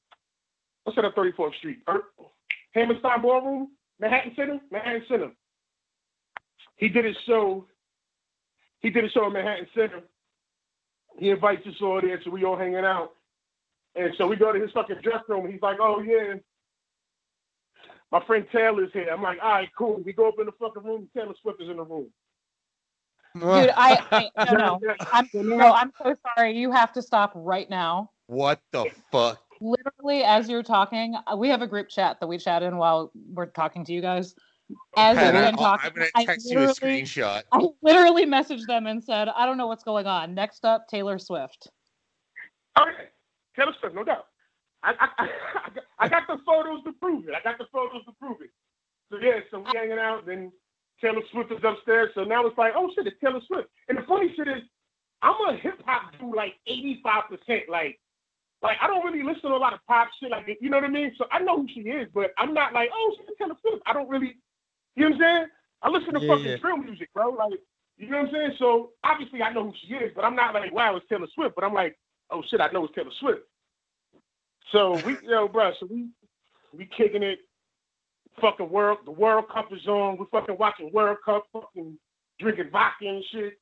what's 0.84 0.96
that 0.96 1.04
on 1.04 1.12
34th 1.12 1.54
Street? 1.56 1.78
Er, 1.88 2.02
Hammerstein 2.74 3.22
Ballroom, 3.22 3.68
Manhattan 4.00 4.32
Center, 4.36 4.58
Manhattan 4.70 5.04
Center. 5.08 5.30
He 6.76 6.88
did 6.88 7.06
a 7.06 7.12
show. 7.26 7.66
He 8.80 8.90
did 8.90 9.04
a 9.04 9.10
show 9.10 9.26
at 9.26 9.32
Manhattan 9.32 9.66
Center. 9.74 10.00
He 11.18 11.30
invites 11.30 11.66
us 11.66 11.74
all 11.80 12.00
there, 12.00 12.20
so 12.24 12.30
we 12.30 12.44
all 12.44 12.56
hanging 12.56 12.78
out. 12.78 13.12
And 13.94 14.12
so 14.16 14.26
we 14.26 14.36
go 14.36 14.52
to 14.52 14.60
his 14.60 14.70
fucking 14.72 14.96
dressing 15.02 15.22
room. 15.28 15.44
And 15.44 15.52
he's 15.52 15.62
like, 15.62 15.78
"Oh 15.80 16.00
yeah, 16.00 16.34
my 18.10 18.24
friend 18.24 18.46
Taylor's 18.52 18.90
here." 18.92 19.08
I'm 19.12 19.22
like, 19.22 19.38
"All 19.42 19.52
right, 19.52 19.68
cool." 19.76 20.02
We 20.04 20.12
go 20.12 20.28
up 20.28 20.38
in 20.38 20.46
the 20.46 20.52
fucking 20.52 20.82
room. 20.82 21.08
Taylor 21.14 21.34
Swift 21.40 21.60
is 21.62 21.68
in 21.68 21.76
the 21.76 21.84
room. 21.84 22.08
Dude, 23.34 23.70
I, 23.76 23.98
I 24.12 24.30
no, 24.52 24.78
no. 24.80 24.94
I'm 25.12 25.28
no, 25.34 25.72
I'm 25.72 25.92
so 26.02 26.14
sorry. 26.36 26.56
You 26.56 26.70
have 26.72 26.92
to 26.94 27.02
stop 27.02 27.32
right 27.34 27.68
now. 27.68 28.10
What 28.26 28.60
the 28.72 28.86
fuck? 29.10 29.40
Literally, 29.60 30.24
as 30.24 30.48
you're 30.48 30.62
talking, 30.62 31.16
uh, 31.26 31.36
we 31.36 31.48
have 31.48 31.62
a 31.62 31.66
group 31.66 31.88
chat 31.88 32.18
that 32.20 32.26
we 32.26 32.38
chat 32.38 32.62
in 32.62 32.76
while 32.76 33.12
we're 33.32 33.46
talking 33.46 33.84
to 33.84 33.92
you 33.92 34.00
guys. 34.00 34.34
As 34.96 35.16
Pat, 35.16 35.34
we've 35.34 35.42
I- 35.42 35.46
been 35.46 35.56
talking, 35.56 35.90
I'm 35.90 35.94
gonna 35.94 36.26
text 36.26 36.50
you 36.50 36.60
a 36.60 36.66
screenshot. 36.68 37.42
I 37.52 37.68
literally 37.82 38.26
messaged 38.26 38.66
them 38.66 38.86
and 38.86 39.02
said, 39.02 39.28
"I 39.28 39.46
don't 39.46 39.58
know 39.58 39.66
what's 39.66 39.84
going 39.84 40.06
on." 40.06 40.34
Next 40.34 40.64
up, 40.64 40.88
Taylor 40.88 41.18
Swift. 41.18 41.70
Okay, 42.78 43.08
Taylor 43.56 43.72
Swift, 43.80 43.94
no 43.94 44.04
doubt. 44.04 44.26
I, 44.82 44.94
I, 44.98 45.08
I, 45.18 45.70
got- 45.74 45.84
I 45.98 46.08
got 46.08 46.26
the 46.26 46.38
photos 46.44 46.82
to 46.84 46.92
prove 46.92 47.28
it. 47.28 47.34
I 47.38 47.42
got 47.42 47.58
the 47.58 47.66
photos 47.72 48.04
to 48.06 48.12
prove 48.18 48.38
it. 48.40 48.50
So 49.10 49.18
yeah, 49.18 49.40
so 49.50 49.60
we 49.60 49.70
hanging 49.76 49.98
out. 49.98 50.26
Then 50.26 50.50
Taylor 51.00 51.22
Swift 51.30 51.52
is 51.52 51.58
upstairs. 51.62 52.10
So 52.14 52.24
now 52.24 52.46
it's 52.46 52.58
like, 52.58 52.72
oh 52.74 52.90
shit, 52.94 53.06
it's 53.06 53.16
Taylor 53.22 53.40
Swift. 53.46 53.68
And 53.88 53.98
the 53.98 54.02
funny 54.08 54.32
shit 54.36 54.48
is, 54.48 54.62
I'm 55.22 55.34
a 55.48 55.56
hip 55.56 55.80
hop 55.86 56.12
dude, 56.18 56.34
like 56.34 56.54
85 56.66 57.22
percent. 57.28 57.62
Like, 57.68 58.00
like 58.62 58.76
I 58.80 58.86
don't 58.88 59.04
really 59.04 59.22
listen 59.22 59.50
to 59.50 59.56
a 59.56 59.58
lot 59.58 59.72
of 59.74 59.80
pop 59.86 60.08
shit. 60.20 60.30
Like, 60.30 60.46
you 60.60 60.70
know 60.70 60.78
what 60.78 60.84
I 60.84 60.88
mean? 60.88 61.12
So 61.18 61.26
I 61.30 61.38
know 61.40 61.58
who 61.62 61.68
she 61.72 61.80
is, 61.82 62.08
but 62.12 62.30
I'm 62.38 62.54
not 62.54 62.72
like, 62.72 62.90
oh, 62.92 63.14
she's 63.18 63.36
Taylor 63.38 63.54
Swift. 63.60 63.82
I 63.86 63.92
don't 63.92 64.08
really, 64.08 64.34
you 64.96 65.04
know 65.08 65.10
what 65.10 65.14
I'm 65.14 65.20
saying? 65.20 65.46
I 65.82 65.88
listen 65.90 66.14
to 66.14 66.20
Yeah, 66.20 66.34
fucking 66.34 66.46
yeah. 66.50 66.56
drill 66.56 66.76
music, 66.78 67.08
bro. 67.14 67.30
Like, 67.30 67.60
you 67.98 68.08
know 68.08 68.18
what 68.22 68.28
I'm 68.28 68.32
saying? 68.32 68.52
So 68.58 68.90
obviously 69.04 69.42
I 69.42 69.52
know 69.52 69.64
who 69.64 69.72
she 69.86 69.94
is, 69.94 70.10
but 70.16 70.24
I'm 70.24 70.34
not 70.34 70.54
like, 70.54 70.72
wow, 70.72 70.96
it's 70.96 71.06
Taylor 71.08 71.26
Swift. 71.34 71.54
But 71.54 71.62
I'm 71.64 71.74
like, 71.74 71.96
oh 72.32 72.42
shit, 72.48 72.60
I 72.60 72.68
know 72.72 72.84
it's 72.84 72.94
Taylor 72.94 73.10
Swift. 73.20 73.42
So 74.72 75.00
we, 75.06 75.16
yo, 75.28 75.48
bro, 75.48 75.72
so 75.78 75.86
we 75.90 76.08
we 76.72 76.88
kicking 76.96 77.22
it. 77.22 77.38
Fucking 78.40 78.70
world, 78.70 78.98
the 79.04 79.10
World 79.10 79.44
Cup 79.52 79.68
is 79.72 79.86
on. 79.86 80.16
We're 80.16 80.24
fucking 80.26 80.56
watching 80.58 80.90
World 80.92 81.18
Cup, 81.22 81.44
fucking 81.52 81.98
drinking 82.40 82.70
vodka 82.72 83.06
and 83.06 83.22
shit. 83.30 83.58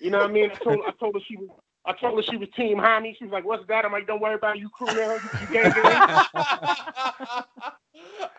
You 0.00 0.10
know 0.10 0.18
what 0.18 0.30
I 0.30 0.32
mean? 0.32 0.50
I 0.50 0.54
told 0.54 0.78
I 0.86 0.92
told 0.98 1.14
her 1.14 1.20
she 1.28 1.36
was 1.36 1.50
I 1.86 1.92
told 1.92 2.18
her 2.18 2.30
she 2.30 2.36
was 2.36 2.48
Team 2.56 2.78
HOMI. 2.78 3.16
She 3.18 3.24
was 3.24 3.32
like, 3.32 3.44
"What's 3.44 3.66
that?" 3.68 3.84
I'm 3.84 3.92
like, 3.92 4.06
"Don't 4.06 4.20
worry 4.20 4.34
about 4.34 4.56
it. 4.56 4.60
You 4.60 4.70
crew 4.70 4.86
now. 4.86 5.14
You, 5.14 5.20
you 5.40 5.46
gang 5.52 5.70
gang." 5.70 6.24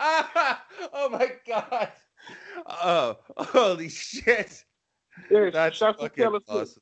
oh 0.93 1.09
my 1.11 1.31
god. 1.47 1.91
Oh, 2.67 3.17
holy 3.37 3.89
shit. 3.89 4.63
Yeah, 5.29 5.49
That's 5.51 5.77
fucking 5.77 6.09
Taylor 6.15 6.39
Swift. 6.47 6.79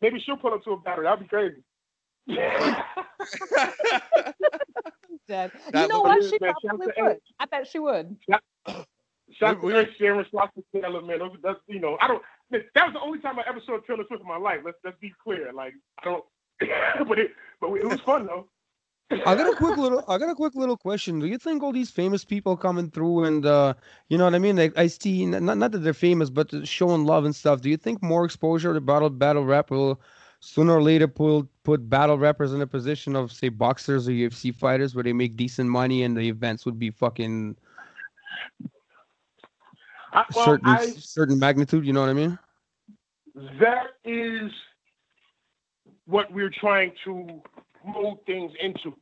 Maybe 0.00 0.20
she'll 0.20 0.36
pull 0.36 0.54
up 0.54 0.64
to 0.64 0.72
a 0.72 0.80
battle. 0.80 1.04
That'd 1.04 1.20
be 1.20 1.26
crazy. 1.28 1.62
Dead. 5.28 5.50
You 5.74 5.88
know 5.88 6.00
what? 6.00 6.22
She 6.24 6.38
man, 6.40 6.52
probably 6.62 6.88
out 6.88 6.94
to 6.96 7.02
would. 7.02 7.18
I 7.38 7.46
bet 7.46 7.66
she 7.66 7.78
would. 7.78 8.16
Shout 9.32 9.62
We- 9.62 9.72
to 9.72 9.78
Ed 9.78 9.88
Sheeran, 9.98 10.24
shout 10.30 10.50
to 10.54 10.64
Taylor, 10.80 11.02
man. 11.02 11.18
Those, 11.20 11.36
that's 11.42 11.58
you 11.68 11.80
know, 11.80 11.96
I 12.00 12.08
don't. 12.08 12.22
That 12.50 12.84
was 12.86 12.92
the 12.94 13.00
only 13.00 13.20
time 13.20 13.38
I 13.38 13.44
ever 13.48 13.60
saw 13.64 13.78
Taylor 13.80 14.04
Swift 14.08 14.22
in 14.22 14.28
my 14.28 14.36
life. 14.36 14.60
Let's 14.64 14.78
let's 14.84 14.98
be 15.00 15.12
clear. 15.22 15.52
Like 15.52 15.74
I 16.00 16.04
don't, 16.04 16.24
but 17.08 17.18
it 17.18 17.30
but 17.60 17.72
it 17.74 17.84
was 17.84 18.00
fun 18.00 18.26
though. 18.26 18.48
I 19.26 19.34
got 19.34 19.52
a 19.52 19.56
quick 19.56 19.76
little 19.76 20.04
I 20.08 20.18
got 20.18 20.30
a 20.30 20.34
quick 20.34 20.54
little 20.54 20.76
question. 20.76 21.18
Do 21.18 21.26
you 21.26 21.38
think 21.38 21.62
all 21.62 21.72
these 21.72 21.90
famous 21.90 22.24
people 22.24 22.56
coming 22.56 22.90
through 22.90 23.24
and 23.24 23.44
uh 23.46 23.74
you 24.08 24.18
know 24.18 24.24
what 24.24 24.34
I 24.34 24.38
mean? 24.38 24.56
Like 24.56 24.76
I 24.76 24.86
see 24.88 25.26
not 25.26 25.58
not 25.58 25.72
that 25.72 25.78
they're 25.78 25.94
famous, 25.94 26.30
but 26.30 26.52
showing 26.66 27.04
love 27.04 27.24
and 27.24 27.34
stuff. 27.34 27.60
Do 27.60 27.70
you 27.70 27.76
think 27.76 28.02
more 28.02 28.24
exposure 28.24 28.72
to 28.74 28.80
battle 28.80 29.10
battle 29.10 29.44
rap 29.44 29.70
will 29.70 30.00
sooner 30.40 30.74
or 30.74 30.82
later 30.82 31.08
put 31.08 31.48
put 31.70 31.88
battle 31.88 32.18
rappers 32.18 32.52
in 32.52 32.60
a 32.62 32.66
position 32.66 33.14
of 33.14 33.30
say 33.30 33.48
boxers 33.48 34.08
or 34.08 34.10
UFC 34.10 34.52
fighters 34.52 34.96
where 34.96 35.04
they 35.04 35.12
make 35.12 35.36
decent 35.36 35.70
money 35.70 36.02
and 36.02 36.16
the 36.16 36.28
events 36.28 36.66
would 36.66 36.80
be 36.80 36.90
fucking 36.90 37.56
I, 40.12 40.24
well, 40.34 40.46
certain 40.46 40.68
I, 40.68 40.86
certain 40.86 41.38
magnitude, 41.38 41.86
you 41.86 41.92
know 41.92 42.00
what 42.00 42.08
I 42.08 42.14
mean? 42.14 42.36
that 43.60 43.86
is 44.04 44.50
what 46.06 46.32
we're 46.32 46.50
trying 46.50 46.92
to 47.04 47.40
mold 47.86 48.18
things 48.26 48.50
into. 48.60 48.92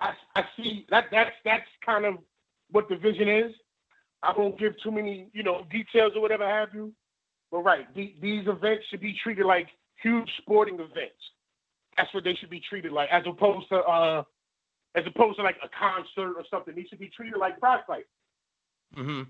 I, 0.00 0.12
I 0.36 0.44
see 0.56 0.86
that 0.90 1.06
that's 1.10 1.34
that's 1.44 1.66
kind 1.84 2.04
of 2.04 2.18
what 2.70 2.88
the 2.88 2.94
vision 2.96 3.28
is. 3.28 3.52
I 4.22 4.32
won't 4.38 4.60
give 4.60 4.80
too 4.80 4.92
many, 4.92 5.28
you 5.32 5.42
know, 5.42 5.66
details 5.72 6.12
or 6.14 6.22
whatever 6.22 6.46
have 6.46 6.68
you. 6.72 6.92
But 7.50 7.58
right, 7.64 7.92
the, 7.96 8.14
these 8.22 8.46
events 8.46 8.84
should 8.90 9.00
be 9.00 9.16
treated 9.20 9.46
like 9.46 9.66
huge 10.02 10.30
sporting 10.38 10.74
events. 10.74 11.22
That's 11.96 12.12
what 12.12 12.24
they 12.24 12.34
should 12.34 12.50
be 12.50 12.60
treated 12.68 12.92
like, 12.92 13.08
as 13.10 13.24
opposed 13.26 13.68
to 13.70 13.76
uh, 13.76 14.22
as 14.94 15.04
opposed 15.06 15.38
to 15.38 15.42
like 15.42 15.56
a 15.62 15.68
concert 15.68 16.34
or 16.36 16.44
something. 16.50 16.74
These 16.74 16.88
should 16.88 16.98
be 16.98 17.10
treated 17.14 17.38
like 17.38 17.58
prize 17.60 17.80
fights. 17.86 18.08
hmm 18.94 19.22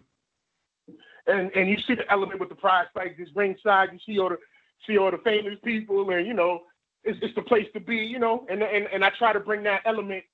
and 1.27 1.51
and 1.55 1.69
you 1.69 1.77
see 1.87 1.95
the 1.95 2.11
element 2.11 2.41
with 2.41 2.49
the 2.49 2.55
prize 2.55 2.87
fight, 2.95 3.17
this 3.19 3.29
ringside. 3.35 3.89
You 3.93 3.99
see 4.07 4.19
all 4.19 4.31
the 4.31 4.39
see 4.87 4.99
all 4.99 5.11
the 5.11 5.19
famous 5.19 5.59
people, 5.65 6.09
and 6.11 6.27
you 6.27 6.35
know 6.35 6.63
it's 7.05 7.19
it's 7.23 7.35
the 7.35 7.43
place 7.43 7.67
to 7.75 7.81
be, 7.81 7.97
you 7.97 8.19
know. 8.19 8.47
And 8.49 8.63
and 8.63 8.87
and 8.93 9.05
I 9.05 9.11
try 9.19 9.33
to 9.33 9.41
bring 9.41 9.63
that 9.65 9.83
element 9.85 10.25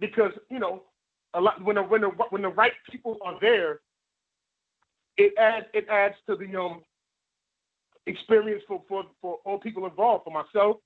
because 0.00 0.32
you 0.50 0.58
know 0.58 0.82
a 1.34 1.40
lot 1.40 1.62
when 1.64 1.76
the 1.76 1.82
when 1.82 2.00
the 2.02 2.08
when 2.30 2.42
the 2.42 2.48
right 2.48 2.72
people 2.90 3.18
are 3.24 3.38
there, 3.40 3.80
it 5.16 5.34
adds 5.38 5.66
it 5.72 5.86
adds 5.88 6.14
to 6.28 6.36
the 6.36 6.58
um 6.58 6.82
experience 8.06 8.62
for, 8.68 8.82
for, 8.88 9.04
for 9.20 9.38
all 9.44 9.58
people 9.58 9.86
involved, 9.86 10.24
for 10.24 10.30
myself, 10.32 10.76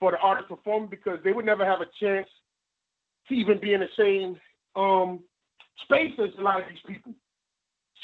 for 0.00 0.12
the 0.12 0.18
artist 0.18 0.48
performing, 0.48 0.88
because 0.90 1.18
they 1.24 1.32
would 1.32 1.44
never 1.46 1.64
have 1.64 1.80
a 1.80 1.86
chance 2.00 2.28
to 3.28 3.34
even 3.34 3.60
be 3.60 3.74
in 3.74 3.80
the 3.80 3.88
same 3.98 4.36
um, 4.76 5.20
space 5.84 6.12
as 6.18 6.30
a 6.38 6.42
lot 6.42 6.60
of 6.60 6.68
these 6.68 6.78
people. 6.86 7.12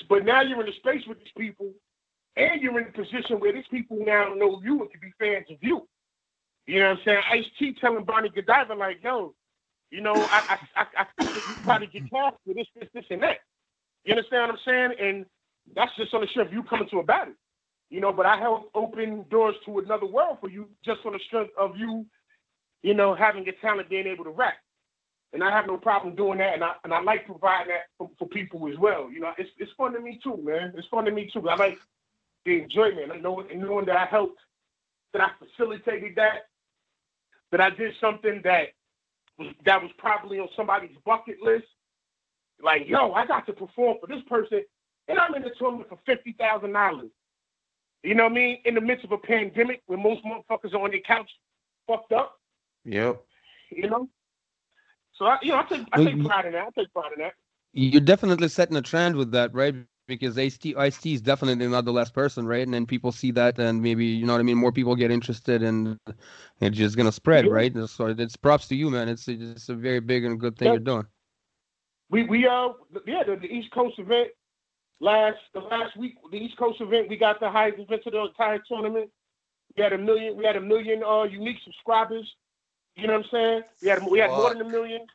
But 0.08 0.24
now 0.24 0.42
you're 0.42 0.60
in 0.62 0.68
a 0.68 0.76
space 0.76 1.02
with 1.06 1.18
these 1.18 1.32
people, 1.36 1.72
and 2.36 2.60
you're 2.62 2.80
in 2.80 2.88
a 2.88 2.92
position 2.92 3.38
where 3.38 3.52
these 3.52 3.68
people 3.70 3.98
now 4.04 4.34
know 4.34 4.60
you 4.64 4.80
and 4.80 4.90
can 4.90 5.00
be 5.00 5.12
fans 5.18 5.46
of 5.50 5.58
you. 5.60 5.86
You 6.66 6.80
know 6.80 6.90
what 6.90 6.98
I'm 6.98 7.04
saying? 7.04 7.22
Ice 7.30 7.44
T 7.58 7.76
telling 7.80 8.04
Bonnie 8.04 8.30
Godiva 8.30 8.74
like, 8.74 8.98
yo, 9.02 9.34
you 9.90 10.00
know, 10.00 10.26
I 10.30 10.40
I 10.48 10.56
I, 10.76 10.86
I 11.02 11.06
you 11.46 11.56
probably 11.62 11.88
get 11.88 12.08
cast 12.10 12.36
for 12.46 12.54
this, 12.54 12.66
this, 12.74 12.88
this, 12.94 13.04
and 13.10 13.22
that. 13.22 13.38
You 14.04 14.14
understand 14.14 14.42
what 14.42 14.50
I'm 14.52 14.58
saying? 14.64 14.92
And 15.00 15.26
that's 15.76 15.92
just 15.96 16.14
on 16.14 16.22
the 16.22 16.26
strength 16.28 16.48
of 16.48 16.54
you 16.54 16.62
coming 16.64 16.88
to 16.90 17.00
a 17.00 17.04
battle. 17.04 17.34
You 17.92 18.00
know, 18.00 18.10
but 18.10 18.24
I 18.24 18.38
help 18.38 18.70
open 18.74 19.26
doors 19.30 19.54
to 19.66 19.78
another 19.80 20.06
world 20.06 20.38
for 20.40 20.48
you 20.48 20.66
just 20.82 21.00
on 21.04 21.12
the 21.12 21.18
strength 21.26 21.52
of 21.58 21.76
you, 21.76 22.06
you 22.82 22.94
know, 22.94 23.14
having 23.14 23.44
your 23.44 23.54
talent, 23.60 23.90
being 23.90 24.06
able 24.06 24.24
to 24.24 24.30
rap. 24.30 24.54
And 25.34 25.44
I 25.44 25.50
have 25.50 25.66
no 25.66 25.76
problem 25.76 26.14
doing 26.14 26.38
that, 26.38 26.54
and 26.54 26.64
I 26.64 26.72
and 26.84 26.94
I 26.94 27.02
like 27.02 27.26
providing 27.26 27.68
that 27.68 27.88
for, 27.98 28.08
for 28.18 28.26
people 28.28 28.66
as 28.72 28.78
well. 28.78 29.12
You 29.12 29.20
know, 29.20 29.32
it's 29.36 29.50
it's 29.58 29.72
fun 29.76 29.92
to 29.92 30.00
me 30.00 30.18
too, 30.24 30.38
man. 30.42 30.72
It's 30.74 30.88
fun 30.88 31.04
to 31.04 31.10
me 31.10 31.30
too. 31.30 31.46
I 31.50 31.54
like 31.56 31.78
the 32.46 32.62
enjoyment. 32.62 33.12
I 33.12 33.18
know 33.18 33.44
knowing 33.54 33.84
that 33.84 33.96
I 33.98 34.06
helped, 34.06 34.40
that 35.12 35.20
I 35.20 35.30
facilitated 35.38 36.14
that, 36.16 36.48
that 37.50 37.60
I 37.60 37.68
did 37.68 37.92
something 38.00 38.40
that 38.44 38.68
was 39.38 39.48
that 39.66 39.82
was 39.82 39.90
probably 39.98 40.38
on 40.38 40.48
somebody's 40.56 40.96
bucket 41.04 41.42
list. 41.42 41.66
Like, 42.62 42.88
yo, 42.88 43.12
I 43.12 43.26
got 43.26 43.44
to 43.46 43.52
perform 43.52 43.98
for 44.00 44.06
this 44.06 44.22
person, 44.30 44.62
and 45.08 45.18
I'm 45.18 45.34
in 45.34 45.42
the 45.42 45.52
tournament 45.58 45.90
for 45.90 45.98
fifty 46.06 46.32
thousand 46.32 46.72
dollars. 46.72 47.10
You 48.02 48.14
know 48.14 48.24
what 48.24 48.32
I 48.32 48.34
mean? 48.34 48.58
In 48.64 48.74
the 48.74 48.80
midst 48.80 49.04
of 49.04 49.12
a 49.12 49.18
pandemic, 49.18 49.82
where 49.86 49.98
most 49.98 50.22
motherfuckers 50.24 50.74
are 50.74 50.82
on 50.82 50.90
their 50.90 51.00
couch, 51.00 51.30
fucked 51.86 52.12
up. 52.12 52.40
Yep. 52.84 53.22
You 53.70 53.88
know. 53.88 54.08
So 55.14 55.26
I, 55.26 55.38
you 55.42 55.52
know, 55.52 55.58
I 55.58 55.62
take 55.64 55.86
I 55.92 56.04
take 56.04 56.24
pride 56.24 56.46
in 56.46 56.52
that. 56.52 56.66
I 56.66 56.80
take 56.80 56.92
pride 56.92 57.12
in 57.16 57.22
that. 57.22 57.32
You're 57.72 58.00
definitely 58.00 58.48
setting 58.48 58.76
a 58.76 58.82
trend 58.82 59.16
with 59.16 59.30
that, 59.32 59.54
right? 59.54 59.74
Because 60.08 60.36
Ice 60.36 60.58
T, 60.58 60.74
Ice 60.74 61.04
is 61.06 61.22
definitely 61.22 61.68
not 61.68 61.84
the 61.84 61.92
last 61.92 62.12
person, 62.12 62.46
right? 62.46 62.64
And 62.64 62.74
then 62.74 62.86
people 62.86 63.12
see 63.12 63.30
that, 63.32 63.58
and 63.58 63.80
maybe 63.80 64.04
you 64.04 64.26
know 64.26 64.32
what 64.32 64.40
I 64.40 64.42
mean. 64.42 64.58
More 64.58 64.72
people 64.72 64.96
get 64.96 65.10
interested, 65.10 65.62
and 65.62 65.98
it's 66.60 66.76
just 66.76 66.96
gonna 66.96 67.12
spread, 67.12 67.46
Yeah. 67.46 67.52
right? 67.52 67.72
So 67.88 68.06
it's 68.06 68.36
props 68.36 68.66
to 68.68 68.74
you, 68.74 68.90
man. 68.90 69.08
It's 69.08 69.28
it's 69.28 69.68
a 69.68 69.74
very 69.74 70.00
big 70.00 70.24
and 70.24 70.40
good 70.40 70.58
thing 70.58 70.66
Yeah. 70.66 70.72
you're 70.72 70.80
doing. 70.80 71.06
We 72.10 72.24
we 72.24 72.46
uh 72.46 72.70
yeah 73.06 73.22
the, 73.24 73.36
the 73.36 73.46
East 73.46 73.70
Coast 73.70 73.98
event 73.98 74.28
last 75.02 75.38
the 75.52 75.60
last 75.60 75.96
week 75.96 76.14
the 76.30 76.38
East 76.38 76.56
Coast 76.56 76.80
event 76.80 77.08
we 77.08 77.16
got 77.16 77.40
the 77.40 77.50
highest 77.50 77.78
event 77.80 78.02
of 78.06 78.12
the 78.12 78.20
entire 78.24 78.62
tournament. 78.66 79.10
We 79.76 79.82
had 79.82 79.92
a 79.92 79.98
million 79.98 80.36
we 80.36 80.44
had 80.44 80.56
a 80.56 80.60
million 80.60 81.02
uh 81.02 81.24
unique 81.24 81.58
subscribers. 81.64 82.26
You 82.96 83.06
know 83.08 83.14
what 83.14 83.26
I'm 83.26 83.30
saying? 83.32 83.62
We 83.82 83.88
had 83.88 84.02
we 84.06 84.18
had 84.20 84.30
more 84.30 84.54
than 84.54 84.62
a 84.62 84.68
million. 84.68 85.06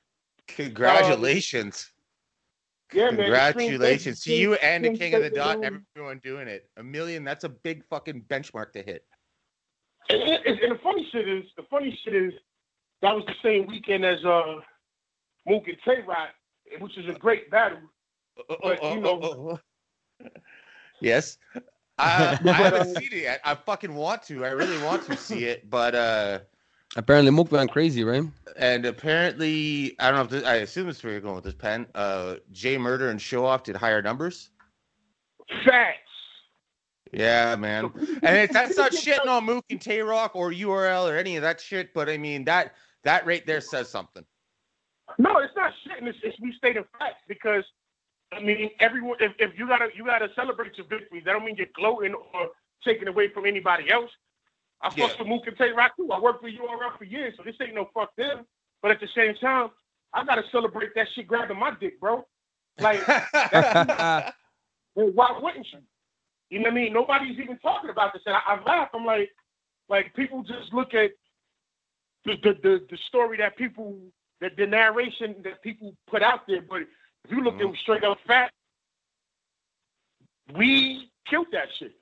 Congratulations. 0.47 1.91
Yeah, 2.93 3.11
man. 3.11 3.17
Congratulations 3.17 4.21
to 4.21 4.33
you 4.33 4.53
and 4.55 4.85
the 4.85 4.95
King 4.97 5.13
of 5.13 5.21
the 5.21 5.29
Dot, 5.29 5.57
Balloon. 5.57 5.85
everyone 5.95 6.21
doing 6.23 6.47
it. 6.47 6.69
A 6.77 6.83
million, 6.83 7.25
that's 7.25 7.43
a 7.43 7.49
big 7.49 7.83
fucking 7.89 8.23
benchmark 8.29 8.71
to 8.73 8.81
hit. 8.81 9.03
And, 10.09 10.21
and, 10.21 10.59
and 10.59 10.71
the 10.71 10.79
funny 10.81 11.05
shit 11.11 11.27
is 11.27 11.43
the 11.57 11.63
funny 11.69 11.97
shit 12.03 12.15
is 12.15 12.33
that 13.01 13.13
was 13.13 13.25
the 13.27 13.33
same 13.43 13.67
weekend 13.67 14.05
as 14.05 14.23
uh 14.25 14.55
Mook 15.45 15.67
and 15.67 15.77
Tay 15.85 16.01
Rock, 16.07 16.29
which 16.79 16.97
is 16.97 17.07
a 17.07 17.17
great 17.19 17.49
battle. 17.51 17.79
But, 18.61 18.83
you 18.83 18.99
know- 19.01 19.59
yes. 21.01 21.37
I, 21.97 22.37
I 22.45 22.51
haven't 22.51 22.95
seen 22.97 23.09
it 23.11 23.23
yet. 23.23 23.41
I 23.43 23.55
fucking 23.55 23.93
want 23.93 24.23
to. 24.23 24.45
I 24.45 24.49
really 24.49 24.81
want 24.83 25.05
to 25.05 25.17
see 25.17 25.45
it, 25.45 25.69
but 25.69 25.95
uh 25.95 26.39
Apparently, 26.95 27.31
Mook 27.31 27.51
went 27.51 27.71
crazy, 27.71 28.03
right? 28.03 28.23
and 28.55 28.85
apparently 28.85 29.95
I 29.99 30.09
don't 30.09 30.15
know 30.15 30.23
if 30.23 30.29
this, 30.29 30.43
I 30.43 30.55
assume 30.55 30.89
it's 30.89 31.03
where 31.03 31.11
you're 31.11 31.21
going 31.21 31.35
with 31.35 31.43
this 31.43 31.53
pen. 31.53 31.87
Uh 31.95 32.35
J 32.51 32.77
Murda 32.77 33.09
and 33.09 33.19
Showoff 33.19 33.63
did 33.63 33.75
higher 33.75 34.01
numbers. 34.01 34.49
Facts. 35.65 35.99
Yeah, 37.13 37.55
man. 37.55 37.91
And 38.21 38.37
it's 38.37 38.53
that's 38.53 38.77
not 38.77 38.91
shitting 38.91 39.27
on 39.27 39.45
Mook 39.45 39.65
and 39.69 39.81
Tay 39.81 40.01
Rock 40.01 40.35
or 40.35 40.51
URL 40.51 41.09
or 41.09 41.17
any 41.17 41.35
of 41.35 41.41
that 41.41 41.59
shit, 41.61 41.93
but 41.93 42.09
I 42.09 42.17
mean 42.17 42.43
that 42.45 42.73
that 43.03 43.25
rate 43.25 43.45
there 43.45 43.61
says 43.61 43.89
something. 43.89 44.25
No, 45.17 45.37
it's 45.37 45.55
not 45.55 45.71
shitting. 45.85 46.07
It's, 46.07 46.17
it's 46.23 46.39
me 46.39 46.53
stating 46.57 46.83
facts 46.99 47.21
because 47.27 47.63
I 48.33 48.39
mean 48.41 48.69
everyone. 48.79 49.17
If, 49.19 49.33
if 49.39 49.57
you 49.57 49.67
gotta 49.67 49.89
you 49.95 50.05
gotta 50.05 50.27
celebrate 50.35 50.77
your 50.77 50.87
victories, 50.87 51.23
that 51.25 51.33
don't 51.33 51.45
mean 51.45 51.55
you're 51.55 51.67
gloating 51.75 52.13
or 52.13 52.49
taking 52.83 53.07
away 53.07 53.29
from 53.33 53.45
anybody 53.45 53.89
else. 53.89 54.11
I 54.81 54.91
Yeah. 54.95 55.07
fuck 55.07 55.19
with 55.19 55.27
Mook 55.27 55.47
and 55.47 55.57
Tay 55.57 55.71
Rock 55.71 55.95
too. 55.95 56.11
I 56.11 56.19
worked 56.19 56.41
for 56.41 56.49
URL 56.49 56.97
for 56.97 57.03
years, 57.05 57.33
so 57.37 57.43
this 57.43 57.55
ain't 57.61 57.73
no 57.75 57.89
fuck 57.93 58.15
them. 58.15 58.45
But 58.81 58.91
at 58.91 58.99
the 58.99 59.07
same 59.15 59.33
time, 59.35 59.69
I 60.13 60.23
gotta 60.25 60.43
celebrate 60.51 60.93
that 60.95 61.07
shit 61.15 61.27
grabbing 61.27 61.57
my 61.59 61.71
dick, 61.79 61.99
bro. 61.99 62.25
Like, 62.79 62.99
well, 64.95 65.11
why 65.13 65.37
wouldn't 65.41 65.67
you? 65.73 65.79
You 66.49 66.59
know 66.59 66.63
what 66.65 66.71
I 66.73 66.75
mean? 66.75 66.93
Nobody's 66.93 67.39
even 67.39 67.57
talking 67.59 67.89
about 67.89 68.13
this, 68.13 68.21
and 68.25 68.35
I, 68.35 68.39
I 68.45 68.63
laugh. 68.63 68.89
I'm 68.93 69.05
like, 69.05 69.31
like 69.89 70.13
people 70.15 70.43
just 70.43 70.73
look 70.73 70.93
at 70.93 71.11
the 72.25 72.35
the 72.43 72.53
the, 72.61 72.85
the 72.89 72.97
story 73.07 73.37
that 73.37 73.57
people, 73.57 73.97
the, 74.41 74.49
the 74.57 74.67
narration 74.67 75.35
that 75.43 75.61
people 75.61 75.95
put 76.09 76.21
out 76.21 76.47
there. 76.47 76.61
But 76.61 76.83
if 77.27 77.35
you 77.35 77.43
look 77.43 77.55
Mhm. 77.55 77.73
at 77.73 77.77
straight 77.79 78.03
up 78.03 78.19
fact, 78.21 78.53
we 80.53 81.11
killed 81.25 81.47
that 81.51 81.67
shit. 81.77 81.93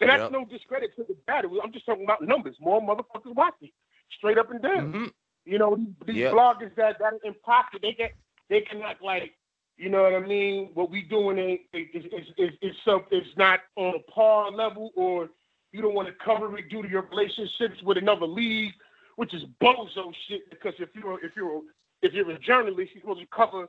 And 0.00 0.10
that's 0.10 0.32
no 0.32 0.44
discredit 0.44 0.94
to 0.96 1.04
the 1.04 1.14
battle. 1.26 1.60
I'm 1.62 1.72
just 1.72 1.86
talking 1.86 2.04
about 2.04 2.22
numbers. 2.22 2.56
More 2.60 2.80
motherfuckers 2.80 3.34
watch 3.34 3.54
it, 3.60 3.72
straight 4.10 4.38
up 4.38 4.50
and 4.50 4.60
down. 4.62 4.92
Mhm. 4.92 5.12
You 5.44 5.58
know, 5.58 5.76
these, 6.04 6.16
Yep. 6.16 6.32
bloggers 6.34 6.74
that 6.76 6.98
that 6.98 7.14
are 7.14 7.18
imposter, 7.24 7.78
they 7.78 7.92
get 7.92 8.14
they 8.48 8.60
can 8.60 8.82
act 8.82 9.00
like, 9.02 9.36
you 9.76 9.88
know 9.88 10.02
what 10.02 10.14
I 10.14 10.20
mean. 10.20 10.72
What 10.74 10.90
we 10.90 11.02
doing 11.02 11.38
ain't 11.38 11.62
is 11.72 12.04
is 12.04 12.28
is, 12.36 12.58
is 12.62 12.76
some 12.84 13.04
it's 13.10 13.36
not 13.36 13.60
on 13.76 13.94
a 13.94 13.98
par 14.10 14.50
level, 14.50 14.92
or 14.94 15.30
you 15.72 15.80
don't 15.82 15.94
want 15.94 16.08
to 16.08 16.14
cover 16.14 16.56
it 16.58 16.68
due 16.68 16.82
to 16.82 16.88
your 16.88 17.02
relationships 17.02 17.82
with 17.82 17.96
another 17.96 18.26
league, 18.26 18.74
which 19.16 19.34
is 19.34 19.44
bozo 19.60 20.14
shit. 20.26 20.48
Because 20.50 20.74
if 20.78 20.94
you're 20.94 21.24
if 21.24 21.34
you're 21.36 21.62
if 22.02 22.12
you're 22.12 22.30
a 22.30 22.38
journalist, 22.38 22.92
you're 22.94 23.02
supposed 23.02 23.20
to 23.20 23.26
cover 23.26 23.68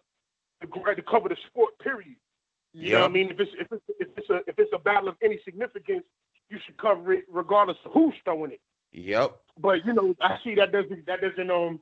the 0.68 0.96
to 0.96 1.02
cover 1.04 1.30
the 1.30 1.38
sport. 1.48 1.78
Period. 1.80 2.16
You 2.74 2.94
know 2.94 3.02
what 3.02 3.10
I 3.12 3.14
mean? 3.14 3.30
If 3.30 3.40
it's 3.40 3.52
if 3.60 3.68
it's 3.72 3.84
if 4.00 4.08
it's 4.18 4.30
a 4.30 4.36
if 4.48 4.58
it's 4.58 4.72
a 4.74 4.80
battle 4.80 5.10
of 5.10 5.16
any 5.24 5.40
significance, 5.46 6.04
you 6.50 6.58
should 6.66 6.78
cover 6.78 7.14
it 7.14 7.26
regardless 7.32 7.78
of 7.86 7.92
who's 7.92 8.16
throwing 8.24 8.52
it. 8.52 8.62
Yep. 8.92 9.36
But 9.60 9.86
you 9.86 9.94
know, 9.94 10.16
I 10.22 10.38
see 10.44 10.56
that 10.56 10.72
doesn't 10.72 11.06
that 11.06 11.22
doesn't 11.22 11.52
um 11.52 11.80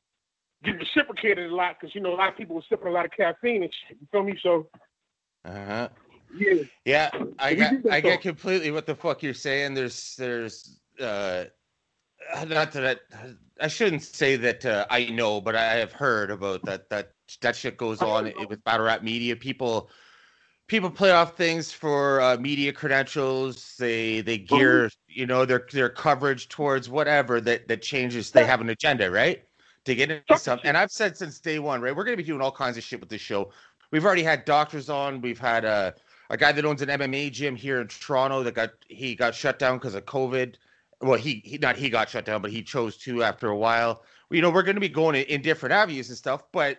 get 0.63 0.77
reciprocated 0.77 1.49
a 1.51 1.55
lot 1.55 1.77
because 1.79 1.95
you 1.95 2.01
know 2.01 2.13
a 2.13 2.17
lot 2.17 2.29
of 2.29 2.37
people 2.37 2.57
are 2.57 2.63
sipping 2.69 2.87
a 2.87 2.91
lot 2.91 3.05
of 3.05 3.11
caffeine 3.11 3.63
and 3.63 3.73
shit. 3.87 3.97
You 4.01 4.07
feel 4.11 4.23
me? 4.23 4.37
So 4.43 4.67
Uh-huh. 5.45 5.89
yeah, 6.35 6.63
Yeah, 6.85 7.09
I 7.39 7.51
We 7.51 7.55
get 7.57 7.71
did 7.71 7.83
that 7.83 7.93
I 7.93 8.01
get 8.01 8.21
completely 8.21 8.71
what 8.71 8.85
the 8.85 8.95
fuck 8.95 9.23
you're 9.23 9.33
saying. 9.33 9.73
There's 9.73 10.15
there's 10.17 10.81
uh 10.99 11.45
not 12.47 12.71
that 12.73 12.99
I, 13.13 13.33
I 13.61 13.67
shouldn't 13.67 14.03
say 14.03 14.35
that 14.37 14.65
uh, 14.65 14.85
I 14.89 15.05
know, 15.05 15.41
but 15.41 15.55
I 15.55 15.75
have 15.75 15.91
heard 15.93 16.31
about 16.31 16.63
that 16.65 16.89
that 16.89 17.11
that 17.41 17.55
shit 17.55 17.77
goes 17.77 18.01
on 18.01 18.31
with 18.49 18.63
battle 18.63 18.85
rap 18.85 19.03
media. 19.03 19.35
People 19.35 19.89
people 20.67 20.89
play 20.89 21.11
off 21.11 21.35
things 21.35 21.71
for 21.71 22.21
uh, 22.21 22.37
media 22.37 22.71
credentials. 22.71 23.75
They 23.77 24.21
they 24.21 24.37
gear 24.37 24.89
you 25.07 25.25
know 25.25 25.45
their 25.45 25.67
their 25.71 25.89
coverage 25.89 26.49
towards 26.49 26.89
whatever 26.89 27.41
that 27.41 27.67
that 27.67 27.81
changes. 27.81 28.31
They 28.31 28.45
have 28.45 28.61
an 28.61 28.69
agenda, 28.69 29.11
right? 29.11 29.43
To 29.85 29.95
get 29.95 30.11
into 30.11 30.37
something. 30.37 30.67
And 30.67 30.77
I've 30.77 30.91
said 30.91 31.17
since 31.17 31.39
day 31.39 31.59
one, 31.59 31.81
right? 31.81 31.95
We're 31.95 32.03
gonna 32.03 32.17
be 32.17 32.23
doing 32.23 32.41
all 32.41 32.51
kinds 32.51 32.77
of 32.77 32.83
shit 32.83 32.99
with 32.99 33.09
this 33.09 33.21
show. 33.21 33.51
We've 33.91 34.05
already 34.05 34.23
had 34.23 34.45
doctors 34.45 34.89
on. 34.89 35.21
We've 35.21 35.39
had 35.39 35.65
uh, 35.65 35.91
a 36.29 36.37
guy 36.37 36.53
that 36.53 36.63
owns 36.63 36.81
an 36.81 36.87
MMA 36.87 37.31
gym 37.33 37.57
here 37.57 37.81
in 37.81 37.87
Toronto 37.87 38.41
that 38.43 38.53
got 38.53 38.71
he 38.87 39.15
got 39.15 39.35
shut 39.35 39.59
down 39.59 39.77
because 39.77 39.95
of 39.95 40.05
COVID. 40.05 40.55
Well, 41.01 41.17
he, 41.17 41.41
he 41.43 41.57
not 41.57 41.75
he 41.75 41.89
got 41.89 42.09
shut 42.09 42.25
down, 42.25 42.41
but 42.41 42.51
he 42.51 42.63
chose 42.63 42.95
to 42.97 43.21
after 43.23 43.49
a 43.49 43.57
while. 43.57 44.03
You 44.29 44.41
know, 44.41 44.49
we're 44.49 44.63
going 44.63 44.75
to 44.75 44.81
be 44.81 44.87
going 44.87 45.15
in, 45.15 45.23
in 45.23 45.41
different 45.41 45.73
avenues 45.73 46.07
and 46.07 46.17
stuff. 46.17 46.43
But 46.53 46.77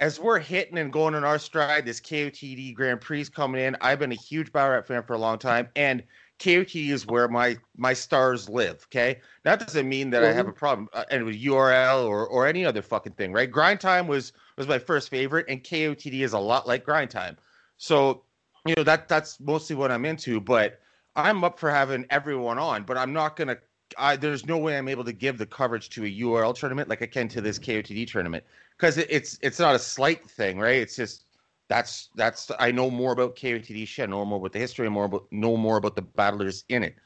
as 0.00 0.18
we're 0.18 0.38
hitting 0.38 0.78
and 0.78 0.92
going 0.92 1.14
on 1.14 1.24
our 1.24 1.38
stride, 1.38 1.84
this 1.84 2.00
KOTD 2.00 2.74
Grand 2.74 3.02
Prix 3.02 3.20
is 3.20 3.28
coming 3.28 3.62
in. 3.62 3.76
I've 3.82 3.98
been 3.98 4.12
a 4.12 4.16
huge 4.16 4.50
Rap 4.52 4.86
fan 4.86 5.02
for 5.02 5.12
a 5.12 5.18
long 5.18 5.38
time, 5.38 5.68
and 5.76 6.02
KOTD 6.38 6.88
is 6.88 7.06
where 7.06 7.28
my 7.28 7.58
my 7.76 7.92
stars 7.92 8.48
live. 8.48 8.86
Okay, 8.88 9.20
that 9.44 9.60
doesn't 9.60 9.86
mean 9.86 10.08
that 10.10 10.24
I 10.24 10.32
have 10.32 10.48
a 10.48 10.52
problem, 10.52 10.88
uh, 10.94 11.04
and 11.10 11.24
with 11.26 11.36
URL 11.36 12.08
or 12.08 12.26
or 12.26 12.46
any 12.46 12.64
other 12.64 12.80
fucking 12.80 13.12
thing, 13.12 13.32
right? 13.32 13.50
Grind 13.50 13.78
Time 13.78 14.06
was 14.06 14.32
was 14.56 14.66
my 14.66 14.78
first 14.78 15.10
favorite, 15.10 15.44
and 15.48 15.62
KOTD 15.62 16.22
is 16.22 16.32
a 16.32 16.38
lot 16.38 16.66
like 16.66 16.82
Grind 16.82 17.10
Time. 17.10 17.36
So 17.76 18.22
you 18.66 18.74
know 18.76 18.84
that 18.84 19.06
that's 19.06 19.38
mostly 19.38 19.76
what 19.76 19.92
I'm 19.92 20.06
into. 20.06 20.40
But 20.40 20.80
I'm 21.14 21.44
up 21.44 21.58
for 21.58 21.70
having 21.70 22.06
everyone 22.08 22.58
on, 22.58 22.84
but 22.84 22.96
I'm 22.96 23.12
not 23.12 23.36
gonna. 23.36 23.58
I, 23.98 24.16
there's 24.16 24.46
no 24.46 24.58
way 24.58 24.76
I'm 24.78 24.88
able 24.88 25.04
to 25.04 25.12
give 25.12 25.38
the 25.38 25.46
coverage 25.46 25.88
to 25.90 26.04
a 26.04 26.08
URL 26.08 26.54
tournament 26.54 26.88
like 26.88 27.02
I 27.02 27.06
can 27.06 27.28
to 27.28 27.40
this 27.40 27.58
KOTD 27.58 28.06
tournament 28.10 28.44
because 28.76 28.98
it, 28.98 29.06
it's 29.10 29.38
it's 29.42 29.58
not 29.58 29.74
a 29.74 29.78
slight 29.78 30.28
thing, 30.28 30.58
right? 30.58 30.76
It's 30.76 30.96
just 30.96 31.24
that's 31.68 32.10
that's 32.14 32.50
I 32.58 32.70
know 32.72 32.90
more 32.90 33.12
about 33.12 33.36
KOTD 33.36 33.86
shit, 33.86 34.08
I 34.08 34.10
know 34.10 34.24
more 34.24 34.38
about 34.38 34.52
the 34.52 34.58
history, 34.58 34.86
and 34.86 34.94
more 34.94 35.04
about 35.06 35.26
know 35.30 35.56
more 35.56 35.76
about 35.76 35.96
the 35.96 36.02
battlers 36.02 36.64
in 36.68 36.82
it. 36.84 36.96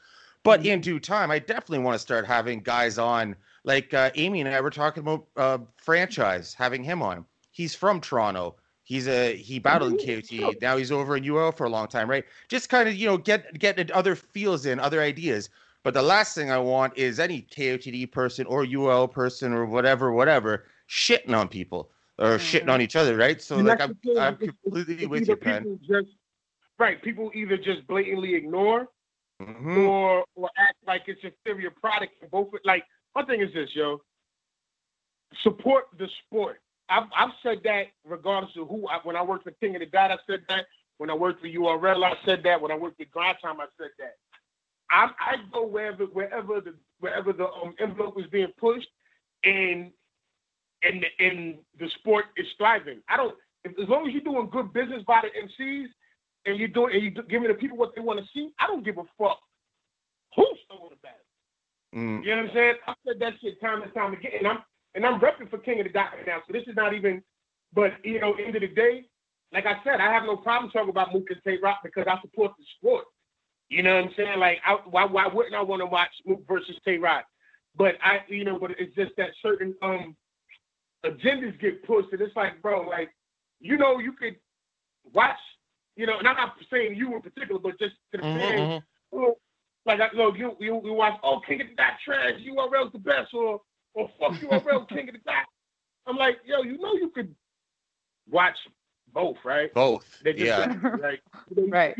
But 0.43 0.61
Mm-hmm. 0.61 0.65
in 0.65 0.81
due 0.81 0.99
time, 0.99 1.31
I 1.31 1.39
definitely 1.39 1.79
want 1.79 1.95
to 1.95 1.99
start 1.99 2.25
having 2.25 2.61
guys 2.61 2.97
on. 2.97 3.35
Like 3.63 3.93
uh, 3.93 4.11
Amy 4.15 4.41
and 4.41 4.49
I 4.49 4.61
were 4.61 4.69
talking 4.69 5.01
about 5.01 5.27
uh, 5.35 5.57
franchise, 5.77 6.53
having 6.53 6.83
him 6.83 7.01
on. 7.01 7.25
He's 7.51 7.73
from 7.75 7.99
Toronto. 8.01 8.55
He's 8.83 9.07
a 9.07 9.35
he 9.35 9.59
battled 9.59 9.91
in 9.91 9.97
KOTD. 9.97 10.61
Now 10.61 10.77
he's 10.77 10.91
over 10.91 11.17
in 11.17 11.23
URL 11.23 11.55
for 11.55 11.65
a 11.65 11.69
long 11.69 11.87
time, 11.87 12.09
right? 12.09 12.25
Just 12.47 12.69
kind 12.69 12.87
of 12.87 12.95
you 12.95 13.07
know 13.07 13.17
get 13.17 13.57
get 13.59 13.91
other 13.91 14.15
feels 14.15 14.65
in, 14.65 14.79
other 14.79 15.01
ideas. 15.01 15.49
But 15.85 15.93
the 15.93 16.01
last 16.01 16.33
thing 16.33 16.49
I 16.49 16.57
want 16.57 16.97
is 16.97 17.19
any 17.19 17.43
KOTD 17.43 18.11
person 18.11 18.47
or 18.47 18.65
URL 18.65 19.09
person 19.09 19.53
or 19.53 19.67
whatever, 19.67 20.11
whatever, 20.11 20.65
shitting 20.89 21.37
on 21.37 21.47
people 21.47 21.91
or 22.17 22.39
shitting 22.39 22.69
on 22.69 22.81
each 22.81 22.95
other, 22.95 23.15
right? 23.15 23.39
So 23.39 23.59
And 23.59 23.67
like 23.67 23.79
I'm 23.79 23.91
I'm 24.17 24.33
it's- 24.33 24.41
it's- 24.41 24.55
completely 24.63 24.95
it's 25.03 25.07
with 25.07 25.27
you, 25.27 25.35
Pen. 25.35 25.63
people 25.63 25.79
Just, 25.87 26.15
right, 26.79 26.99
people 27.03 27.29
either 27.35 27.55
just 27.55 27.85
blatantly 27.85 28.33
ignore 28.33 28.87
Mhm. 29.39 29.87
or 29.87 30.25
or 30.33 30.49
act 30.57 30.77
like 30.87 31.03
it's 31.05 31.23
a 31.23 31.27
inferior 31.27 31.69
product. 31.69 32.13
And 32.23 32.31
both 32.31 32.49
like 32.63 32.83
my 33.13 33.23
thing 33.23 33.41
is 33.41 33.53
this, 33.53 33.69
yo. 33.75 34.01
Support 35.43 35.89
the 35.99 36.07
sport. 36.25 36.61
I've 36.89 37.09
I've 37.15 37.33
said 37.43 37.61
that 37.63 37.87
regardless 38.05 38.55
of 38.57 38.69
who. 38.69 38.87
I, 38.87 39.01
when 39.03 39.15
I 39.15 39.21
worked 39.21 39.43
for 39.43 39.51
King 39.51 39.75
of 39.75 39.81
the 39.81 39.85
Dot, 39.85 40.09
I 40.11 40.17
said 40.25 40.45
that. 40.49 40.65
When 40.97 41.09
I 41.11 41.13
worked 41.13 41.41
for 41.41 41.47
URL, 41.47 42.03
I 42.05 42.15
said 42.25 42.41
that. 42.43 42.59
When 42.59 42.71
I 42.71 42.75
worked 42.75 42.99
at 43.01 43.11
Grind 43.11 43.37
Time, 43.43 43.59
I 43.59 43.65
said 43.77 43.89
that. 43.99 44.15
I 44.89 45.09
I 45.19 45.35
go 45.51 45.65
wherever 45.65 46.05
wherever 46.05 46.61
the 46.61 46.75
wherever 46.99 47.33
the 47.33 47.45
um, 47.45 47.75
envelope 47.79 48.19
is 48.19 48.25
being 48.31 48.51
pushed, 48.57 48.87
and 49.43 49.91
and 50.83 51.05
and 51.19 51.57
the 51.79 51.89
sport 51.99 52.25
is 52.37 52.47
thriving. 52.57 53.01
I 53.09 53.17
don't 53.17 53.35
if, 53.63 53.71
as 53.81 53.89
long 53.89 54.07
as 54.07 54.13
you're 54.13 54.23
doing 54.23 54.49
good 54.51 54.73
business 54.73 55.03
by 55.07 55.21
the 55.21 55.63
MCs 55.63 55.87
and 56.45 56.59
you're 56.59 56.67
doing 56.67 56.95
and 56.95 57.03
you're 57.03 57.23
giving 57.23 57.47
the 57.47 57.53
people 57.55 57.77
what 57.77 57.95
they 57.95 58.01
want 58.01 58.19
to 58.19 58.25
see. 58.33 58.49
I 58.59 58.67
don't 58.67 58.85
give 58.85 58.97
a 58.97 59.03
fuck 59.17 59.39
who's 60.35 60.59
throwing 60.67 60.89
the 60.91 60.97
battle. 61.01 61.19
Mm. 61.95 62.23
You 62.23 62.35
know 62.35 62.41
what 62.43 62.49
I'm 62.49 62.55
saying? 62.55 62.75
I 62.87 62.93
said 63.07 63.19
that 63.19 63.33
shit 63.41 63.59
time 63.61 63.81
and 63.81 63.93
time 63.93 64.13
again, 64.13 64.31
and 64.39 64.47
I'm 64.47 64.59
and 64.93 65.05
I'm 65.05 65.19
repping 65.19 65.49
for 65.49 65.57
King 65.57 65.79
of 65.79 65.87
the 65.87 65.93
Dot 65.93 66.11
right 66.15 66.27
now. 66.27 66.39
So 66.47 66.53
this 66.53 66.63
is 66.67 66.75
not 66.75 66.93
even. 66.93 67.21
But 67.73 67.93
you 68.03 68.21
know, 68.21 68.33
end 68.33 68.55
of 68.55 68.61
the 68.61 68.67
day, 68.67 69.05
like 69.51 69.65
I 69.65 69.83
said, 69.83 69.99
I 69.99 70.11
have 70.13 70.23
no 70.23 70.37
problem 70.37 70.71
talking 70.71 70.89
about 70.89 71.13
Mook 71.13 71.27
and 71.29 71.41
Tay 71.43 71.57
Rock 71.61 71.79
because 71.83 72.05
I 72.07 72.19
support 72.21 72.53
the 72.57 72.63
sport. 72.77 73.05
You 73.69 73.83
know 73.83 73.95
what 73.95 74.05
I'm 74.05 74.11
saying? 74.15 74.39
Like, 74.39 74.57
I, 74.65 74.73
why 74.89 75.05
why 75.05 75.27
wouldn't 75.27 75.55
I 75.55 75.61
want 75.61 75.81
to 75.81 75.85
watch 75.87 76.09
Mook 76.25 76.47
versus 76.47 76.75
Tay 76.85 76.97
Rock? 76.97 77.25
But 77.77 77.95
I, 78.03 78.19
you 78.27 78.43
know, 78.43 78.59
but 78.59 78.71
it's 78.77 78.95
just 78.95 79.11
that 79.17 79.29
certain 79.41 79.75
um 79.81 80.15
agendas 81.05 81.59
get 81.59 81.83
pushed, 81.85 82.11
and 82.11 82.21
it's 82.21 82.35
like, 82.35 82.61
bro, 82.61 82.81
like, 82.87 83.09
you 83.59 83.77
know, 83.77 83.99
you 83.99 84.13
could 84.13 84.35
watch, 85.13 85.37
you 85.95 86.05
know, 86.05 86.17
and 86.19 86.27
I'm 86.27 86.35
not 86.35 86.53
saying 86.71 86.95
you 86.95 87.15
in 87.15 87.21
particular, 87.21 87.59
but 87.59 87.77
just 87.79 87.95
to 88.11 88.17
the 88.17 88.23
Mhm, 88.23 88.33
fans, 88.39 88.69
mhm. 88.69 88.83
well, 89.11 89.35
like, 89.85 89.99
I- 89.99 90.11
look, 90.15 90.37
you, 90.37 90.55
you 90.59 90.81
you 90.83 90.93
watch, 90.93 91.19
oh, 91.23 91.39
King 91.41 91.61
of 91.61 91.67
the 91.69 91.75
Dot 91.75 91.93
trash, 92.03 92.39
URL's 92.41 92.91
the 92.91 92.99
best, 92.99 93.33
or 93.33 93.61
or 93.93 94.09
fuck 94.19 94.31
URL, 94.41 94.87
King 94.89 95.09
of 95.09 95.15
the 95.15 95.21
Dot. 95.21 95.45
I'm 96.07 96.17
like, 96.17 96.37
yo, 96.45 96.61
you 96.63 96.77
know, 96.77 96.93
you 96.93 97.09
could 97.09 97.33
watch 98.29 98.57
both, 99.13 99.37
right? 99.43 99.73
Both. 99.73 100.05
They 100.23 100.33
just 100.33 100.45
Yeah. 100.45 100.73
like 101.01 101.21
Right. 101.57 101.95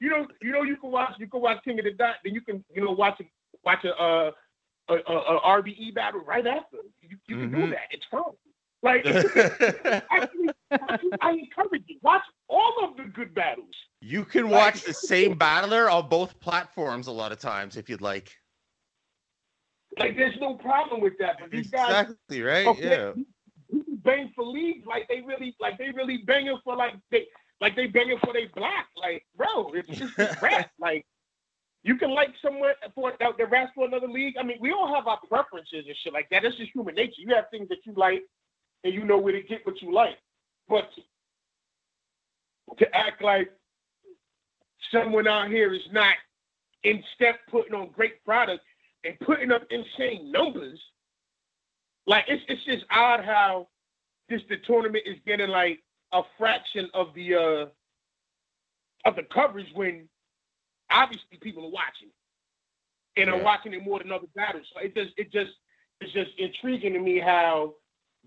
You 0.00 0.08
know, 0.10 0.26
you 0.40 0.52
know, 0.52 0.62
you 0.62 0.76
can 0.76 0.90
watch 0.90 1.12
you 1.18 1.26
can 1.28 1.40
watch 1.40 1.62
King 1.64 1.78
of 1.78 1.84
the 1.84 1.92
Dot, 1.92 2.16
then 2.24 2.34
you 2.34 2.40
can 2.40 2.64
you 2.74 2.84
know 2.84 2.92
watch 2.92 3.20
a 3.20 3.24
watch 3.64 3.84
a 3.84 3.94
uh, 3.94 4.30
a, 4.88 4.94
a, 4.94 5.36
a 5.36 5.40
RBE 5.62 5.94
battle 5.94 6.20
right 6.20 6.46
after. 6.46 6.78
You, 7.02 7.16
you 7.26 7.36
can 7.36 7.50
do 7.50 7.66
Mhm. 7.66 7.70
that. 7.70 7.88
It's 7.90 8.04
fun. 8.10 8.22
Like 8.82 9.04
actually, 10.10 10.52
actually, 10.88 11.12
I 11.20 11.32
encourage 11.32 11.84
you 11.88 11.96
watch 12.02 12.22
all 12.48 12.74
of 12.84 12.96
the 12.96 13.04
good 13.04 13.34
battles. 13.34 13.74
You 14.00 14.24
can 14.24 14.48
watch 14.48 14.84
the 14.84 14.94
same 14.94 15.36
battler 15.36 15.90
on 15.90 16.08
both 16.08 16.38
platforms 16.40 17.06
a 17.06 17.12
lot 17.12 17.32
of 17.32 17.38
times 17.38 17.76
if 17.76 17.88
you'd 17.88 18.00
like. 18.00 18.36
Like 19.98 20.16
there's 20.16 20.36
no 20.40 20.54
problem 20.54 21.00
with 21.00 21.14
that. 21.18 21.36
But 21.40 21.50
these 21.50 21.68
guys, 21.68 21.96
Exactly, 21.96 22.42
right? 22.42 22.66
okay, 22.66 22.78
Yeah. 22.88 23.12
bang 24.04 24.32
for 24.34 24.44
leagues 24.44 24.86
like 24.86 25.08
they 25.08 25.20
really 25.20 25.54
like 25.60 25.76
they 25.78 25.90
really 25.90 26.18
banging 26.26 26.58
for 26.64 26.76
like 26.76 26.94
they 27.10 27.26
like 27.60 27.76
they 27.76 27.86
banging 27.86 28.18
for 28.18 28.32
they 28.32 28.46
block. 28.46 28.86
Like 28.96 29.24
bro, 29.36 29.72
it's 29.74 29.88
just 29.88 30.16
rap. 30.42 30.70
Like 30.78 31.06
you 31.82 31.96
can 31.96 32.10
like 32.10 32.34
someone 32.42 32.72
for 32.94 33.12
the, 33.18 33.26
the 33.38 33.46
rest 33.46 33.72
for 33.74 33.86
another 33.86 34.08
league. 34.08 34.34
I 34.38 34.42
mean, 34.42 34.58
we 34.60 34.72
all 34.72 34.92
have 34.94 35.06
our 35.06 35.18
preferences 35.28 35.84
and 35.86 35.96
shit 36.02 36.12
like 36.12 36.28
that. 36.30 36.42
That's 36.42 36.56
just 36.56 36.72
human 36.72 36.94
nature. 36.94 37.14
You 37.18 37.34
have 37.34 37.46
things 37.50 37.68
that 37.68 37.78
you 37.84 37.94
like, 37.96 38.22
and 38.84 38.92
you 38.92 39.04
know 39.04 39.18
where 39.18 39.32
to 39.32 39.42
get 39.42 39.64
what 39.64 39.80
you 39.80 39.92
like. 39.92 40.18
But 40.68 40.90
to 42.78 42.96
act 42.96 43.22
like 43.22 43.50
someone 44.92 45.26
out 45.26 45.48
here 45.48 45.72
is 45.72 45.82
not 45.92 46.14
in 46.84 47.02
step 47.14 47.40
putting 47.50 47.74
on 47.74 47.90
great 47.94 48.24
product 48.24 48.62
and 49.04 49.18
putting 49.20 49.52
up 49.52 49.62
insane 49.70 50.30
numbers, 50.30 50.80
like 52.06 52.24
it's 52.28 52.42
it's 52.48 52.64
just 52.64 52.84
odd 52.90 53.24
how 53.24 53.68
this 54.28 54.42
the 54.48 54.56
tournament 54.66 55.04
is 55.06 55.16
getting 55.26 55.48
like 55.48 55.80
a 56.12 56.22
fraction 56.38 56.88
of 56.94 57.14
the 57.14 57.34
uh 57.34 57.66
of 59.04 59.16
the 59.16 59.22
coverage 59.32 59.68
when 59.74 60.08
obviously 60.90 61.38
people 61.40 61.64
are 61.64 61.70
watching 61.70 62.10
and 63.16 63.30
are 63.30 63.42
watching 63.42 63.72
it 63.74 63.82
more 63.82 63.98
than 63.98 64.12
other 64.12 64.26
battles. 64.34 64.66
So 64.72 64.80
it 64.80 64.94
just 64.94 65.12
it 65.16 65.32
just 65.32 65.52
it's 66.00 66.12
just 66.12 66.30
intriguing 66.38 66.92
to 66.92 67.00
me 67.00 67.18
how 67.18 67.74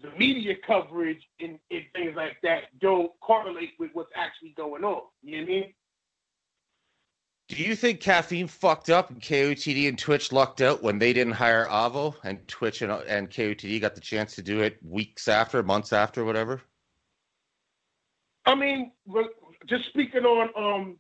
the 0.02 0.10
media 0.18 0.56
coverage 0.66 1.22
and, 1.40 1.60
and 1.70 1.84
things 1.94 2.16
like 2.16 2.38
that 2.44 2.64
don't 2.80 3.12
correlate 3.22 3.72
with 3.80 3.92
what's 3.94 4.12
actually 4.16 4.54
going 4.58 4.84
on. 4.84 5.02
You 5.22 5.38
know 5.38 5.44
what 5.44 5.50
I 5.50 5.54
mean? 5.54 5.74
Do 7.50 7.58
you 7.58 7.76
think 7.76 8.00
caffeine 8.00 8.48
fucked 8.48 8.90
up 8.90 9.10
and 9.10 9.20
KOTD 9.22 9.90
and 9.90 10.00
Twitch 10.00 10.32
lucked 10.32 10.62
out 10.62 10.82
when 10.82 11.00
they 11.00 11.12
didn't 11.12 11.34
hire 11.34 11.68
Avo 11.68 12.16
and 12.24 12.48
Twitch 12.48 12.82
and, 12.82 12.92
and 12.92 13.30
KOTD 13.30 13.82
got 13.82 13.94
the 13.94 14.02
chance 14.02 14.36
to 14.36 14.42
do 14.42 14.62
it 14.62 14.78
weeks 14.82 15.28
after, 15.28 15.62
months 15.62 15.92
after, 15.92 16.24
whatever? 16.24 16.62
I 18.46 18.56
mean, 18.56 18.92
just 19.68 19.86
speaking 19.88 20.26
on 20.26 20.50
um, 20.56 20.98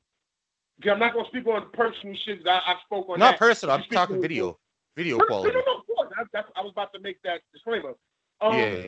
yeah, 0.83 0.93
I'm 0.93 0.99
not 0.99 1.13
gonna 1.13 1.27
speak 1.27 1.45
on 1.47 1.69
personal 1.73 2.15
shit. 2.25 2.47
I, 2.47 2.51
I 2.65 2.75
spoke 2.85 3.09
on 3.09 3.19
Not 3.19 3.31
that. 3.31 3.39
personal. 3.39 3.75
I'm 3.75 3.83
talking 3.83 4.15
on- 4.17 4.21
video, 4.21 4.57
video 4.95 5.17
No, 5.17 5.25
quality. 5.25 5.53
No, 5.53 5.59
no, 5.59 5.65
no, 5.73 5.79
of 5.79 5.87
course. 5.87 6.11
I, 6.17 6.23
that's, 6.33 6.49
I 6.55 6.61
was 6.61 6.71
about 6.71 6.93
to 6.93 6.99
make 6.99 7.21
that 7.23 7.41
disclaimer. 7.53 7.93
Um, 8.41 8.53
Yeah. 8.57 8.87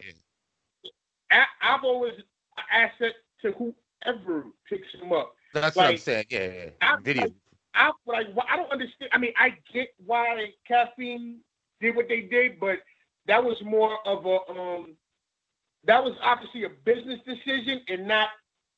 I, 1.32 1.46
I've 1.62 1.84
always 1.84 2.14
an 2.18 2.64
asset 2.72 3.14
to 3.42 3.52
whoever 3.54 4.46
picks 4.70 4.92
him 4.94 5.12
up. 5.12 5.36
That's 5.54 5.76
what 5.76 5.88
I'm 5.88 5.98
saying. 5.98 6.26
Yeah, 6.30 6.52
yeah. 6.52 6.70
I- 6.82 6.98
Video. 7.02 7.28
I 7.76 7.92
like. 8.06 8.28
wh- 8.36 8.52
I 8.52 8.56
don't 8.56 8.72
understand. 8.72 9.10
I 9.14 9.18
mean, 9.18 9.34
I 9.36 9.56
get 9.74 9.90
why 10.06 10.54
caffeine 10.68 11.40
did 11.82 11.96
what 11.96 12.08
they 12.08 12.22
did, 12.22 12.60
but 12.60 12.80
that 13.26 13.44
was 13.44 13.58
more 13.64 13.98
of 14.06 14.26
a 14.28 14.52
um, 14.52 14.96
that 15.86 16.04
was 16.04 16.14
obviously 16.22 16.66
a 16.66 16.70
business 16.70 17.20
decision 17.26 17.82
and 17.88 18.08
not 18.08 18.30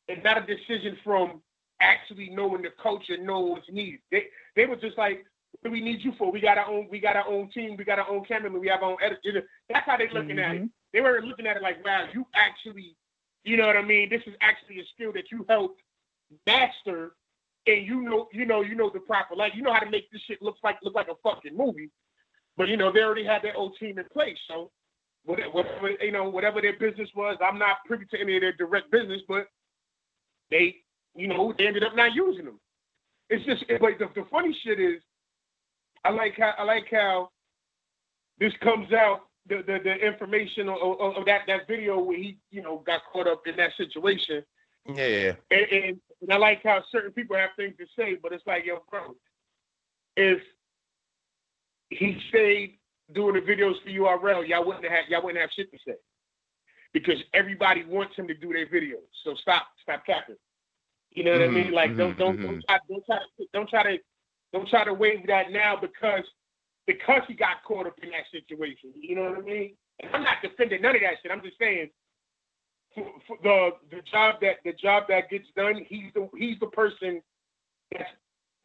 and 0.10 0.24
not 0.24 0.38
a 0.38 0.46
decision 0.46 0.98
from 1.04 1.42
actually 1.82 2.30
knowing 2.30 2.62
the 2.62 2.70
culture, 2.82 3.18
knowing 3.18 3.52
what's 3.52 3.70
needed. 3.72 4.00
They 4.12 4.26
they 4.56 4.66
were 4.66 4.76
just 4.76 4.98
like, 4.98 5.26
what 5.52 5.70
do 5.70 5.72
we 5.72 5.82
need 5.82 6.02
you 6.04 6.14
for? 6.18 6.32
We 6.32 6.42
got 6.42 6.58
our 6.58 6.68
own. 6.68 6.88
We 6.90 7.00
got 7.00 7.16
our 7.16 7.28
own 7.28 7.50
team. 7.52 7.76
We 7.78 7.84
got 7.84 8.00
our 8.00 8.10
own 8.10 8.24
cameraman. 8.26 8.60
We 8.62 8.68
have 8.68 8.84
our 8.84 8.92
own 8.92 8.98
editor. 9.02 9.48
That's 9.70 9.86
how 9.86 9.98
they're 9.98 10.12
looking 10.14 10.40
at 10.40 10.56
it. 10.56 10.58
Mm-hmm. 10.60 10.66
They 10.94 11.02
were 11.02 11.22
looking 11.24 11.48
at 11.48 11.58
it 11.58 11.64
like, 11.64 11.84
wow, 11.84 12.08
you 12.14 12.26
actually, 12.36 12.96
you 13.44 13.58
know 13.58 13.68
what 13.68 13.76
I 13.76 13.82
mean? 13.82 14.10
This 14.10 14.22
is 14.28 14.34
actually 14.42 14.80
a 14.80 14.86
skill 14.94 15.12
that 15.14 15.32
you 15.32 15.46
helped 15.50 15.82
master, 16.48 17.16
and 17.68 17.86
you 17.86 18.02
know, 18.02 18.28
you 18.32 18.46
know, 18.46 18.62
you 18.62 18.76
know 18.76 18.90
the 18.94 19.00
proper 19.00 19.36
like, 19.36 19.56
you 19.56 19.62
know 19.62 19.74
how 19.74 19.80
to 19.80 19.90
make 19.90 20.10
this 20.12 20.22
shit 20.28 20.42
look 20.42 20.56
like 20.64 20.78
look 20.84 20.96
like 20.96 21.08
a 21.10 21.16
fucking 21.24 21.56
movie. 21.56 21.90
But 22.58 22.70
you 22.70 22.78
know, 22.78 22.92
they 22.92 23.02
already 23.02 23.26
had 23.26 23.42
their 23.42 23.58
own 23.58 23.74
team 23.78 24.00
in 24.00 24.06
place, 24.14 24.38
so 24.48 24.72
whatever, 25.26 25.50
whatever 25.52 25.90
you 26.02 26.12
know, 26.12 26.30
whatever 26.30 26.62
their 26.62 26.78
business 26.78 27.10
was, 27.16 27.38
I'm 27.42 27.60
not 27.60 27.78
privy 27.86 28.06
to 28.12 28.20
any 28.20 28.38
of 28.38 28.42
their 28.42 28.54
direct 28.54 28.92
business, 28.92 29.22
but 29.28 29.48
they, 30.52 30.76
you 31.16 31.28
know, 31.28 31.54
they 31.58 31.68
ended 31.68 31.84
up 31.84 31.96
not 31.96 32.14
using 32.14 32.46
them. 32.46 32.60
It's 33.30 33.46
just, 33.46 33.64
but 33.80 33.98
the, 34.00 34.08
the 34.16 34.28
funny 34.30 34.58
shit 34.64 34.80
is, 34.80 35.02
I 36.04 36.12
like 36.12 36.36
how 36.38 36.54
I 36.60 36.64
like 36.64 36.86
how 36.92 37.30
this 38.40 38.54
comes 38.62 38.94
out 38.94 39.22
the 39.48 39.58
the, 39.58 39.80
the 39.84 39.96
information 39.96 40.70
of, 40.70 41.26
that 41.26 41.42
that 41.48 41.68
video 41.68 42.00
where 42.00 42.18
he 42.18 42.38
you 42.52 42.62
know 42.62 42.84
got 42.86 43.02
caught 43.12 43.28
up 43.28 43.48
in 43.48 43.56
that 43.58 43.72
situation, 43.76 44.44
yeah. 44.88 45.34
and, 45.50 45.66
and, 45.72 46.00
and 46.22 46.32
I 46.32 46.38
like 46.38 46.62
how 46.64 46.84
certain 46.92 47.12
people 47.12 47.36
have 47.36 47.50
things 47.56 47.74
to 47.80 47.86
say, 47.98 48.18
but 48.22 48.34
it's 48.34 48.46
like 48.46 48.66
yo, 48.66 48.84
bro, 48.92 49.16
if 50.16 50.42
he 51.90 52.20
stayed 52.30 52.78
doing 53.14 53.34
the 53.34 53.42
videos 53.42 53.82
for 53.84 53.90
URL, 53.90 54.48
y'all 54.48 54.64
wouldn't 54.64 54.86
have 54.86 55.06
y'all 55.10 55.24
wouldn't 55.24 55.42
have 55.42 55.52
shit 55.56 55.72
to 55.72 55.78
say 55.88 55.96
because 56.96 57.22
everybody 57.34 57.84
wants 57.84 58.16
him 58.16 58.26
to 58.26 58.34
do 58.34 58.54
their 58.54 58.68
videos. 58.68 59.04
So 59.26 59.36
stop, 59.42 59.68
stop 59.84 60.06
capping. 60.06 60.38
You 61.12 61.26
know 61.26 61.34
what 61.34 61.42
I 61.42 61.48
mean? 61.50 61.68
Mhm, 61.68 61.74
Like 61.74 61.98
don't 61.98 62.16
mhm, 62.16 62.18
don't 62.18 62.40
mhm. 62.40 62.44
don't 62.44 62.64
try 62.66 62.80
don't 62.90 63.06
try 63.06 63.18
to 63.20 63.48
don't 63.54 63.70
try 63.70 63.84
to 63.84 64.04
don't 64.54 64.70
try 64.70 64.84
to 64.86 64.94
wave 64.94 65.28
that 65.28 65.52
now 65.52 65.76
because 65.76 66.24
because 66.88 67.22
he 67.28 67.34
got 67.34 67.64
caught 67.68 67.86
up 67.86 68.00
in 68.02 68.12
that 68.12 68.24
situation. 68.32 68.94
You 68.96 69.16
know 69.16 69.24
what 69.30 69.40
I 69.40 69.42
mean? 69.42 69.76
And 70.00 70.16
I'm 70.16 70.24
not 70.24 70.42
defending 70.42 70.82
none 70.82 70.96
of 70.96 71.02
that 71.02 71.16
shit. 71.22 71.32
I'm 71.34 71.42
just 71.42 71.60
saying 71.60 71.90
for, 72.96 73.12
for 73.28 73.38
the 73.44 73.72
the 73.92 74.02
job 74.10 74.36
that 74.40 74.64
the 74.64 74.72
job 74.72 75.04
that 75.10 75.30
gets 75.30 75.48
done, 75.54 75.86
he's 75.90 76.14
the 76.14 76.30
he's 76.38 76.60
the 76.62 76.68
person 76.68 77.22
that's 77.92 78.10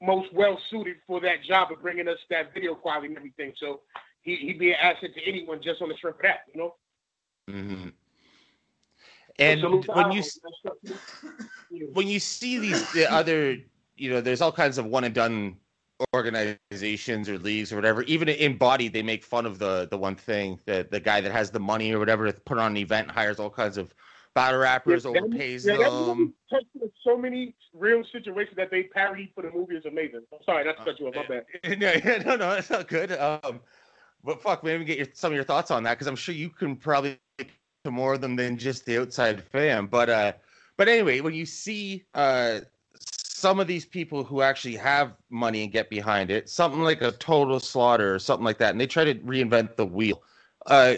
most 0.00 0.32
well 0.32 0.56
suited 0.70 0.96
for 1.04 1.20
that 1.20 1.42
job 1.48 1.72
of 1.72 1.82
bringing 1.82 2.06
us 2.06 2.18
that 2.30 2.54
video 2.54 2.76
quality 2.76 3.08
and 3.08 3.16
everything. 3.16 3.52
So 3.58 3.80
he 4.22 4.36
he'd 4.36 4.60
be 4.60 4.70
an 4.70 4.78
asset 4.80 5.10
to 5.16 5.22
anyone 5.28 5.60
just 5.60 5.82
on 5.82 5.88
the 5.88 5.96
strength 5.96 6.18
of 6.18 6.22
that, 6.22 6.46
you 6.54 6.60
know. 6.60 6.74
Mm-hmm. 7.50 7.88
And 9.38 9.62
when 9.86 10.12
you 10.12 10.22
when 11.92 12.08
you 12.08 12.18
see 12.18 12.58
these 12.58 12.92
the 12.92 13.10
other, 13.10 13.56
you 13.96 14.10
know, 14.10 14.20
there's 14.20 14.40
all 14.40 14.52
kinds 14.52 14.78
of 14.78 14.86
one 14.86 15.04
and 15.04 15.14
done 15.14 15.56
organizations 16.14 17.28
or 17.28 17.38
leagues 17.38 17.72
or 17.72 17.76
whatever. 17.76 18.02
Even 18.04 18.28
in 18.28 18.56
Bodied, 18.56 18.92
they 18.92 19.02
make 19.02 19.22
fun 19.22 19.46
of 19.46 19.58
the 19.58 19.88
the 19.90 19.98
one 19.98 20.16
thing 20.16 20.58
that 20.66 20.90
the 20.90 21.00
guy 21.00 21.20
that 21.20 21.32
has 21.32 21.50
the 21.50 21.60
money 21.60 21.92
or 21.92 21.98
whatever 21.98 22.30
to 22.30 22.40
put 22.40 22.58
on 22.58 22.72
an 22.72 22.76
event 22.76 23.10
hires 23.10 23.38
all 23.38 23.50
kinds 23.50 23.76
of 23.76 23.94
battle 24.34 24.60
rappers, 24.60 25.04
Yeah, 25.04 25.10
overpays 25.12 25.66
yeah, 25.66 25.88
them. 25.88 26.18
movie 26.18 26.32
touched 26.50 26.66
on 26.80 26.90
so 27.04 27.16
many 27.16 27.54
real 27.74 28.02
situations 28.12 28.56
that 28.56 28.70
they 28.70 28.84
parodied 28.84 29.30
for 29.34 29.42
the 29.42 29.50
movie 29.50 29.76
is 29.76 29.84
amazing. 29.86 30.20
I'm 30.32 30.38
sorry, 30.44 30.64
not 30.64 30.78
to 30.78 30.84
cut 30.84 31.00
you 31.00 31.08
off. 31.08 31.14
My 31.16 31.26
bad. 31.26 31.44
no, 31.78 31.92
yeah, 31.92 32.22
no, 32.24 32.36
no, 32.36 32.50
that's 32.50 32.70
not 32.70 32.88
good. 32.88 33.12
Um, 33.12 33.60
but 34.22 34.40
fuck, 34.42 34.62
maybe 34.62 34.84
get 34.84 34.98
your, 34.98 35.06
some 35.12 35.32
of 35.32 35.36
your 35.36 35.44
thoughts 35.44 35.70
on 35.70 35.82
that 35.84 35.94
because 35.94 36.06
I'm 36.06 36.16
sure 36.16 36.34
you 36.34 36.50
can 36.50 36.76
probably 36.76 37.18
to 37.84 37.90
more 37.90 38.14
of 38.14 38.20
them 38.20 38.36
than 38.36 38.56
just 38.56 38.84
the 38.84 38.98
outside 38.98 39.42
fan. 39.42 39.86
But 39.86 40.10
uh, 40.10 40.32
but 40.76 40.88
anyway, 40.88 41.20
when 41.20 41.34
you 41.34 41.46
see 41.46 42.04
uh 42.14 42.60
some 43.02 43.58
of 43.58 43.66
these 43.66 43.86
people 43.86 44.22
who 44.22 44.42
actually 44.42 44.76
have 44.76 45.14
money 45.30 45.62
and 45.62 45.72
get 45.72 45.88
behind 45.88 46.30
it, 46.30 46.48
something 46.48 46.82
like 46.82 47.00
a 47.00 47.12
total 47.12 47.58
slaughter 47.58 48.14
or 48.14 48.18
something 48.18 48.44
like 48.44 48.58
that, 48.58 48.72
and 48.72 48.80
they 48.80 48.86
try 48.86 49.04
to 49.04 49.14
reinvent 49.14 49.76
the 49.76 49.86
wheel. 49.86 50.22
Uh, 50.66 50.96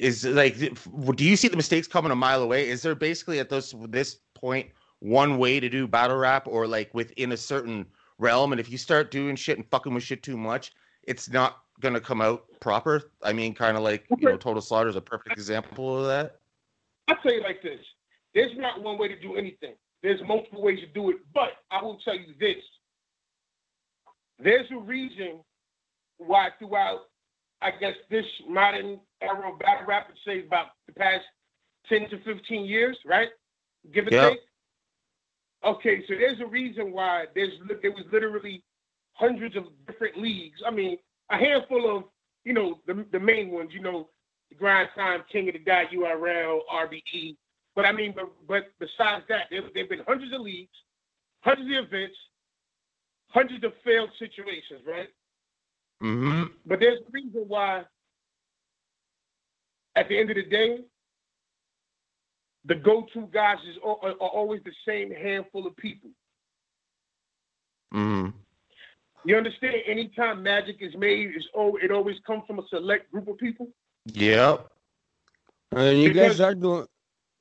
is 0.00 0.24
like, 0.24 0.56
do 0.58 1.24
you 1.24 1.36
see 1.36 1.48
the 1.48 1.56
mistakes 1.56 1.86
coming 1.86 2.10
a 2.10 2.16
mile 2.16 2.42
away? 2.42 2.68
Is 2.68 2.82
there 2.82 2.94
basically 2.94 3.38
at 3.38 3.48
this 3.48 3.74
this 3.88 4.16
point 4.34 4.68
one 4.98 5.38
way 5.38 5.60
to 5.60 5.68
do 5.68 5.86
battle 5.86 6.16
rap, 6.16 6.46
or 6.48 6.66
like 6.66 6.92
within 6.92 7.32
a 7.32 7.36
certain 7.36 7.86
realm? 8.18 8.52
And 8.52 8.60
if 8.60 8.70
you 8.70 8.78
start 8.78 9.10
doing 9.10 9.36
shit 9.36 9.56
and 9.56 9.66
fucking 9.70 9.94
with 9.94 10.02
shit 10.02 10.22
too 10.22 10.36
much, 10.36 10.72
it's 11.04 11.30
not 11.30 11.60
gonna 11.80 12.00
come 12.00 12.20
out 12.20 12.44
proper. 12.60 13.10
I 13.22 13.32
mean, 13.32 13.54
kind 13.54 13.76
of 13.76 13.82
like 13.82 14.04
you 14.18 14.28
know, 14.28 14.36
Total 14.36 14.62
Slaughter 14.62 14.88
is 14.88 14.96
a 14.96 15.00
perfect 15.00 15.36
example 15.36 15.98
of 15.98 16.06
that. 16.06 16.36
I'll 17.08 17.16
tell 17.16 17.32
you 17.32 17.42
like 17.42 17.62
this. 17.62 17.80
There's 18.34 18.56
not 18.56 18.82
one 18.82 18.98
way 18.98 19.08
to 19.08 19.20
do 19.20 19.36
anything. 19.36 19.74
There's 20.02 20.20
multiple 20.26 20.62
ways 20.62 20.80
to 20.80 20.86
do 20.86 21.10
it, 21.10 21.16
but 21.34 21.50
I 21.70 21.82
will 21.82 21.98
tell 22.04 22.14
you 22.14 22.34
this. 22.38 22.62
There's 24.38 24.66
a 24.70 24.78
reason 24.78 25.40
why 26.18 26.48
throughout, 26.58 27.00
I 27.60 27.72
guess, 27.72 27.94
this 28.10 28.24
modern 28.48 29.00
era 29.20 29.52
of 29.52 29.58
battle 29.58 29.86
rap, 29.86 30.06
let's 30.08 30.20
say 30.24 30.46
about 30.46 30.68
the 30.86 30.94
past 30.94 31.24
10 31.88 32.08
to 32.10 32.18
15 32.24 32.64
years, 32.64 32.96
right? 33.04 33.28
Give 33.92 34.06
or 34.06 34.10
Yep. 34.10 34.32
take. 34.32 34.40
Okay, 35.62 36.06
so 36.06 36.14
there's 36.14 36.40
a 36.40 36.46
reason 36.46 36.92
why 36.92 37.26
there's 37.34 37.52
there 37.82 37.92
was 37.92 38.04
literally 38.10 38.62
hundreds 39.12 39.56
of 39.56 39.64
different 39.86 40.16
leagues. 40.16 40.58
I 40.66 40.70
mean, 40.70 40.96
a 41.30 41.36
handful 41.36 41.96
of, 41.96 42.04
you 42.44 42.52
know, 42.52 42.78
the, 42.86 43.04
the 43.12 43.20
main 43.20 43.50
ones, 43.50 43.70
you 43.72 43.80
know, 43.80 44.08
the 44.48 44.56
Grind 44.56 44.88
Time, 44.94 45.22
King 45.30 45.48
of 45.48 45.54
the 45.54 45.60
Dot, 45.60 45.86
URL, 45.94 46.60
RBE. 46.72 47.36
But 47.76 47.84
I 47.84 47.92
mean, 47.92 48.12
but 48.14 48.30
but 48.48 48.64
besides 48.78 49.24
that, 49.28 49.46
there 49.50 49.62
have 49.62 49.88
been 49.88 50.02
hundreds 50.06 50.34
of 50.34 50.40
leagues, 50.40 50.76
hundreds 51.40 51.68
of 51.68 51.84
events, 51.86 52.16
hundreds 53.28 53.64
of 53.64 53.72
failed 53.84 54.10
situations, 54.18 54.82
right? 54.86 55.08
Mm-hmm. 56.02 56.44
But 56.66 56.80
there's 56.80 56.98
a 57.00 57.10
reason 57.12 57.44
why, 57.46 57.84
at 59.96 60.08
the 60.08 60.18
end 60.18 60.30
of 60.30 60.36
the 60.36 60.44
day, 60.44 60.78
the 62.64 62.74
go-to 62.74 63.28
guys 63.32 63.58
is 63.68 63.76
are, 63.84 63.96
are 64.02 64.28
always 64.28 64.60
the 64.64 64.72
same 64.86 65.10
handful 65.12 65.66
of 65.66 65.76
people. 65.76 66.10
Mm-hmm. 67.94 68.30
You 69.24 69.36
understand? 69.36 69.74
Anytime 69.86 70.42
magic 70.42 70.76
is 70.80 70.96
made, 70.96 71.32
it's 71.36 71.46
oh, 71.54 71.76
it 71.82 71.90
always 71.90 72.16
comes 72.26 72.42
from 72.46 72.58
a 72.58 72.62
select 72.68 73.10
group 73.12 73.28
of 73.28 73.36
people. 73.38 73.68
Yep. 74.06 74.66
And 75.72 76.00
you 76.00 76.08
Because- 76.08 76.38
guys 76.38 76.40
are 76.40 76.54
doing, 76.54 76.86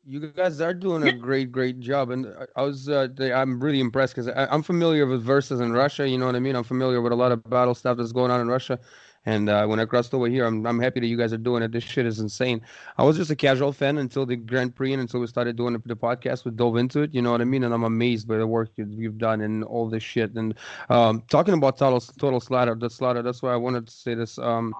you 0.06 0.20
guys 0.28 0.62
are 0.62 0.74
doing 0.74 1.04
a 1.08 1.12
great, 1.12 1.52
great 1.52 1.80
job. 1.80 2.10
And 2.10 2.28
I- 2.28 2.48
I 2.62 2.64
was, 2.64 2.90
uh, 2.90 3.08
they- 3.14 3.32
I'm 3.34 3.60
really 3.60 3.80
impressed 3.80 4.16
because 4.16 4.30
I'm 4.36 4.64
familiar 4.64 5.06
with 5.06 5.24
verses 5.24 5.60
in 5.62 5.72
Russia. 5.72 6.08
You 6.08 6.18
know 6.18 6.26
what 6.26 6.36
I 6.36 6.40
mean? 6.40 6.56
I'm 6.56 6.64
familiar 6.64 7.02
with 7.02 7.12
a 7.12 7.16
lot 7.16 7.32
of 7.32 7.44
battle 7.50 7.76
stuff 7.76 7.98
that's 7.98 8.12
going 8.12 8.32
on 8.32 8.42
in 8.42 8.48
Russia. 8.48 8.80
And 9.26 9.50
uh, 9.50 9.66
when 9.68 9.80
I 9.80 9.86
crossed 9.86 10.14
over 10.14 10.28
here, 10.28 10.46
I'm, 10.46 10.66
I'm 10.66 10.80
happy 10.80 11.00
that 11.02 11.08
you 11.08 11.18
guys 11.18 11.34
are 11.34 11.38
doing 11.38 11.62
it. 11.62 11.72
This 11.72 11.84
shit 11.84 12.06
is 12.06 12.20
insane. 12.20 12.62
I 12.98 13.04
was 13.04 13.18
just 13.18 13.30
a 13.32 13.36
casual 13.36 13.74
fan 13.74 13.98
until 13.98 14.26
the 14.26 14.36
Grand 14.36 14.76
Prix 14.76 14.94
and 14.94 15.02
until 15.02 15.20
we 15.20 15.28
started 15.28 15.56
doing 15.56 15.74
the, 15.74 15.82
the 15.86 15.96
podcast. 15.96 16.46
We 16.46 16.52
dove 16.52 16.78
into 16.78 17.02
it. 17.02 17.14
You 17.14 17.22
know 17.22 17.32
what 17.32 17.42
I 17.42 17.46
mean? 17.46 17.64
And 17.64 17.74
I'm 17.74 17.84
amazed 17.84 18.28
by 18.28 18.38
the 18.38 18.48
work 18.48 18.70
you, 18.78 18.88
you've 18.90 19.18
done 19.18 19.42
and 19.42 19.64
all 19.64 19.90
this 19.90 20.04
shit. 20.04 20.34
And 20.36 20.56
um, 20.90 21.24
talking 21.30 21.54
about 21.54 21.78
total, 21.78 22.00
total 22.00 22.40
slaughter, 22.40 22.76
the 22.76 22.90
slaughter. 22.90 23.22
That's 23.22 23.42
why 23.42 23.54
I 23.54 23.58
wanted 23.58 23.88
to 23.88 23.94
say 23.94 24.16
this. 24.16 24.40
Um, 24.40 24.74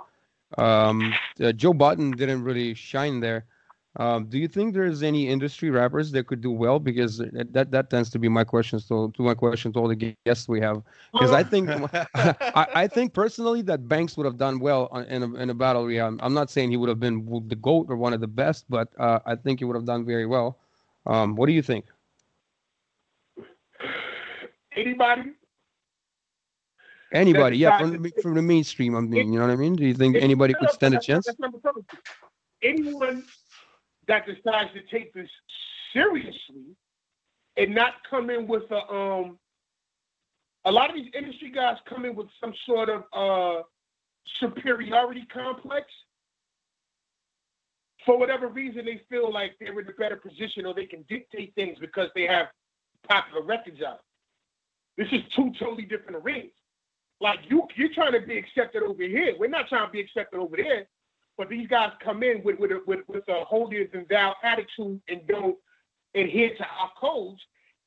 um, 0.58 1.14
uh, 1.44 1.52
Joe 1.52 1.74
Budden 1.74 2.12
didn't 2.12 2.44
really 2.44 2.74
shine 2.74 3.20
there. 3.20 3.46
Um, 4.00 4.28
do 4.28 4.40
you 4.40 4.48
think 4.48 4.74
there's 4.74 5.04
any 5.04 5.28
industry 5.28 5.70
rappers 5.70 6.10
that 6.12 6.26
could 6.26 6.40
do 6.40 6.52
well? 6.52 6.80
Because 6.80 7.18
that 7.18 7.52
that, 7.52 7.72
that 7.72 7.90
tends 7.90 8.10
to 8.12 8.18
be 8.18 8.30
my 8.30 8.46
question. 8.46 8.80
to, 8.80 9.12
to 9.12 9.22
my 9.22 9.34
question 9.34 9.74
to 9.74 9.80
all 9.80 9.90
the 9.90 10.16
guests 10.26 10.48
we 10.48 10.62
have. 10.62 10.82
Because 11.12 11.32
I 11.32 11.44
think 11.44 11.70
I, 12.16 12.68
I 12.74 12.88
think 12.88 13.14
personally 13.14 13.62
that 13.64 13.90
Banks 13.90 14.16
would 14.16 14.26
have 14.26 14.38
done 14.38 14.60
well 14.60 14.88
on, 14.92 15.04
in 15.06 15.24
a, 15.24 15.36
in 15.36 15.50
a 15.50 15.54
battle. 15.54 15.92
Yeah, 15.92 16.08
I'm, 16.08 16.18
I'm 16.24 16.34
not 16.34 16.50
saying 16.50 16.72
he 16.72 16.78
would 16.78 16.88
have 16.88 17.02
been 17.02 17.26
the 17.50 17.58
goat 17.58 17.88
or 17.90 17.98
one 17.98 18.14
of 18.14 18.22
the 18.22 18.28
best, 18.28 18.64
but 18.70 18.88
uh, 18.98 19.20
I 19.26 19.36
think 19.36 19.60
he 19.60 19.66
would 19.66 19.76
have 19.76 19.86
done 19.86 20.06
very 20.06 20.26
well. 20.26 20.58
Um, 21.06 21.36
what 21.36 21.48
do 21.48 21.52
you 21.52 21.62
think? 21.62 21.86
Anybody? 24.78 25.34
Anybody? 27.12 27.58
Yeah, 27.58 27.80
from 27.80 28.02
the, 28.02 28.14
from 28.22 28.36
the 28.36 28.42
mainstream. 28.42 28.96
I 28.96 29.02
mean, 29.02 29.34
you 29.34 29.40
know 29.40 29.46
what 29.46 29.52
I 29.52 29.58
mean? 29.58 29.76
Do 29.76 29.84
you 29.84 29.94
think 29.94 30.16
anybody 30.16 30.54
could 30.54 30.70
stand 30.70 30.94
a 30.94 31.00
chance? 31.00 31.26
that's 31.26 31.38
what 31.38 31.54
I'm 31.54 31.60
telling 31.60 31.86
you. 31.92 32.00
Anyone 32.62 33.24
that 34.10 34.26
decides 34.26 34.72
to 34.74 34.82
take 34.92 35.14
this 35.14 35.30
seriously 35.94 36.76
and 37.58 37.74
not 37.74 37.94
come 38.10 38.30
in 38.30 38.48
with 38.48 38.64
a 38.72 38.94
um 38.94 39.38
a 40.66 40.72
lot 40.72 40.90
of 40.90 40.96
these 40.96 41.12
industry 41.18 41.52
guys 41.52 41.78
come 41.88 42.04
in 42.06 42.16
with 42.16 42.28
some 42.42 42.54
sort 42.66 42.90
of 42.90 43.04
uh 43.14 43.62
superiority 44.40 45.26
complex. 45.32 45.86
For 48.06 48.18
whatever 48.18 48.48
reason, 48.48 48.86
they 48.86 49.02
feel 49.10 49.32
like 49.32 49.52
they're 49.60 49.80
in 49.80 49.88
a 49.88 49.92
better 49.92 50.16
position 50.16 50.66
or 50.66 50.74
they 50.74 50.86
can 50.86 51.06
dictate 51.10 51.54
things 51.56 51.78
because 51.80 52.10
they 52.16 52.24
have 52.24 52.48
popular 53.08 53.44
records 53.46 53.82
out. 53.86 54.00
This 54.98 55.08
is 55.12 55.22
two 55.36 55.52
totally 55.60 55.84
different 55.84 56.18
arenas. 56.18 56.52
Like 57.22 57.40
you, 57.50 57.68
you're 57.76 57.94
trying 57.94 58.14
to 58.14 58.26
be 58.26 58.38
accepted 58.38 58.84
over 58.84 59.04
here. 59.04 59.34
We're 59.38 59.50
not 59.50 59.68
trying 59.68 59.88
to 59.88 59.92
be 59.92 60.00
accepted 60.00 60.40
over 60.40 60.56
there. 60.58 60.88
But 61.40 61.48
these 61.48 61.68
guys 61.70 61.92
come 62.04 62.22
in 62.22 62.44
with 62.44 62.60
with 62.60 62.72
a, 62.72 62.82
with, 62.86 63.00
with 63.08 63.24
a 63.30 63.46
holier 63.46 63.88
than 63.92 64.06
thou 64.10 64.36
attitude 64.44 65.00
and 65.08 65.26
don't 65.26 65.56
adhere 66.14 66.50
to 66.50 66.64
our 66.64 66.92
codes. 67.00 67.40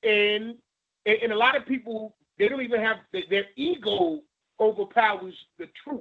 And, 0.03 0.57
and 1.05 1.17
and 1.23 1.33
a 1.33 1.37
lot 1.37 1.55
of 1.55 1.67
people 1.67 2.17
they 2.39 2.49
don't 2.49 2.63
even 2.63 2.81
have 2.81 2.97
their, 3.13 3.45
ego 3.57 4.21
overpowers 4.59 5.35
the 5.59 5.69
truth. 5.85 6.01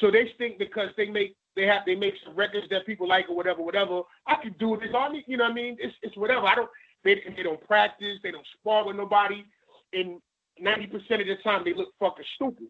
So 0.00 0.10
they 0.10 0.32
think 0.38 0.58
because 0.58 0.88
they 0.96 1.06
make 1.06 1.36
they 1.54 1.66
have 1.66 1.82
they 1.86 1.94
make 1.94 2.14
some 2.24 2.34
records 2.34 2.66
that 2.70 2.84
people 2.84 3.06
like 3.06 3.30
or 3.30 3.36
whatever, 3.36 3.62
whatever. 3.62 4.02
I 4.26 4.34
can 4.42 4.56
do 4.58 4.76
this. 4.80 4.90
All 4.92 5.14
you 5.14 5.36
know 5.36 5.44
what 5.44 5.52
I 5.52 5.54
mean? 5.54 5.76
It's 5.78 5.94
it's 6.02 6.16
whatever. 6.16 6.46
I 6.46 6.56
don't. 6.56 6.70
They 7.04 7.22
they 7.36 7.44
don't 7.44 7.64
practice. 7.68 8.18
They 8.24 8.32
don't 8.32 8.46
spar 8.58 8.84
with 8.84 8.96
nobody. 8.96 9.44
And 9.92 10.20
ninety 10.58 10.88
percent 10.88 11.22
of 11.22 11.28
the 11.28 11.36
time 11.44 11.62
they 11.64 11.74
look 11.74 11.90
fucking 12.00 12.24
stupid. 12.34 12.66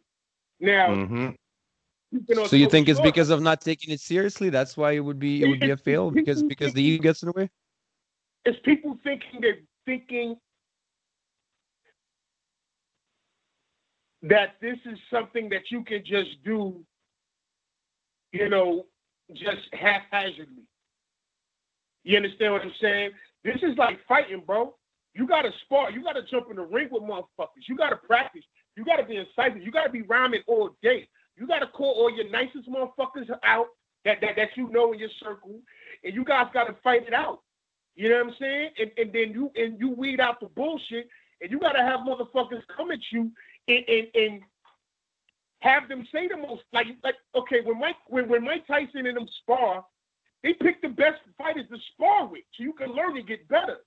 Now, 0.60 0.88
Mm-hmm. 0.90 1.28
So 2.46 2.56
you 2.56 2.68
think 2.68 2.88
it's 2.88 2.98
Slaughter, 2.98 3.10
because 3.10 3.30
of 3.30 3.40
not 3.40 3.60
taking 3.62 3.92
it 3.92 4.00
seriously? 4.00 4.50
That's 4.50 4.76
why 4.76 4.92
it 4.92 5.00
would 5.00 5.18
be 5.18 5.42
it 5.42 5.48
would 5.48 5.60
be 5.60 5.70
a 5.70 5.76
fail 5.76 6.10
because 6.10 6.42
because 6.42 6.72
the 6.74 6.82
ego 6.82 7.02
gets 7.02 7.22
in 7.22 7.28
the 7.28 7.32
way. 7.32 7.50
it's 8.44 8.58
people 8.64 8.98
thinking 9.02 9.40
they're 9.40 9.60
thinking 9.86 10.36
that 14.22 14.56
this 14.60 14.78
is 14.84 14.98
something 15.10 15.48
that 15.48 15.70
you 15.70 15.82
can 15.84 16.04
just 16.04 16.42
do, 16.44 16.84
you 18.32 18.48
know, 18.48 18.86
just 19.32 19.72
haphazardly. 19.72 20.64
You 22.04 22.16
understand 22.16 22.52
what 22.52 22.62
I'm 22.62 22.72
saying? 22.80 23.10
This 23.44 23.56
is 23.62 23.76
like 23.78 23.98
fighting, 24.06 24.42
bro. 24.46 24.74
You 25.14 25.26
gotta 25.26 25.50
spar. 25.64 25.90
You 25.90 26.02
gotta 26.02 26.22
jump 26.30 26.48
in 26.50 26.56
the 26.56 26.62
ring 26.62 26.88
with 26.90 27.02
motherfuckers. 27.02 27.68
You 27.68 27.76
gotta 27.76 27.96
practice. 27.96 28.44
You 28.76 28.84
gotta 28.84 29.04
be 29.04 29.16
incisive. 29.16 29.62
You 29.62 29.70
gotta 29.70 29.90
be 29.90 30.02
rhyming 30.02 30.42
all 30.46 30.70
day. 30.82 31.08
You 31.36 31.46
gotta 31.46 31.66
call 31.66 31.92
all 31.92 32.14
your 32.14 32.28
nicest 32.30 32.68
motherfuckers 32.68 33.30
out 33.44 33.66
that, 34.04 34.20
that, 34.20 34.36
that 34.36 34.50
you 34.56 34.68
know 34.68 34.92
in 34.92 34.98
your 34.98 35.10
circle, 35.22 35.60
and 36.04 36.14
you 36.14 36.24
guys 36.24 36.46
gotta 36.52 36.74
fight 36.82 37.06
it 37.06 37.14
out. 37.14 37.40
You 37.94 38.08
know 38.08 38.16
what 38.16 38.26
I'm 38.26 38.34
saying? 38.38 38.70
And 38.78 38.90
and 38.96 39.12
then 39.12 39.32
you 39.32 39.50
and 39.56 39.78
you 39.78 39.90
weed 39.90 40.20
out 40.20 40.40
the 40.40 40.46
bullshit, 40.46 41.08
and 41.40 41.50
you 41.50 41.58
gotta 41.58 41.82
have 41.82 42.00
motherfuckers 42.00 42.62
come 42.74 42.90
at 42.90 43.00
you 43.10 43.30
and 43.68 43.84
and, 43.88 44.06
and 44.14 44.42
have 45.60 45.88
them 45.88 46.06
say 46.12 46.28
the 46.28 46.36
most 46.36 46.62
like 46.72 46.86
like 47.04 47.14
okay 47.34 47.60
when 47.64 47.78
Mike 47.78 47.96
when, 48.08 48.28
when 48.28 48.44
Mike 48.44 48.66
Tyson 48.66 49.06
and 49.06 49.16
them 49.16 49.28
spar, 49.42 49.84
they 50.42 50.54
pick 50.54 50.82
the 50.82 50.88
best 50.88 51.20
fighters 51.38 51.66
to 51.70 51.78
spar 51.92 52.26
with, 52.26 52.42
so 52.56 52.64
you 52.64 52.72
can 52.72 52.92
learn 52.92 53.16
and 53.16 53.26
get 53.26 53.46
better. 53.48 53.78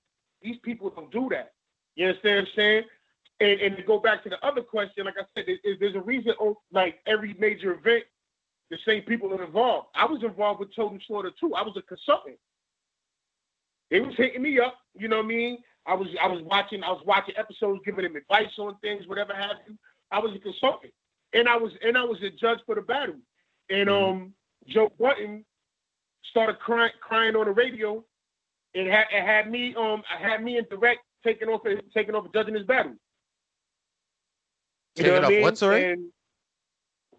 These 0.42 0.56
people 0.62 0.90
don't 0.90 1.10
do 1.10 1.28
that. 1.30 1.52
You 1.96 2.08
understand 2.08 2.36
what 2.36 2.40
I'm 2.48 2.54
saying? 2.56 2.82
And 3.40 3.60
and 3.60 3.76
to 3.76 3.82
go 3.82 3.98
back 3.98 4.22
to 4.24 4.30
the 4.30 4.44
other 4.46 4.62
question, 4.62 5.04
like 5.04 5.14
I 5.18 5.24
said, 5.34 5.46
there- 5.64 5.76
there's 5.78 5.94
a 5.94 6.00
reason. 6.00 6.34
oh, 6.40 6.58
Like 6.72 7.00
every 7.06 7.34
major 7.34 7.72
event, 7.74 8.04
the 8.70 8.78
same 8.86 9.02
people 9.02 9.32
are 9.34 9.44
involved. 9.44 9.88
I 9.94 10.06
was 10.06 10.22
involved 10.22 10.60
with 10.60 10.74
Total 10.74 10.98
Slaughter 11.06 11.30
too. 11.38 11.54
I 11.54 11.62
was 11.62 11.76
a 11.76 11.82
consultant. 11.82 12.38
They 13.90 14.00
was 14.00 14.14
hitting 14.16 14.42
me 14.42 14.58
up. 14.58 14.76
You 14.94 15.08
know 15.08 15.16
what 15.18 15.26
I 15.26 15.28
mean? 15.28 15.58
I 15.86 15.94
was 15.94 16.08
I 16.20 16.26
was 16.26 16.42
watching 16.42 16.82
I 16.82 16.90
was 16.90 17.02
watching 17.06 17.36
episodes, 17.36 17.80
giving 17.84 18.04
them 18.04 18.16
advice 18.16 18.52
on 18.58 18.76
things, 18.78 19.06
whatever 19.06 19.34
have 19.34 19.56
you. 19.68 19.76
I 20.10 20.18
was 20.18 20.34
a 20.34 20.38
consultant, 20.38 20.92
and 21.32 21.48
I 21.48 21.56
was 21.56 21.72
and 21.82 21.96
I 21.96 22.04
was 22.04 22.20
a 22.22 22.30
judge 22.30 22.58
for 22.66 22.74
the 22.74 22.82
battle. 22.82 23.16
And 23.70 23.88
um, 23.90 24.34
Joe 24.66 24.90
Budden 24.98 25.44
started 26.30 26.58
crying 26.58 26.92
crying 27.00 27.36
on 27.36 27.46
the 27.46 27.52
radio, 27.52 28.04
and 28.74 28.88
had 28.88 29.06
it 29.12 29.22
had 29.24 29.50
me 29.50 29.74
um 29.76 30.02
had 30.08 30.42
me 30.42 30.58
in 30.58 30.64
direct 30.70 31.00
taking 31.24 31.48
off 31.48 31.62
taking 31.94 32.14
off 32.16 32.26
judging 32.34 32.54
his 32.54 32.66
battle. 32.66 32.94
You 34.96 35.04
know 35.04 35.10
Taking 35.12 35.24
I 35.24 35.28
mean? 35.28 35.42
what, 35.42 35.58
sorry? 35.58 35.92
And 35.92 36.06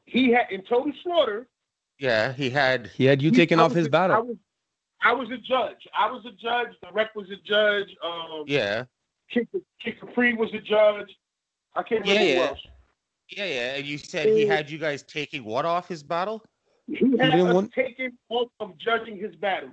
he 0.06 0.32
had 0.32 0.46
in 0.52 0.64
total 0.64 0.92
slaughter. 1.04 1.48
Yeah, 2.00 2.34
he 2.34 2.50
had. 2.50 2.88
He 2.88 3.06
had 3.06 3.22
you 3.22 3.30
he- 3.32 3.36
taking 3.36 3.60
I 3.60 3.64
off 3.64 3.74
his 3.74 3.86
a- 3.88 3.90
I 3.90 3.92
battle. 3.92 4.24
was, 4.28 4.38
I 5.04 5.14
was 5.14 5.30
a 5.32 5.38
judge. 5.38 5.88
I 5.98 6.10
was 6.12 6.26
a 6.26 6.32
judge. 6.32 6.76
The 6.82 6.92
rec 6.92 7.16
was 7.16 7.30
a 7.30 7.36
judge. 7.48 7.90
Um, 8.04 8.44
Yeah, 8.48 8.86
Kid, 9.30 9.48
Kid 9.84 10.00
Capri 10.00 10.34
was 10.34 10.54
a 10.54 10.60
judge. 10.60 11.16
I 11.76 11.84
can't 11.84 12.06
Yeah, 12.06 12.14
remember 12.14 12.34
who 12.34 12.40
yeah. 12.40 12.48
else. 12.48 12.60
yeah, 13.30 13.46
yeah. 13.46 13.76
And 13.76 13.86
you 13.86 13.98
said 13.98 14.28
he 14.28 14.46
had 14.48 14.70
you 14.70 14.78
guys 14.80 15.04
taking 15.04 15.44
what 15.44 15.66
off 15.66 15.88
his 15.88 16.02
battle? 16.04 16.44
He 16.88 16.96
had 17.18 17.32
didn't 17.32 17.48
us 17.48 17.54
want- 17.54 17.74
taken 17.74 18.18
off 18.30 18.50
of 18.60 18.78
judging 18.78 19.18
his 19.20 19.36
battle. 19.36 19.72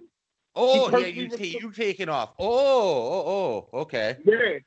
Oh, 0.57 0.91
yeah, 0.99 1.07
you 1.07 1.29
was- 1.29 1.39
ta- 1.39 1.45
you 1.45 1.73
taking 1.73 2.09
off. 2.09 2.35
Oh, 2.39 2.49
oh, 2.49 3.69
oh, 3.73 3.79
okay. 3.81 4.19
Yeah. 4.25 4.59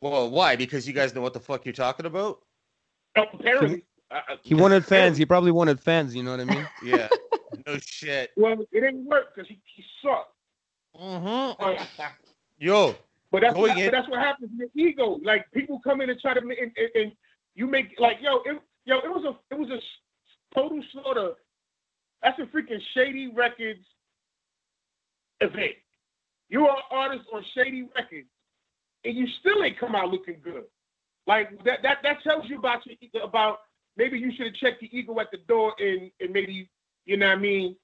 Well, 0.00 0.30
why? 0.30 0.56
Because 0.56 0.86
you 0.86 0.94
guys 0.94 1.14
know 1.14 1.20
what 1.20 1.32
the 1.32 1.40
fuck 1.40 1.64
you're 1.64 1.72
talking 1.72 2.06
about. 2.06 2.40
Apparently. 3.16 3.84
Uh, 4.10 4.20
He 4.42 4.54
wanted 4.54 4.84
fans. 4.84 5.18
He 5.18 5.26
probably 5.26 5.50
wanted 5.50 5.80
fans. 5.80 6.14
You 6.14 6.22
know 6.22 6.30
what 6.30 6.40
I 6.40 6.44
mean? 6.44 6.66
Yeah. 6.82 7.08
no 7.66 7.76
shit. 7.78 8.30
Well, 8.36 8.52
it 8.72 8.80
didn't 8.80 9.04
work 9.06 9.34
because 9.34 9.48
he, 9.48 9.60
he 9.74 9.84
sucked. 10.02 10.32
Mm-hmm. 10.98 11.62
But, 11.62 12.12
Yo, 12.58 12.96
but 13.30 13.42
that's 13.42 13.56
what, 13.56 13.76
but 13.76 13.90
that's 13.92 14.08
what 14.08 14.18
happens 14.18 14.50
in 14.50 14.58
the 14.58 14.82
ego. 14.82 15.18
Like 15.22 15.50
people 15.52 15.80
come 15.84 16.00
in 16.00 16.10
and 16.10 16.18
try 16.18 16.34
to 16.34 16.40
ma- 16.40 16.54
and, 16.60 16.72
and, 16.76 16.88
and 16.94 17.12
you 17.54 17.66
make 17.66 17.94
like 17.98 18.16
yo, 18.20 18.38
it, 18.44 18.60
yo, 18.84 18.98
it 18.98 19.08
was 19.08 19.24
a 19.24 19.54
it 19.54 19.58
was 19.58 19.70
a 19.70 19.78
total 20.54 20.82
slaughter. 20.92 21.32
That's 22.22 22.38
a 22.40 22.46
freaking 22.46 22.80
Shady 22.94 23.28
Records 23.28 23.84
event. 25.40 25.76
You 26.48 26.66
are 26.66 26.76
an 26.76 26.82
artist 26.90 27.26
on 27.32 27.44
Shady 27.54 27.82
Records, 27.94 28.28
and 29.04 29.16
you 29.16 29.26
still 29.40 29.62
ain't 29.62 29.78
come 29.78 29.94
out 29.94 30.10
looking 30.10 30.36
good. 30.42 30.64
Like 31.26 31.50
that 31.64 31.82
that 31.82 31.98
that 32.02 32.22
tells 32.22 32.48
you 32.48 32.58
about 32.58 32.86
your 32.86 32.96
ego- 33.00 33.24
about 33.24 33.58
maybe 33.96 34.18
you 34.18 34.32
should 34.36 34.46
have 34.46 34.54
checked 34.54 34.80
the 34.80 34.96
ego 34.96 35.18
at 35.20 35.30
the 35.30 35.38
door 35.48 35.74
and 35.78 36.10
and 36.20 36.32
maybe 36.32 36.68
you 37.04 37.16
know 37.16 37.26
what 37.28 37.38
I 37.38 37.40
mean, 37.40 37.76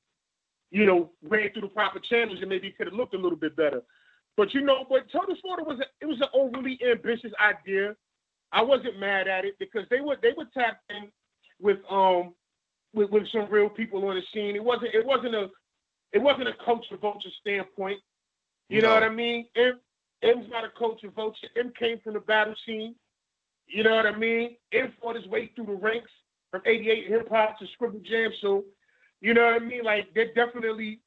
you 0.71 0.87
know, 0.87 1.11
ran 1.23 1.51
through 1.53 1.62
the 1.62 1.69
proper 1.69 1.99
channels 1.99 2.39
and 2.41 2.49
maybe 2.49 2.71
could 2.71 2.87
have 2.87 2.95
looked 2.95 3.15
a 3.15 3.19
little 3.19 3.39
bit 3.39 3.57
better. 3.57 3.83
But 4.37 4.53
you 4.53 4.61
know, 4.62 4.85
but 4.89 5.11
Total 5.12 5.37
Slaughter 5.41 5.65
was 5.65 5.79
a, 5.81 5.85
it 6.01 6.07
was 6.07 6.21
an 6.21 6.29
overly 6.35 6.79
ambitious 6.91 7.33
idea. 7.41 7.95
I 8.53 8.62
wasn't 8.62 8.99
mad 8.99 9.29
at 9.29 9.45
it 9.45 9.55
because 9.59 9.85
they 9.91 10.01
were 10.01 10.17
they 10.21 10.33
were 10.37 10.47
tapped 10.55 10.91
in 10.91 11.11
with 11.61 11.79
um 11.91 12.35
with, 12.93 13.11
with 13.11 13.25
some 13.33 13.51
real 13.51 13.69
people 13.69 14.09
on 14.09 14.17
the 14.17 14.23
scene. 14.33 14.57
It 14.57 14.65
wasn't 14.65 14.95
it 14.95 15.05
wasn't 15.05 15.35
a 15.35 15.51
it 16.12 16.23
wasn't 16.23 16.49
a 16.49 16.55
culture 16.65 16.97
vulture 16.97 17.29
standpoint. 17.41 18.01
You 18.69 18.81
know 18.83 18.95
what 18.95 19.03
I 19.03 19.09
mean? 19.09 19.47
M 19.57 19.79
Em's 20.25 20.49
not 20.51 20.64
a 20.64 20.70
culture 20.79 21.11
vulture. 21.11 21.49
Em 21.57 21.72
came 21.79 22.01
from 22.03 22.14
the 22.14 22.20
battle 22.20 22.55
scene. 22.66 22.95
You 23.66 23.83
know 23.83 23.95
what 23.95 24.07
I 24.07 24.16
mean? 24.16 24.57
Em 24.72 24.93
fought 25.01 25.16
his 25.16 25.27
way 25.27 25.51
through 25.55 25.66
the 25.66 25.72
ranks 25.72 26.11
from 26.51 26.62
88 26.66 27.09
hip 27.09 27.29
hop 27.31 27.59
to 27.59 27.66
Scribble 27.75 28.01
Jam. 28.01 28.31
So, 28.41 28.64
you 29.20 29.35
know 29.35 29.45
what 29.45 29.55
I 29.55 29.59
mean? 29.59 29.85
Like 29.85 30.12
they're 30.14 30.35
definitely 30.35 31.01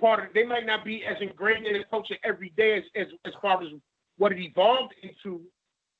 part 0.00 0.24
of 0.28 0.34
they 0.34 0.44
might 0.44 0.66
not 0.66 0.84
be 0.84 1.04
as 1.04 1.16
ingrained 1.20 1.66
in 1.66 1.74
the 1.74 1.84
culture 1.90 2.16
every 2.24 2.50
day 2.56 2.78
as 2.78 2.84
as, 2.96 3.06
as 3.24 3.32
far 3.40 3.62
as 3.62 3.68
what 4.16 4.32
it 4.32 4.38
evolved 4.38 4.94
into, 5.02 5.42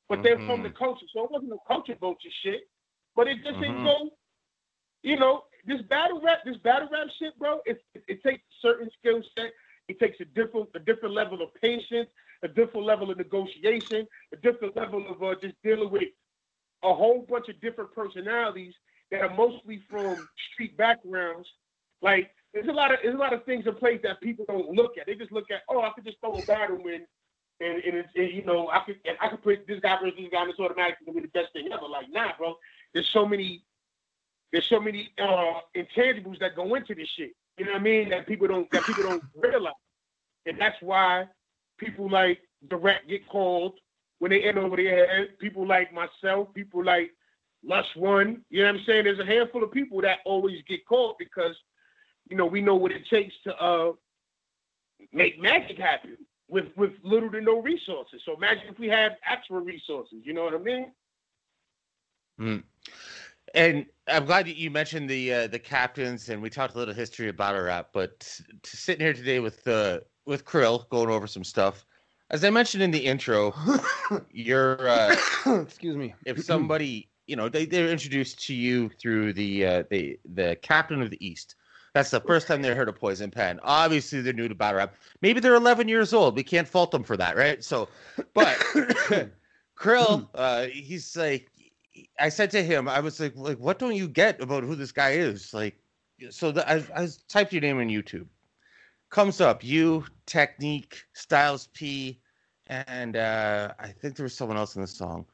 but 0.09 0.23
they're 0.23 0.41
from 0.47 0.63
the 0.63 0.71
culture. 0.71 1.07
So 1.13 1.25
it 1.25 1.31
wasn't 1.31 1.53
a 1.53 1.59
culture 1.67 1.97
vulture 2.01 2.29
shit. 2.43 2.69
But 3.17 3.29
it 3.29 3.37
just 3.45 3.61
didn't 3.61 3.81
Mhm. 3.81 3.85
go, 3.85 4.11
you 5.03 5.17
know, 5.17 5.45
this 5.67 5.81
battle 5.83 6.21
rap, 6.21 6.45
this 6.45 6.57
battle 6.59 6.89
rap 6.91 7.09
shit, 7.19 7.39
bro, 7.39 7.61
it, 7.67 7.83
it, 7.95 8.05
it 8.09 8.23
takes 8.23 8.43
a 8.43 8.55
certain 8.61 8.91
skill 8.99 9.23
set. 9.37 9.53
It 9.89 9.99
takes 10.01 10.19
a 10.21 10.25
different 10.25 10.71
a 10.75 10.79
different 10.79 11.15
level 11.15 11.43
of 11.43 11.53
patience, 11.55 12.09
a 12.45 12.49
different 12.49 12.87
level 12.87 13.11
of 13.11 13.17
negotiation, 13.17 14.07
a 14.33 14.37
different 14.37 14.77
level 14.77 15.05
of 15.11 15.23
uh, 15.23 15.35
just 15.41 15.55
dealing 15.65 15.91
with 15.91 16.05
a 16.85 16.95
whole 16.95 17.27
bunch 17.29 17.49
of 17.49 17.59
different 17.61 17.93
personalities 17.95 18.75
that 19.11 19.23
are 19.23 19.35
mostly 19.35 19.83
from 19.91 20.29
street 20.53 20.77
backgrounds. 20.77 21.49
Like 22.03 22.31
there's 22.53 22.69
a 22.69 22.73
lot 22.73 22.93
of 22.93 23.01
there's 23.03 23.15
a 23.15 23.19
lot 23.19 23.33
of 23.33 23.45
things 23.45 23.67
in 23.67 23.75
place 23.75 24.01
that 24.03 24.21
people 24.21 24.45
don't 24.47 24.69
look 24.69 24.99
at. 24.99 25.07
They 25.07 25.15
just 25.15 25.33
look 25.33 25.51
at, 25.51 25.63
oh, 25.69 25.81
I 25.81 25.91
could 25.95 26.05
just 26.05 26.21
throw 26.21 26.35
a 26.35 26.43
battle 26.43 26.77
in, 26.87 27.07
and 27.61 27.83
and, 27.83 28.05
and 28.15 28.33
you 28.33 28.45
know 28.45 28.69
I 28.69 28.81
could 28.85 28.97
and 29.07 29.17
I 29.21 29.29
could 29.29 29.43
put 29.43 29.67
this 29.67 29.81
guy 29.81 29.97
versus 30.01 30.19
this 30.19 30.29
guy, 30.31 30.43
and 30.43 30.51
it's 30.51 30.61
automatically 30.61 31.07
gonna 31.07 31.21
be 31.21 31.27
the 31.27 31.39
best 31.39 31.53
thing 31.55 31.69
ever. 31.73 31.89
Like 31.89 32.11
nah, 32.11 32.33
bro. 32.37 32.57
There's 32.93 33.09
so 33.09 33.27
many 33.27 33.65
there's 34.53 34.67
so 34.67 34.79
many 34.79 35.11
uh, 35.19 35.61
intangibles 35.75 36.39
that 36.41 36.55
go 36.55 36.75
into 36.75 36.95
this 36.95 37.09
shit. 37.09 37.33
You 37.59 37.65
know 37.65 37.73
what 37.73 37.81
I 37.81 37.85
mean? 37.85 38.11
That 38.11 38.27
people 38.27 38.49
don't 38.49 38.71
that 38.71 38.85
people 38.85 39.05
don't 39.05 39.25
realize, 39.35 39.73
and 40.45 40.61
that's 40.61 40.77
why 40.83 41.25
people 41.79 42.11
like 42.11 42.41
Direct 42.69 43.09
get 43.09 43.29
called 43.29 43.75
when 44.19 44.31
they 44.31 44.43
end 44.43 44.59
over 44.59 44.77
their 44.77 45.07
head. 45.07 45.39
People 45.39 45.67
like 45.67 45.93
myself, 45.93 46.49
people 46.55 46.85
like 46.85 47.11
Lush 47.63 47.89
One. 47.97 48.43
You 48.51 48.63
know 48.63 48.73
what 48.73 48.81
I'm 48.81 48.87
saying? 48.87 49.05
There's 49.05 49.19
a 49.19 49.27
handful 49.27 49.63
of 49.63 49.71
people 49.71 50.01
that 50.03 50.19
always 50.25 50.63
get 50.69 50.87
called 50.87 51.17
because 51.19 51.55
you 52.29 52.37
know 52.37 52.47
we 52.47 52.61
know 52.61 52.75
what 52.75 52.93
it 52.93 53.03
takes 53.11 53.35
to 53.45 53.55
uh, 53.57 53.93
make 55.13 55.41
magic 55.41 55.79
happen 55.79 56.17
with 56.49 56.67
with 56.77 56.93
little 57.03 57.31
to 57.31 57.41
no 57.41 57.61
resources. 57.61 58.23
So 58.25 58.35
imagine 58.35 58.65
if 58.69 58.79
we 58.79 58.89
had 58.89 59.17
actual 59.25 59.61
resources. 59.61 60.19
You 60.23 60.35
know 60.35 60.45
what 60.45 60.55
I 60.55 60.59
mean? 60.59 60.93
And 63.55 63.87
I'm 64.09 64.25
glad 64.25 64.47
that 64.47 64.57
you 64.57 64.71
mentioned 64.71 65.09
the 65.09 65.33
uh, 65.33 65.47
the 65.47 65.59
captains, 65.59 66.29
and 66.29 66.43
we 66.43 66.51
talked 66.51 66.75
a 66.75 66.79
little 66.79 66.95
history 66.95 67.29
about 67.29 67.53
battle 67.53 67.67
rap. 67.67 67.91
But 67.93 68.23
sitting 68.65 69.05
here 69.05 69.15
today 69.15 69.41
with 69.41 69.67
uh, 69.69 70.01
with 70.27 70.45
Kirill, 70.45 70.87
going 70.91 71.11
over 71.11 71.27
some 71.27 71.45
stuff. 71.45 71.85
As 72.31 72.45
I 72.45 72.51
mentioned 72.51 72.83
in 72.83 72.91
the 72.91 73.05
intro, 73.05 73.55
you're 74.33 74.89
uh, 74.89 75.17
Excuse 75.47 75.97
me. 75.97 76.15
if 76.25 76.43
somebody 76.43 77.09
you 77.27 77.37
know 77.37 77.49
they 77.49 77.65
they're 77.67 77.91
introduced 77.91 78.45
to 78.47 78.55
you 78.55 78.89
through 79.01 79.33
the 79.35 79.67
uh, 79.67 79.85
the 79.91 80.19
the 80.35 80.57
captain 80.63 81.03
of 81.03 81.11
the 81.11 81.27
East. 81.27 81.57
That's 81.95 82.11
the 82.11 82.21
first 82.21 82.49
time 82.49 82.61
they 82.61 82.75
heard 82.75 82.89
of 82.89 82.97
Poison 82.97 83.31
Pen. 83.31 83.61
Obviously, 83.63 84.21
they're 84.21 84.33
new 84.33 84.49
to 84.49 84.55
battle 84.55 84.79
rap. 84.79 84.97
Maybe 85.23 85.39
they're 85.39 85.55
11 85.55 85.87
years 85.87 86.13
old. 86.13 86.35
We 86.35 86.43
can't 86.43 86.67
fault 86.67 86.91
them 86.91 87.05
for 87.05 87.17
that, 87.17 87.37
right? 87.37 87.63
So, 87.63 87.89
but 88.35 88.61
Kirill, 89.81 90.29
uh, 90.35 90.65
he's 90.65 91.17
like, 91.17 91.53
I 92.19 92.31
said 92.31 92.51
to 92.51 92.65
him, 92.65 92.89
I 92.89 92.99
was 92.99 93.21
like, 93.21 93.35
like, 93.37 93.59
what 93.59 93.79
don't 93.79 93.95
you 93.95 94.09
get 94.09 94.41
about 94.41 94.65
who 94.65 94.75
this 94.75 94.91
guy 94.91 95.11
is? 95.13 95.55
Like, 95.55 95.79
so 96.31 96.51
the, 96.51 96.69
I, 96.69 96.83
I 96.97 97.09
typed 97.29 97.53
your 97.53 97.63
name 97.63 97.79
in 97.79 97.89
YouTube. 97.89 98.27
Comes 99.15 99.41
up, 99.41 99.63
you, 99.63 100.05
Technique, 100.27 101.01
Styles 101.13 101.69
P, 101.73 102.19
and 102.67 103.15
uh, 103.17 103.73
I 103.79 103.87
think 103.93 104.17
there 104.17 104.25
was 104.25 104.35
someone 104.37 104.57
else 104.57 104.75
in 104.75 104.83
the 104.83 104.89
song. 104.89 105.25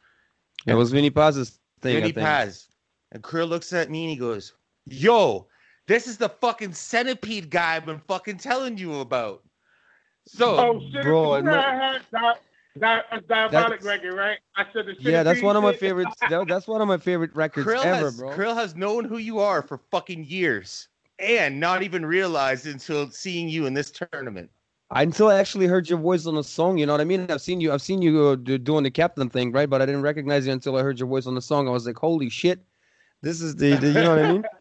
It 0.66 0.74
was 0.74 0.92
Vinnie 0.92 1.08
Paz's 1.08 1.60
thing. 1.80 2.02
Vinnie. 2.02 2.12
Paz. 2.12 2.68
And 3.12 3.24
Kirill 3.24 3.46
looks 3.48 3.72
at 3.72 3.88
me 3.90 4.02
and 4.02 4.10
he 4.10 4.16
goes, 4.16 4.52
Yo, 4.84 5.46
this 5.86 6.06
is 6.06 6.18
the 6.18 6.28
fucking 6.28 6.74
centipede 6.74 7.48
guy 7.48 7.76
I've 7.76 7.86
been 7.86 8.02
fucking 8.06 8.36
telling 8.36 8.76
you 8.76 9.00
about. 9.00 9.42
So, 10.26 10.58
Oh 10.58 10.80
shit! 10.92 11.02
bro, 11.02 11.36
you 11.36 11.42
know, 11.44 11.52
no- 11.52 11.58
I 11.58 11.74
had 11.74 12.02
di- 12.12 12.34
di- 12.80 13.02
a 13.12 13.20
diabolic 13.22 13.80
That's- 13.80 13.82
record, 13.82 14.12
right? 14.14 14.38
I 14.56 14.66
said 14.74 14.84
the 14.88 14.94
Yeah, 14.98 15.22
that's 15.22 15.40
one 15.40 15.56
of 15.56 15.62
my 15.62 15.72
shit. 15.72 15.80
favorites. 15.80 16.14
That, 16.28 16.46
that's 16.46 16.68
one 16.68 16.82
of 16.82 16.86
my 16.88 16.98
favorite 16.98 17.30
records 17.34 17.64
Kirill, 17.66 17.80
ever, 17.82 18.04
has, 18.04 18.18
bro. 18.18 18.34
Kirill 18.34 18.54
has 18.54 18.74
known 18.74 19.06
who 19.06 19.16
you 19.16 19.38
are 19.40 19.62
for 19.62 19.78
fucking 19.90 20.26
years 20.26 20.88
and 21.20 21.60
not 21.60 21.82
even 21.82 22.04
realized 22.04 22.66
until 22.66 23.10
seeing 23.10 23.48
you 23.48 23.66
in 23.66 23.74
this 23.74 23.90
tournament. 23.90 24.50
Until 24.92 25.28
I 25.28 25.38
actually 25.38 25.66
heard 25.66 25.88
your 25.88 26.00
voice 26.00 26.26
on 26.26 26.34
the 26.34 26.42
song, 26.42 26.76
you 26.78 26.86
know 26.86 26.92
what 26.92 27.00
I 27.00 27.04
mean? 27.04 27.30
I've 27.30 27.40
seen 27.40 27.60
you, 27.60 27.72
I've 27.72 27.82
seen 27.82 28.02
you 28.02 28.28
uh, 28.28 28.34
doing 28.34 28.82
the 28.82 28.90
captain 28.90 29.28
thing, 29.30 29.52
right? 29.52 29.70
But 29.70 29.80
I 29.80 29.86
didn't 29.86 30.02
recognize 30.02 30.46
you 30.46 30.52
until 30.52 30.76
I 30.76 30.82
heard 30.82 30.98
your 30.98 31.08
voice 31.08 31.26
on 31.26 31.36
the 31.36 31.42
song. 31.42 31.68
I 31.68 31.70
was 31.70 31.86
like, 31.86 31.96
holy 31.96 32.28
shit, 32.28 32.60
this 33.22 33.40
is 33.40 33.54
the, 33.54 33.76
the 33.76 33.88
you 33.88 34.02
know 34.02 34.16
what 34.16 34.24
I 34.24 34.32
mean? 34.32 34.44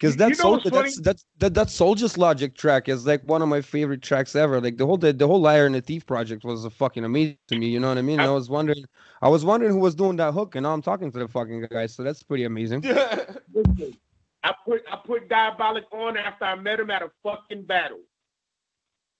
Because 0.00 0.14
You 0.14 0.20
that's 0.20 0.38
know 0.38 0.58
Sol- 0.58 0.70
that's 0.70 1.00
that's 1.00 1.24
that 1.40 1.52
that 1.52 1.68
Soldier's 1.68 2.16
Logic 2.16 2.54
track 2.54 2.88
is 2.88 3.06
like 3.06 3.22
one 3.24 3.42
of 3.42 3.48
my 3.48 3.60
favorite 3.60 4.00
tracks 4.00 4.34
ever. 4.34 4.58
Like 4.58 4.78
the 4.78 4.86
whole 4.86 4.96
the, 4.96 5.12
the 5.12 5.26
whole 5.26 5.42
Liar 5.42 5.66
and 5.66 5.74
the 5.74 5.82
Thief 5.82 6.06
project 6.06 6.42
was 6.42 6.64
a 6.64 6.70
fucking 6.70 7.04
amazing 7.04 7.36
to 7.48 7.56
me. 7.56 7.68
You 7.68 7.80
know 7.80 7.88
what 7.90 7.98
I 7.98 8.02
mean? 8.02 8.18
I 8.18 8.30
was 8.30 8.48
wondering, 8.48 8.82
I 9.20 9.28
was 9.28 9.44
wondering 9.44 9.72
who 9.72 9.78
was 9.78 9.94
doing 9.94 10.16
that 10.16 10.32
hook, 10.32 10.54
and 10.54 10.62
now 10.62 10.72
I'm 10.72 10.80
talking 10.80 11.12
to 11.12 11.18
the 11.18 11.28
fucking 11.28 11.66
guy. 11.70 11.84
So 11.84 12.02
that's 12.02 12.22
pretty 12.22 12.44
amazing. 12.44 12.82
I 14.42 14.54
put 14.66 14.82
I 14.90 14.96
put 15.06 15.28
diabolic 15.28 15.84
on 15.92 16.16
after 16.16 16.44
I 16.44 16.54
met 16.54 16.80
him 16.80 16.90
at 16.90 17.02
a 17.02 17.10
fucking 17.22 17.64
battle. 17.64 18.00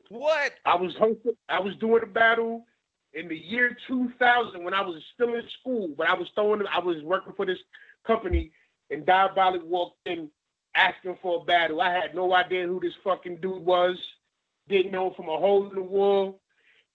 what? 0.08 0.52
I 0.64 0.76
was 0.76 0.94
hosting. 0.98 1.36
I 1.48 1.60
was 1.60 1.76
doing 1.76 2.02
a 2.02 2.06
battle 2.06 2.64
in 3.12 3.28
the 3.28 3.36
year 3.36 3.76
2000 3.88 4.62
when 4.62 4.74
I 4.74 4.82
was 4.82 5.02
still 5.14 5.34
in 5.34 5.42
school, 5.60 5.90
but 5.96 6.08
I 6.08 6.14
was 6.14 6.28
throwing, 6.34 6.62
I 6.66 6.78
was 6.78 7.02
working 7.02 7.32
for 7.36 7.44
this 7.44 7.58
company, 8.06 8.52
and 8.90 9.04
Diabolic 9.04 9.62
walked 9.64 9.98
in 10.06 10.30
asking 10.74 11.18
for 11.20 11.42
a 11.42 11.44
battle. 11.44 11.80
I 11.80 11.92
had 11.92 12.14
no 12.14 12.32
idea 12.34 12.66
who 12.66 12.80
this 12.80 12.94
fucking 13.02 13.38
dude 13.40 13.64
was. 13.64 13.96
Didn't 14.68 14.92
know 14.92 15.08
him 15.08 15.14
from 15.14 15.28
a 15.28 15.36
hole 15.36 15.68
in 15.68 15.74
the 15.74 15.82
wall. 15.82 16.40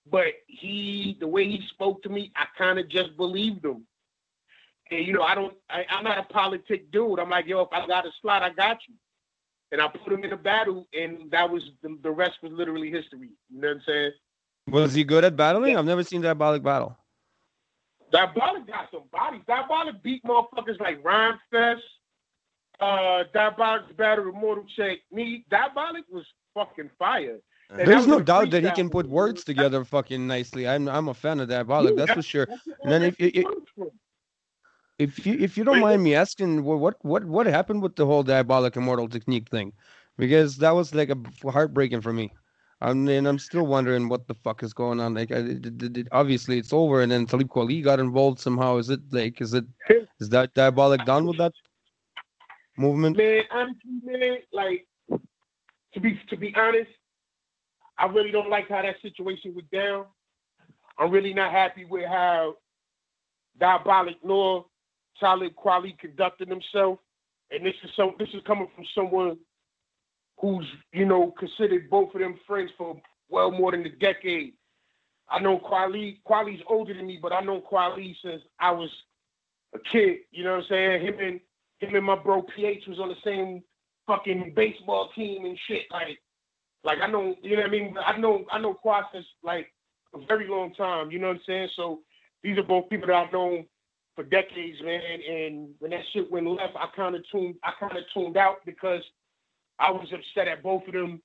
But 0.09 0.33
he, 0.47 1.17
the 1.19 1.27
way 1.27 1.45
he 1.45 1.61
spoke 1.69 2.03
to 2.03 2.09
me, 2.09 2.31
I 2.35 2.45
kind 2.57 2.79
of 2.79 2.87
just 2.89 3.17
believed 3.17 3.65
him. 3.65 3.85
And 4.91 5.05
you 5.05 5.13
know, 5.13 5.23
I 5.23 5.35
don't, 5.35 5.53
I, 5.69 5.85
I'm 5.89 6.03
not 6.03 6.17
a 6.17 6.23
politic 6.23 6.91
dude. 6.91 7.19
I'm 7.19 7.29
like, 7.29 7.47
yo, 7.47 7.61
if 7.61 7.69
I 7.71 7.85
got 7.87 8.05
a 8.05 8.11
slot, 8.21 8.43
I 8.43 8.49
got 8.51 8.77
you. 8.87 8.95
And 9.71 9.81
I 9.81 9.87
put 9.87 10.13
him 10.13 10.23
in 10.23 10.31
a 10.31 10.37
battle, 10.37 10.87
and 10.93 11.29
that 11.31 11.49
was 11.49 11.63
the, 11.81 11.97
the 12.03 12.11
rest 12.11 12.37
was 12.43 12.51
literally 12.51 12.91
history. 12.91 13.31
You 13.49 13.61
know 13.61 13.69
what 13.69 13.77
I'm 13.77 13.83
saying? 13.87 14.11
Was 14.67 14.93
he 14.93 15.03
good 15.03 15.23
at 15.23 15.35
battling? 15.35 15.75
I've 15.75 15.85
never 15.85 16.03
seen 16.03 16.21
Diabolic 16.21 16.63
battle. 16.63 16.95
Diabolic 18.11 18.67
got 18.67 18.89
some 18.91 19.03
bodies. 19.11 19.41
Diabolic 19.47 20.01
beat 20.03 20.23
motherfuckers 20.23 20.79
like 20.79 21.03
Rhyme 21.03 21.39
Fest. 21.51 21.81
Uh, 22.79 23.23
Diabolic's 23.33 23.91
battle 23.97 24.25
with 24.25 24.35
Mortal 24.35 24.65
Check. 24.75 24.99
Me, 25.11 25.45
Diabolic 25.49 26.03
was 26.09 26.25
fucking 26.53 26.89
fire. 26.97 27.39
And 27.69 27.87
There's 27.87 28.05
no 28.05 28.19
doubt 28.21 28.51
that 28.51 28.63
he 28.63 28.71
can 28.71 28.89
put 28.89 29.07
words 29.07 29.43
together 29.43 29.83
fucking 29.83 30.27
nicely. 30.27 30.67
I'm 30.67 30.87
I'm 30.87 31.07
a 31.07 31.13
fan 31.13 31.39
of 31.39 31.49
Diabolic, 31.49 31.95
that's 31.95 32.11
for 32.11 32.21
sure. 32.21 32.45
That's 32.45 32.67
And 32.83 32.91
then 32.91 33.03
if 33.03 33.15
if. 33.17 33.45
If 34.97 35.25
you 35.25 35.33
if 35.39 35.57
you 35.57 35.63
don't 35.63 35.79
mind 35.79 36.03
me 36.03 36.15
asking, 36.15 36.63
what 36.63 36.95
what 37.03 37.25
what 37.25 37.45
happened 37.45 37.81
with 37.81 37.95
the 37.95 38.05
whole 38.05 38.23
Diabolic 38.23 38.75
Immortal 38.75 39.07
Technique 39.09 39.49
thing? 39.49 39.73
Because 40.17 40.57
that 40.57 40.71
was 40.71 40.93
like 40.95 41.09
a 41.09 41.17
heartbreaking 41.49 42.01
for 42.01 42.13
me. 42.13 42.31
I 42.81 42.93
mean, 42.93 43.25
I'm 43.25 43.39
still 43.39 43.65
wondering 43.65 44.09
what 44.09 44.27
the 44.27 44.35
fuck 44.35 44.63
is 44.63 44.73
going 44.73 44.99
on. 44.99 45.13
Like, 45.13 45.31
I, 45.31 45.37
it, 45.37 45.81
it- 45.97 46.07
obviously 46.11 46.57
it's 46.57 46.73
over, 46.73 47.01
and 47.01 47.11
then 47.11 47.25
Talib 47.25 47.49
Kweli 47.49 47.83
got 47.83 47.99
involved 47.99 48.39
somehow. 48.39 48.77
Is 48.77 48.89
it 48.89 49.01
like, 49.11 49.41
is 49.41 49.53
it 49.53 49.65
is 50.19 50.29
that 50.29 50.53
Diabolic 50.53 51.05
done 51.05 51.25
with 51.25 51.37
that 51.37 51.53
movement? 52.77 53.17
Man, 53.17 53.43
honestly, 53.51 53.91
man, 54.03 54.37
like 54.53 54.87
to 55.93 55.99
be 55.99 56.19
to 56.29 56.37
be 56.37 56.53
honest, 56.55 56.91
I 57.97 58.05
really 58.07 58.31
don't 58.31 58.49
like 58.49 58.69
how 58.69 58.81
that 58.81 58.95
situation 59.01 59.53
went 59.55 59.69
down. 59.71 60.05
I'm 60.97 61.11
really 61.11 61.33
not 61.33 61.51
happy 61.51 61.85
with 61.85 62.05
how 62.07 62.55
Diabolic 63.59 64.17
nor 64.23 64.65
Talib 65.19 65.53
Kweli 65.55 65.97
conducted 65.99 66.49
himself. 66.49 66.99
And 67.51 67.65
this 67.65 67.75
is 67.83 67.91
some 67.95 68.15
this 68.17 68.29
is 68.33 68.41
coming 68.45 68.67
from 68.75 68.85
someone 68.95 69.37
who's, 70.39 70.65
you 70.91 71.05
know, 71.05 71.33
considered 71.37 71.89
both 71.89 72.13
of 72.13 72.21
them 72.21 72.39
friends 72.47 72.71
for 72.77 72.99
well 73.29 73.51
more 73.51 73.71
than 73.71 73.85
a 73.85 73.89
decade. 73.89 74.53
I 75.29 75.39
know 75.39 75.59
Kweli 75.59 76.19
Kweli's 76.27 76.63
older 76.67 76.93
than 76.93 77.07
me, 77.07 77.19
but 77.21 77.33
I 77.33 77.41
know 77.41 77.61
Kweli 77.61 78.15
since 78.23 78.41
I 78.59 78.71
was 78.71 78.89
a 79.73 79.79
kid. 79.91 80.17
You 80.31 80.43
know 80.43 80.53
what 80.53 80.63
I'm 80.63 80.69
saying? 80.69 81.05
Him 81.05 81.19
and 81.19 81.39
him 81.79 81.95
and 81.95 82.05
my 82.05 82.15
bro 82.15 82.41
PH 82.55 82.83
was 82.87 82.99
on 82.99 83.09
the 83.09 83.15
same 83.23 83.63
fucking 84.07 84.53
baseball 84.55 85.09
team 85.15 85.45
and 85.45 85.57
shit. 85.67 85.83
Like, 85.91 86.19
like 86.83 86.99
I 87.01 87.07
know, 87.07 87.35
you 87.41 87.55
know 87.55 87.63
what 87.63 87.69
I 87.69 87.71
mean. 87.71 87.95
I 88.05 88.17
know, 88.17 88.45
I 88.51 88.59
know 88.59 88.73
Quad 88.73 89.05
since 89.13 89.25
like 89.43 89.67
a 90.13 90.25
very 90.25 90.47
long 90.47 90.73
time. 90.73 91.11
You 91.11 91.19
know 91.19 91.27
what 91.27 91.37
I'm 91.37 91.41
saying? 91.47 91.69
So 91.75 91.99
these 92.43 92.57
are 92.57 92.63
both 92.63 92.89
people 92.89 93.07
that 93.07 93.15
I've 93.15 93.33
known 93.33 93.65
for 94.15 94.23
decades, 94.23 94.81
man. 94.83 95.01
And 95.29 95.69
when 95.79 95.91
that 95.91 96.03
shit 96.13 96.31
went 96.31 96.47
left, 96.47 96.75
I 96.75 96.87
kind 96.95 97.15
of 97.15 97.23
tuned, 97.31 97.55
I 97.63 97.71
kind 97.79 97.97
of 97.97 98.03
tuned 98.13 98.37
out 98.37 98.57
because 98.65 99.01
I 99.79 99.91
was 99.91 100.07
upset 100.13 100.47
at 100.47 100.63
both 100.63 100.87
of 100.87 100.93
them 100.93 101.21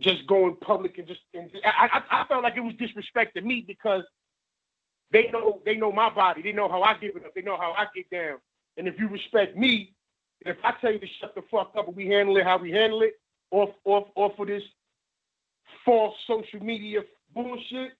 just 0.00 0.26
going 0.26 0.56
public 0.56 0.98
and 0.98 1.06
just. 1.06 1.20
And 1.34 1.50
I, 1.64 2.00
I, 2.10 2.22
I 2.22 2.26
felt 2.26 2.42
like 2.42 2.56
it 2.56 2.60
was 2.60 2.74
disrespect 2.78 3.34
to 3.36 3.40
me 3.40 3.64
because 3.66 4.02
they 5.10 5.30
know 5.32 5.62
they 5.64 5.76
know 5.76 5.92
my 5.92 6.10
body. 6.10 6.42
They 6.42 6.52
know 6.52 6.68
how 6.68 6.82
I 6.82 6.94
give 6.98 7.16
it 7.16 7.24
up. 7.24 7.34
They 7.34 7.42
know 7.42 7.56
how 7.56 7.72
I 7.72 7.86
get 7.94 8.10
down. 8.10 8.38
And 8.76 8.86
if 8.86 8.98
you 8.98 9.08
respect 9.08 9.56
me, 9.56 9.94
if 10.42 10.56
I 10.62 10.72
tell 10.80 10.92
you 10.92 10.98
to 10.98 11.06
shut 11.20 11.34
the 11.34 11.42
fuck 11.50 11.72
up 11.76 11.88
and 11.88 11.96
we 11.96 12.08
handle 12.08 12.36
it 12.36 12.44
how 12.44 12.58
we 12.58 12.70
handle 12.70 13.02
it, 13.02 13.14
off 13.50 13.70
off 13.84 14.08
off 14.14 14.38
of 14.38 14.46
this 14.48 14.62
false 15.84 16.14
social 16.26 16.64
media 16.64 17.00
bullshit, 17.34 17.92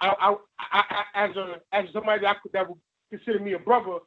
I, 0.00 0.08
I, 0.20 0.34
I, 1.14 1.24
as 1.26 1.36
a 1.36 1.56
as 1.72 1.86
somebody 1.92 2.22
that, 2.22 2.42
could, 2.42 2.52
that 2.52 2.68
would 2.68 2.78
consider 3.10 3.38
me 3.38 3.52
a 3.54 3.58
brother, 3.58 3.98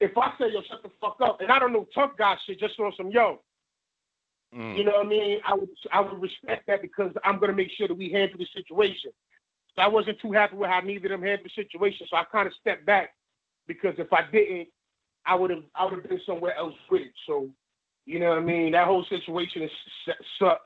if 0.00 0.16
I 0.16 0.32
say 0.38 0.52
yo 0.52 0.62
shut 0.68 0.82
the 0.82 0.90
fuck 1.00 1.16
up, 1.20 1.40
and 1.40 1.50
I 1.50 1.58
don't 1.58 1.72
know 1.72 1.86
tough 1.94 2.12
guy 2.18 2.36
shit, 2.46 2.60
just 2.60 2.78
on 2.78 2.92
some 2.96 3.10
yo, 3.10 3.40
Mm. 4.54 4.78
you 4.78 4.84
know 4.84 4.92
what 4.92 5.06
I 5.06 5.08
mean? 5.08 5.40
I 5.46 5.54
would 5.54 5.68
I 5.92 6.00
would 6.00 6.22
respect 6.22 6.66
that 6.68 6.80
because 6.80 7.12
I'm 7.22 7.38
gonna 7.38 7.52
make 7.52 7.70
sure 7.76 7.86
that 7.86 7.94
we 7.94 8.10
handle 8.10 8.38
the 8.38 8.46
situation. 8.54 9.10
So 9.76 9.82
I 9.82 9.88
wasn't 9.88 10.20
too 10.20 10.32
happy 10.32 10.56
with 10.56 10.70
how 10.70 10.80
neither 10.80 11.06
of 11.06 11.20
them 11.20 11.22
handled 11.22 11.50
the 11.54 11.62
situation, 11.62 12.06
so 12.08 12.16
I 12.16 12.24
kind 12.24 12.46
of 12.46 12.54
stepped 12.58 12.86
back 12.86 13.10
because 13.66 13.94
if 13.98 14.10
I 14.12 14.22
didn't, 14.32 14.68
I 15.26 15.34
would 15.34 15.50
have 15.50 15.64
I 15.74 15.84
would 15.84 15.94
have 15.94 16.08
been 16.08 16.20
somewhere 16.24 16.56
else 16.56 16.74
with 16.90 17.02
it. 17.02 17.12
So, 17.26 17.50
you 18.06 18.18
know 18.18 18.30
what 18.30 18.38
I 18.38 18.40
mean? 18.42 18.72
That 18.72 18.86
whole 18.86 19.04
situation 19.10 19.62
is, 19.62 19.70
sucks. 20.38 20.62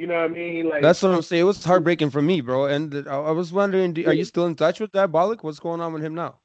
You 0.00 0.06
know 0.06 0.14
what 0.14 0.30
I 0.30 0.32
mean? 0.32 0.66
Like 0.66 0.80
That's 0.80 1.02
what 1.02 1.12
I'm 1.12 1.20
saying. 1.20 1.42
It 1.42 1.44
was 1.44 1.62
heartbreaking 1.62 2.08
for 2.08 2.22
me, 2.22 2.40
bro. 2.40 2.64
And 2.64 3.06
I, 3.06 3.32
was 3.32 3.52
wondering, 3.52 3.92
are 4.06 4.14
you 4.14 4.24
still 4.24 4.46
in 4.46 4.54
touch 4.54 4.80
with 4.80 4.92
Diabolic? 4.92 5.44
What's 5.44 5.60
going 5.60 5.82
on 5.82 5.92
with 5.92 6.02
him 6.02 6.14
now? 6.14 6.38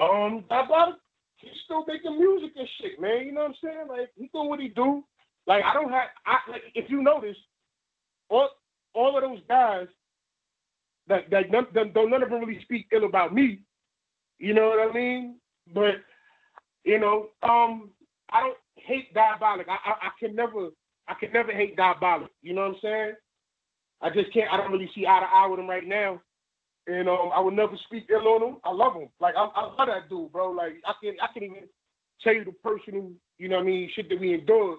Um, 0.00 0.42
Diabolic, 0.48 0.94
he's 1.36 1.50
still 1.66 1.84
making 1.86 2.18
music 2.18 2.52
and 2.56 2.66
shit, 2.80 2.98
man. 2.98 3.26
You 3.26 3.32
know 3.32 3.42
what 3.42 3.48
I'm 3.50 3.54
saying? 3.62 3.86
Like 3.90 4.08
he 4.16 4.30
doing 4.32 4.48
what 4.48 4.58
he 4.58 4.68
do. 4.68 5.04
Like 5.46 5.62
I 5.62 5.74
don't 5.74 5.90
have, 5.90 6.08
I 6.24 6.50
like 6.50 6.62
if 6.74 6.88
you 6.88 7.02
notice, 7.02 7.36
all 8.30 8.48
all 8.94 9.14
of 9.18 9.22
those 9.22 9.40
guys 9.46 9.86
that 11.08 11.28
that 11.30 11.50
none, 11.50 11.66
that 11.74 11.92
don't 11.92 12.08
none 12.08 12.22
of 12.22 12.30
them 12.30 12.40
really 12.40 12.62
speak 12.62 12.86
ill 12.90 13.04
about 13.04 13.34
me. 13.34 13.60
You 14.38 14.54
know 14.54 14.70
what 14.70 14.88
I 14.88 14.94
mean? 14.94 15.40
But 15.74 15.96
you 16.84 17.00
know, 17.00 17.26
um, 17.42 17.90
I 18.32 18.40
don't 18.40 18.56
hate 18.76 19.12
Diabolic. 19.12 19.66
I, 19.68 19.74
I 19.74 19.92
I 20.06 20.10
can 20.18 20.34
never 20.34 20.70
I 21.08 21.14
can 21.14 21.32
never 21.32 21.52
hate 21.52 21.76
Diabolic. 21.76 22.30
You 22.42 22.54
know 22.54 22.62
what 22.62 22.76
I'm 22.76 22.80
saying? 22.82 23.12
I 24.00 24.10
just 24.10 24.32
can't. 24.32 24.52
I 24.52 24.56
don't 24.56 24.72
really 24.72 24.90
see 24.94 25.06
eye 25.06 25.20
to 25.20 25.26
eye 25.26 25.46
with 25.48 25.60
him 25.60 25.68
right 25.68 25.86
now. 25.86 26.20
And 26.86 27.08
um, 27.08 27.30
I 27.34 27.40
would 27.40 27.54
never 27.54 27.76
speak 27.86 28.06
ill 28.10 28.28
on 28.28 28.42
him. 28.42 28.56
I 28.64 28.72
love 28.72 28.94
him. 28.94 29.08
Like 29.20 29.34
I, 29.36 29.44
I 29.44 29.64
love 29.64 29.88
that 29.88 30.08
dude, 30.08 30.32
bro. 30.32 30.50
Like 30.50 30.74
I 30.86 30.92
can 31.02 31.14
I 31.20 31.32
can 31.32 31.42
even 31.42 31.68
tell 32.22 32.34
you 32.34 32.44
the 32.44 32.52
person 32.52 32.94
who 32.94 33.12
you 33.38 33.48
know 33.48 33.56
what 33.56 33.62
I 33.62 33.66
mean 33.66 33.90
shit 33.94 34.08
that 34.08 34.20
we 34.20 34.34
endured. 34.34 34.78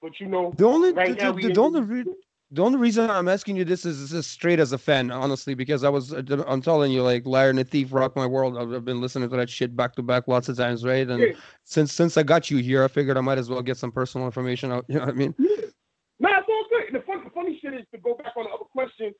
But 0.00 0.12
you 0.20 0.26
know, 0.26 0.54
The 0.56 0.66
only 0.66 0.92
right 0.92 1.16
the, 1.16 1.22
now 1.22 1.32
the, 1.32 1.48
we 1.48 1.52
the 1.52 1.60
only 1.60 1.80
re- 1.82 2.04
the 2.50 2.62
only 2.62 2.78
reason 2.78 3.10
I'm 3.10 3.28
asking 3.28 3.56
you 3.56 3.64
this 3.64 3.84
is, 3.84 4.00
is 4.00 4.10
just 4.10 4.30
straight 4.30 4.60
as 4.60 4.72
a 4.72 4.78
fan, 4.78 5.10
honestly, 5.10 5.54
because 5.54 5.82
I 5.82 5.88
was 5.88 6.12
I'm 6.12 6.62
telling 6.62 6.92
you, 6.92 7.02
like 7.02 7.26
Liar 7.26 7.50
and 7.50 7.58
the 7.58 7.64
Thief, 7.64 7.92
Rock 7.92 8.14
My 8.16 8.26
World. 8.26 8.56
I've, 8.56 8.84
been 8.84 9.00
listening 9.00 9.30
to 9.30 9.36
that 9.36 9.50
shit 9.50 9.74
back 9.74 9.94
to 9.96 10.02
back 10.02 10.28
lots 10.28 10.48
of 10.48 10.56
times, 10.56 10.84
right? 10.84 11.08
And 11.08 11.22
Yeah. 11.22 11.32
since 11.64 11.92
since 11.92 12.16
I 12.16 12.22
got 12.22 12.50
you 12.50 12.58
here, 12.58 12.84
I 12.84 12.88
figured 12.88 13.16
I 13.16 13.22
might 13.22 13.38
as 13.38 13.48
well 13.48 13.62
get 13.62 13.76
some 13.76 13.90
personal 13.90 14.26
information 14.26 14.70
out. 14.70 14.84
You 14.94 14.96
know 14.96 15.06
what 15.06 15.14
I 15.14 15.16
mean? 15.16 15.34
Nah, 16.20 16.38
it's 16.38 16.48
all 16.48 16.64
good. 16.70 16.92
The, 16.92 17.04
fun, 17.04 17.24
the 17.24 17.30
funny 17.30 17.58
shit 17.60 17.74
is 17.74 17.84
to 17.92 17.98
go 17.98 18.14
back 18.14 18.36
on 18.36 18.44
the 18.44 18.50
other 18.50 18.64
question. 18.64 19.12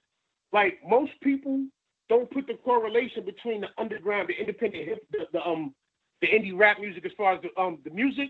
Like 0.52 0.78
most 0.86 1.12
people 1.22 1.66
don't 2.08 2.30
put 2.30 2.46
the 2.46 2.54
correlation 2.54 3.24
between 3.24 3.62
the 3.62 3.68
underground, 3.78 4.28
the 4.28 4.38
independent 4.38 4.84
hip, 4.86 5.06
the, 5.10 5.26
the 5.32 5.44
um, 5.44 5.74
the 6.20 6.28
indie 6.28 6.56
rap 6.56 6.78
music 6.78 7.04
as 7.04 7.12
far 7.16 7.34
as 7.34 7.42
the 7.42 7.60
um 7.60 7.78
the 7.84 7.90
music 7.90 8.28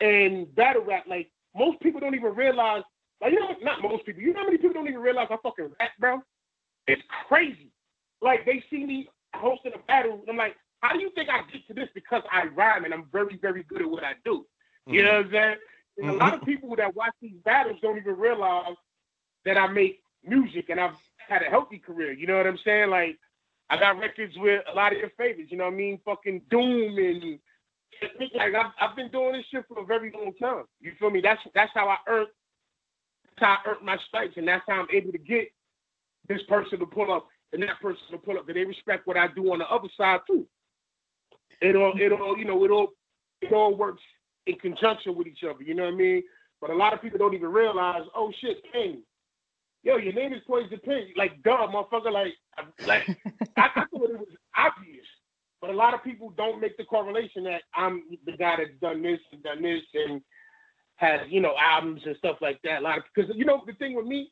and 0.00 0.52
battle 0.56 0.82
rap. 0.84 1.04
Like 1.06 1.30
most 1.54 1.80
people 1.80 2.00
don't 2.00 2.14
even 2.14 2.34
realize. 2.34 2.82
Like 3.20 3.32
you 3.32 3.40
know, 3.40 3.54
not 3.62 3.82
most 3.82 4.06
people. 4.06 4.22
You 4.22 4.32
know 4.32 4.40
how 4.40 4.46
many 4.46 4.58
people 4.58 4.74
don't 4.74 4.88
even 4.88 5.00
realize 5.00 5.28
I 5.30 5.36
fucking 5.42 5.70
rap, 5.78 5.90
bro? 5.98 6.22
It's 6.86 7.02
crazy. 7.28 7.70
Like 8.22 8.44
they 8.46 8.62
see 8.70 8.84
me 8.84 9.08
hosting 9.34 9.72
a 9.74 9.78
battle, 9.86 10.20
and 10.20 10.30
I'm 10.30 10.36
like, 10.36 10.56
how 10.80 10.94
do 10.94 11.00
you 11.00 11.10
think 11.14 11.28
I 11.28 11.42
get 11.50 11.66
to 11.68 11.74
this? 11.74 11.88
Because 11.94 12.22
I 12.32 12.46
rhyme 12.46 12.84
and 12.84 12.94
I'm 12.94 13.06
very, 13.12 13.38
very 13.40 13.62
good 13.64 13.82
at 13.82 13.90
what 13.90 14.04
I 14.04 14.12
do. 14.24 14.46
You 14.86 15.02
mm-hmm. 15.02 15.06
know 15.06 15.12
what 15.12 15.26
I'm 15.26 15.32
saying? 15.32 15.56
And 15.98 16.10
a 16.10 16.12
lot 16.14 16.34
of 16.34 16.40
mm-hmm. 16.40 16.50
people 16.50 16.76
that 16.76 16.94
watch 16.96 17.12
these 17.20 17.36
battles 17.44 17.76
don't 17.82 17.98
even 17.98 18.16
realize 18.16 18.76
that 19.44 19.58
I 19.58 19.66
make 19.66 20.00
music 20.24 20.70
and 20.70 20.80
I've 20.80 20.96
had 21.28 21.42
a 21.42 21.50
healthy 21.50 21.78
career. 21.78 22.12
You 22.12 22.26
know 22.26 22.36
what 22.36 22.46
I'm 22.46 22.58
saying? 22.64 22.90
Like 22.90 23.18
I 23.68 23.78
got 23.78 23.98
records 23.98 24.34
with 24.36 24.62
a 24.70 24.74
lot 24.74 24.92
of 24.92 24.98
your 24.98 25.10
favorites. 25.18 25.50
You 25.50 25.58
know 25.58 25.64
what 25.64 25.74
I 25.74 25.76
mean? 25.76 26.00
Fucking 26.04 26.42
Doom 26.50 26.98
and 26.98 27.38
like 28.34 28.54
I've, 28.54 28.72
I've 28.80 28.96
been 28.96 29.10
doing 29.10 29.32
this 29.32 29.44
shit 29.50 29.64
for 29.68 29.82
a 29.82 29.84
very 29.84 30.10
long 30.12 30.32
time. 30.40 30.64
You 30.80 30.92
feel 30.98 31.10
me? 31.10 31.20
That's 31.20 31.40
that's 31.54 31.72
how 31.74 31.88
I 31.88 31.96
earned 32.08 32.28
how 33.38 33.58
I 33.64 33.70
earned 33.70 33.84
my 33.84 33.96
stripes, 34.08 34.34
and 34.36 34.48
that's 34.48 34.64
how 34.68 34.80
I'm 34.80 34.86
able 34.92 35.12
to 35.12 35.18
get 35.18 35.52
this 36.28 36.42
person 36.48 36.78
to 36.78 36.86
pull 36.86 37.12
up 37.12 37.26
and 37.52 37.62
that 37.62 37.80
person 37.80 38.02
to 38.12 38.18
pull 38.18 38.38
up. 38.38 38.46
That 38.46 38.54
they 38.54 38.64
respect 38.64 39.06
what 39.06 39.16
I 39.16 39.28
do 39.34 39.52
on 39.52 39.58
the 39.58 39.66
other 39.66 39.88
side 39.96 40.20
too. 40.26 40.46
It 41.60 41.76
all 41.76 41.92
it 41.96 42.12
all 42.12 42.38
you 42.38 42.44
know 42.44 42.64
it 42.64 42.70
all 42.70 42.88
it 43.42 43.52
all 43.52 43.76
works 43.76 44.02
in 44.46 44.56
conjunction 44.56 45.14
with 45.16 45.26
each 45.26 45.44
other. 45.48 45.62
You 45.62 45.74
know 45.74 45.84
what 45.84 45.94
I 45.94 45.96
mean? 45.96 46.22
But 46.60 46.70
a 46.70 46.76
lot 46.76 46.92
of 46.92 47.02
people 47.02 47.18
don't 47.18 47.34
even 47.34 47.50
realize. 47.50 48.02
Oh 48.14 48.32
shit, 48.40 48.58
Pain. 48.72 49.02
Yo, 49.82 49.96
your 49.96 50.12
name 50.12 50.34
is 50.34 50.42
Poison 50.46 50.78
Pen. 50.84 51.06
Like, 51.16 51.42
duh, 51.42 51.66
motherfucker. 51.68 52.12
Like, 52.12 52.34
like 52.86 53.02
I, 53.56 53.68
I 53.74 53.84
thought 53.90 54.10
it 54.10 54.18
was 54.18 54.28
obvious. 54.56 55.06
But 55.60 55.70
a 55.70 55.74
lot 55.74 55.94
of 55.94 56.04
people 56.04 56.30
don't 56.36 56.60
make 56.60 56.76
the 56.76 56.84
correlation 56.84 57.44
that 57.44 57.62
I'm 57.74 58.02
the 58.26 58.32
guy 58.32 58.56
that's 58.58 58.78
done 58.80 59.02
this 59.02 59.20
and 59.32 59.42
done 59.42 59.62
this 59.62 59.82
and 59.94 60.20
has, 61.00 61.20
you 61.30 61.40
know, 61.40 61.54
albums 61.58 62.02
and 62.06 62.16
stuff 62.18 62.38
like 62.42 62.60
that. 62.64 62.80
A 62.80 62.82
lot 62.82 62.98
of 62.98 63.04
because 63.14 63.34
you 63.36 63.46
know 63.46 63.62
the 63.66 63.74
thing 63.74 63.96
with 63.96 64.06
me, 64.06 64.30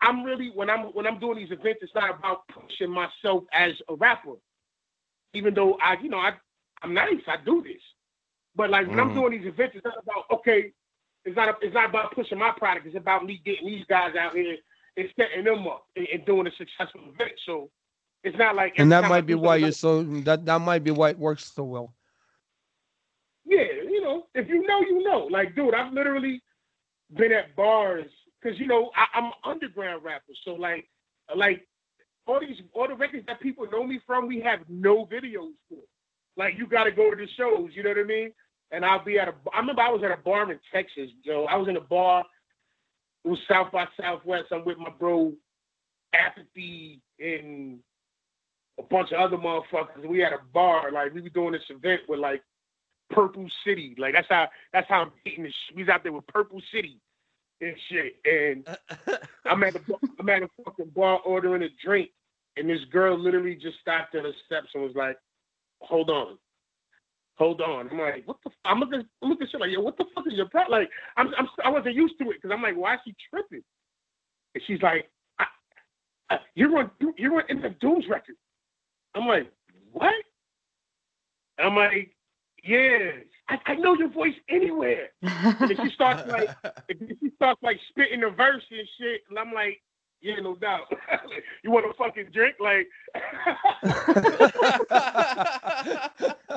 I'm 0.00 0.24
really 0.24 0.50
when 0.54 0.70
I'm 0.70 0.86
when 0.94 1.06
I'm 1.06 1.18
doing 1.20 1.38
these 1.38 1.52
events, 1.52 1.80
it's 1.82 1.94
not 1.94 2.16
about 2.18 2.48
pushing 2.48 2.90
myself 2.90 3.44
as 3.52 3.72
a 3.88 3.94
rapper. 3.96 4.34
Even 5.34 5.54
though 5.54 5.74
I, 5.82 5.96
you 6.02 6.08
know, 6.10 6.18
I 6.18 6.32
I'm 6.82 6.94
nice, 6.94 7.22
I 7.26 7.36
do 7.44 7.62
this. 7.62 7.82
But 8.56 8.70
like 8.70 8.88
when 8.88 9.00
I'm 9.00 9.10
Mhm. 9.10 9.14
doing 9.14 9.32
these 9.32 9.46
events, 9.46 9.76
it's 9.76 9.84
not 9.84 9.98
about 10.02 10.24
okay. 10.40 10.72
It's 11.24 11.36
not 11.36 11.58
it's 11.62 11.74
not 11.74 11.90
about 11.90 12.14
pushing 12.14 12.38
my 12.38 12.52
product. 12.56 12.86
It's 12.86 12.96
about 12.96 13.24
me 13.24 13.40
getting 13.44 13.68
these 13.68 13.84
guys 13.88 14.14
out 14.16 14.34
here 14.34 14.56
and 14.96 15.08
setting 15.18 15.44
them 15.44 15.66
up 15.66 15.86
and, 15.96 16.06
and 16.12 16.24
doing 16.26 16.46
a 16.46 16.52
successful 16.56 17.02
event. 17.14 17.32
So 17.46 17.70
it's 18.24 18.38
not 18.38 18.56
like 18.56 18.74
And 18.78 18.92
that 18.92 19.04
might 19.04 19.26
be 19.26 19.34
why 19.34 19.56
you're 19.56 19.72
so 19.72 20.02
that 20.02 20.46
that 20.46 20.60
might 20.60 20.84
be 20.84 20.90
why 20.90 21.10
it 21.10 21.18
works 21.18 21.52
so 21.52 21.64
well. 21.64 21.94
Yeah, 23.44 23.77
if 24.38 24.48
you 24.48 24.66
know, 24.66 24.80
you 24.80 25.02
know. 25.02 25.28
Like, 25.30 25.54
dude, 25.54 25.74
I've 25.74 25.92
literally 25.92 26.42
been 27.16 27.32
at 27.32 27.56
bars 27.56 28.06
because 28.40 28.58
you 28.58 28.66
know 28.66 28.90
I, 28.96 29.18
I'm 29.18 29.24
an 29.26 29.32
underground 29.44 30.04
rapper, 30.04 30.32
so 30.44 30.52
like, 30.52 30.88
like 31.36 31.66
all 32.26 32.40
these 32.40 32.56
all 32.74 32.88
the 32.88 32.94
records 32.94 33.24
that 33.26 33.40
people 33.40 33.66
know 33.70 33.84
me 33.84 34.00
from, 34.06 34.28
we 34.28 34.40
have 34.40 34.60
no 34.68 35.06
videos 35.06 35.52
for. 35.68 35.78
Like, 36.36 36.54
you 36.56 36.66
got 36.66 36.84
to 36.84 36.92
go 36.92 37.10
to 37.10 37.16
the 37.16 37.26
shows. 37.36 37.70
You 37.74 37.82
know 37.82 37.90
what 37.90 37.98
I 37.98 38.04
mean? 38.04 38.32
And 38.70 38.84
I'll 38.84 39.04
be 39.04 39.18
at 39.18 39.28
a. 39.28 39.34
I 39.52 39.58
remember 39.58 39.82
I 39.82 39.90
was 39.90 40.02
at 40.04 40.16
a 40.16 40.22
bar 40.22 40.50
in 40.50 40.58
Texas. 40.72 41.10
Yo, 41.24 41.44
I 41.44 41.56
was 41.56 41.68
in 41.68 41.76
a 41.76 41.80
bar. 41.80 42.24
It 43.24 43.28
was 43.28 43.38
South 43.48 43.72
by 43.72 43.86
Southwest. 44.00 44.46
I'm 44.52 44.64
with 44.64 44.78
my 44.78 44.90
bro, 44.90 45.32
Apathy, 46.14 47.00
and 47.18 47.80
a 48.78 48.82
bunch 48.84 49.10
of 49.10 49.18
other 49.18 49.36
motherfuckers. 49.36 50.06
We 50.06 50.20
had 50.20 50.32
a 50.32 50.40
bar. 50.54 50.92
Like, 50.92 51.12
we 51.12 51.22
were 51.22 51.28
doing 51.30 51.52
this 51.52 51.62
event 51.70 52.02
with 52.08 52.20
like 52.20 52.42
Purple 53.10 53.48
City. 53.66 53.94
Like 53.98 54.14
that's 54.14 54.28
how 54.28 54.48
that's 54.72 54.88
how 54.88 55.02
I'm 55.02 55.12
getting 55.24 55.44
this. 55.44 55.54
Was 55.76 55.88
out 55.88 56.02
there 56.02 56.12
with 56.12 56.26
Purple 56.26 56.60
City 56.72 57.00
and 57.60 57.74
shit. 57.88 58.16
And 58.24 58.66
I'm 59.44 59.62
at 59.62 59.74
the 59.74 59.80
I'm 60.18 60.28
at 60.28 60.42
a 60.42 60.48
fucking 60.64 60.92
bar 60.94 61.20
ordering 61.24 61.62
a 61.62 61.68
drink, 61.84 62.10
and 62.56 62.68
this 62.68 62.84
girl 62.90 63.18
literally 63.18 63.54
just 63.54 63.78
stopped 63.80 64.14
at 64.14 64.22
the 64.22 64.32
steps 64.46 64.68
and 64.74 64.82
was 64.82 64.94
like, 64.94 65.16
"Hold 65.80 66.10
on." 66.10 66.38
Hold 67.36 67.60
on. 67.60 67.88
I'm 67.88 67.98
like, 68.00 68.26
what 68.26 68.38
the? 68.42 68.50
F-? 68.50 68.56
I'm 68.64 68.80
looking, 68.80 69.04
I'm 69.22 69.28
looking 69.28 69.46
shit 69.48 69.60
like, 69.60 69.70
yo, 69.70 69.80
what 69.80 69.96
the 69.96 70.06
fuck 70.12 70.26
is 70.26 70.32
your 70.32 70.48
problem? 70.48 70.80
Like, 70.80 70.90
I'm, 71.16 71.28
I'm, 71.38 71.46
I 71.64 71.70
wasn't 71.70 71.94
used 71.94 72.18
to 72.18 72.30
it 72.30 72.38
because 72.42 72.50
I'm 72.52 72.62
like, 72.62 72.76
why 72.76 72.94
is 72.94 73.00
she 73.04 73.14
tripping? 73.30 73.62
And 74.56 74.64
she's 74.66 74.82
like, 74.82 75.08
I, 75.38 75.44
I, 76.30 76.38
you're 76.56 76.76
on, 76.76 76.90
you're 77.16 77.36
on 77.36 77.44
in 77.48 77.60
the 77.62 77.70
Dooms 77.80 78.06
record. 78.10 78.34
I'm 79.14 79.28
like, 79.28 79.52
what? 79.92 80.12
I'm 81.60 81.76
like, 81.76 82.10
yeah, 82.64 83.10
I, 83.48 83.58
I 83.66 83.74
know 83.76 83.94
your 83.94 84.08
voice 84.08 84.34
anywhere. 84.48 85.10
And 85.22 85.70
then 85.70 85.78
she 85.86 85.92
starts 85.94 86.28
like, 86.28 86.50
then 86.88 87.16
she 87.20 87.30
starts 87.36 87.62
like 87.62 87.78
spitting 87.88 88.20
the 88.20 88.30
verse 88.30 88.64
and 88.70 88.88
shit, 88.98 89.22
and 89.28 89.38
I'm 89.38 89.52
like, 89.52 89.80
yeah, 90.20 90.36
no 90.40 90.56
doubt. 90.56 90.92
you 91.64 91.70
want 91.70 91.86
a 91.86 91.94
fucking 91.94 92.30
drink? 92.32 92.56
Like, 92.60 92.88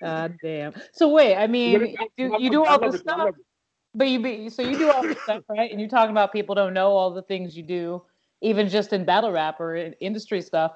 God 0.00 0.38
damn. 0.42 0.74
So 0.92 1.08
wait, 1.08 1.36
I 1.36 1.46
mean, 1.46 1.96
I- 1.98 2.08
you, 2.16 2.34
I 2.34 2.38
you 2.38 2.50
do 2.50 2.64
all 2.64 2.80
this 2.80 3.00
stuff, 3.00 3.30
but 3.94 4.08
you 4.08 4.22
be 4.22 4.48
so 4.50 4.62
you 4.62 4.78
do 4.78 4.90
all 4.90 5.02
this 5.02 5.20
stuff, 5.22 5.42
right? 5.48 5.70
And 5.70 5.80
you're 5.80 5.90
talking 5.90 6.10
about 6.10 6.32
people 6.32 6.54
don't 6.54 6.74
know 6.74 6.90
all 6.92 7.10
the 7.12 7.22
things 7.22 7.56
you 7.56 7.62
do, 7.62 8.02
even 8.42 8.68
just 8.68 8.92
in 8.92 9.04
battle 9.04 9.32
rap 9.32 9.60
or 9.60 9.76
in 9.76 9.92
industry 9.94 10.42
stuff. 10.42 10.72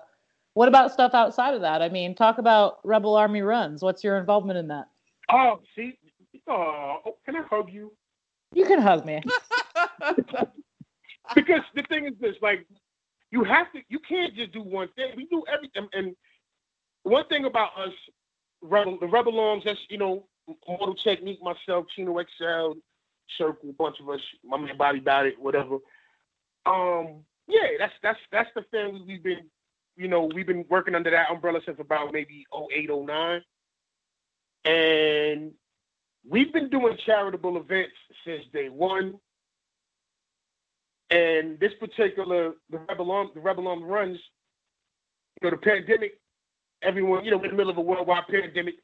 What 0.55 0.69
about 0.69 0.93
stuff 0.93 1.15
outside 1.15 1.55
of 1.55 1.61
that? 1.61 1.81
I 1.83 1.89
mean, 1.89 2.15
talk 2.15 2.39
about 2.39 2.79
Rebel 2.85 3.15
Army 3.15 3.43
runs. 3.43 3.83
What's 3.83 4.03
your 4.03 4.19
involvement 4.19 4.59
in 4.59 4.69
that? 4.69 4.89
oh, 5.31 5.61
see, 5.77 5.99
oh, 6.49 6.99
can 7.25 7.37
I 7.37 7.43
hug 7.43 7.71
you? 7.71 7.93
You 8.53 8.65
can 8.65 8.81
hug 8.81 9.05
me. 9.05 9.23
because 11.35 11.61
the 11.75 11.83
thing 11.89 12.07
is 12.07 12.15
this, 12.21 12.37
like, 12.43 12.67
you 13.31 13.45
have 13.45 13.71
to, 13.73 13.81
you 13.89 14.01
can't 14.01 14.35
just 14.35 14.53
do 14.53 14.63
one 14.63 14.89
thing. 14.97 15.13
We 15.17 15.27
do 15.27 15.45
everything. 15.53 15.89
And 15.93 16.17
one 17.05 17.27
thing 17.29 17.45
about 17.45 17.71
us, 17.79 17.93
Rebel, 18.61 18.99
the 19.01 19.07
Rebel 19.07 19.35
Longs, 19.35 19.63
that's, 19.65 19.79
you 19.89 19.99
know, 19.99 20.27
Mortal 20.67 20.95
Technique, 20.97 21.41
myself, 21.43 21.87
Chino 21.95 22.19
XL, 22.19 22.79
Circle, 23.39 23.71
a 23.71 23.73
bunch 23.73 24.01
of 24.01 24.09
us, 24.09 24.21
my 24.45 24.59
man 24.59 24.77
Bobby 24.77 24.99
About 24.99 25.27
It, 25.27 25.39
whatever. 25.39 25.77
Um, 26.67 27.21
yeah, 27.47 27.69
that's 27.79 27.93
that's 28.03 28.19
that's 28.33 28.51
the 28.57 28.63
thing 28.71 29.05
we've 29.07 29.23
been, 29.23 29.49
you 30.01 30.09
know, 30.09 30.31
we've 30.35 30.47
been 30.47 30.65
working 30.71 30.95
under 30.95 31.11
that 31.11 31.31
umbrella 31.31 31.61
since 31.67 31.79
about 31.79 32.15
maybe 32.15 32.47
08, 32.55 32.89
09. 32.91 33.43
And 34.65 35.53
we've 36.27 36.53
been 36.55 36.71
doing 36.71 36.97
charitable 37.05 37.59
events 37.59 37.93
since 38.25 38.45
day 38.51 38.71
one. 38.71 39.17
And 41.11 41.61
this 41.61 41.73
particular 41.79 42.53
the 42.71 42.79
Rebel 42.79 43.11
Arm 43.11 43.31
the 43.35 43.41
Rebel 43.41 43.69
Arm 43.69 43.83
runs, 43.83 44.19
you 45.43 45.51
know, 45.51 45.51
the 45.51 45.57
pandemic, 45.59 46.19
everyone, 46.81 47.25
you 47.25 47.31
know, 47.31 47.43
in 47.43 47.51
the 47.51 47.57
middle 47.57 47.71
of 47.71 47.77
a 47.77 47.83
worldwide 47.83 48.27
pandemic. 48.31 48.77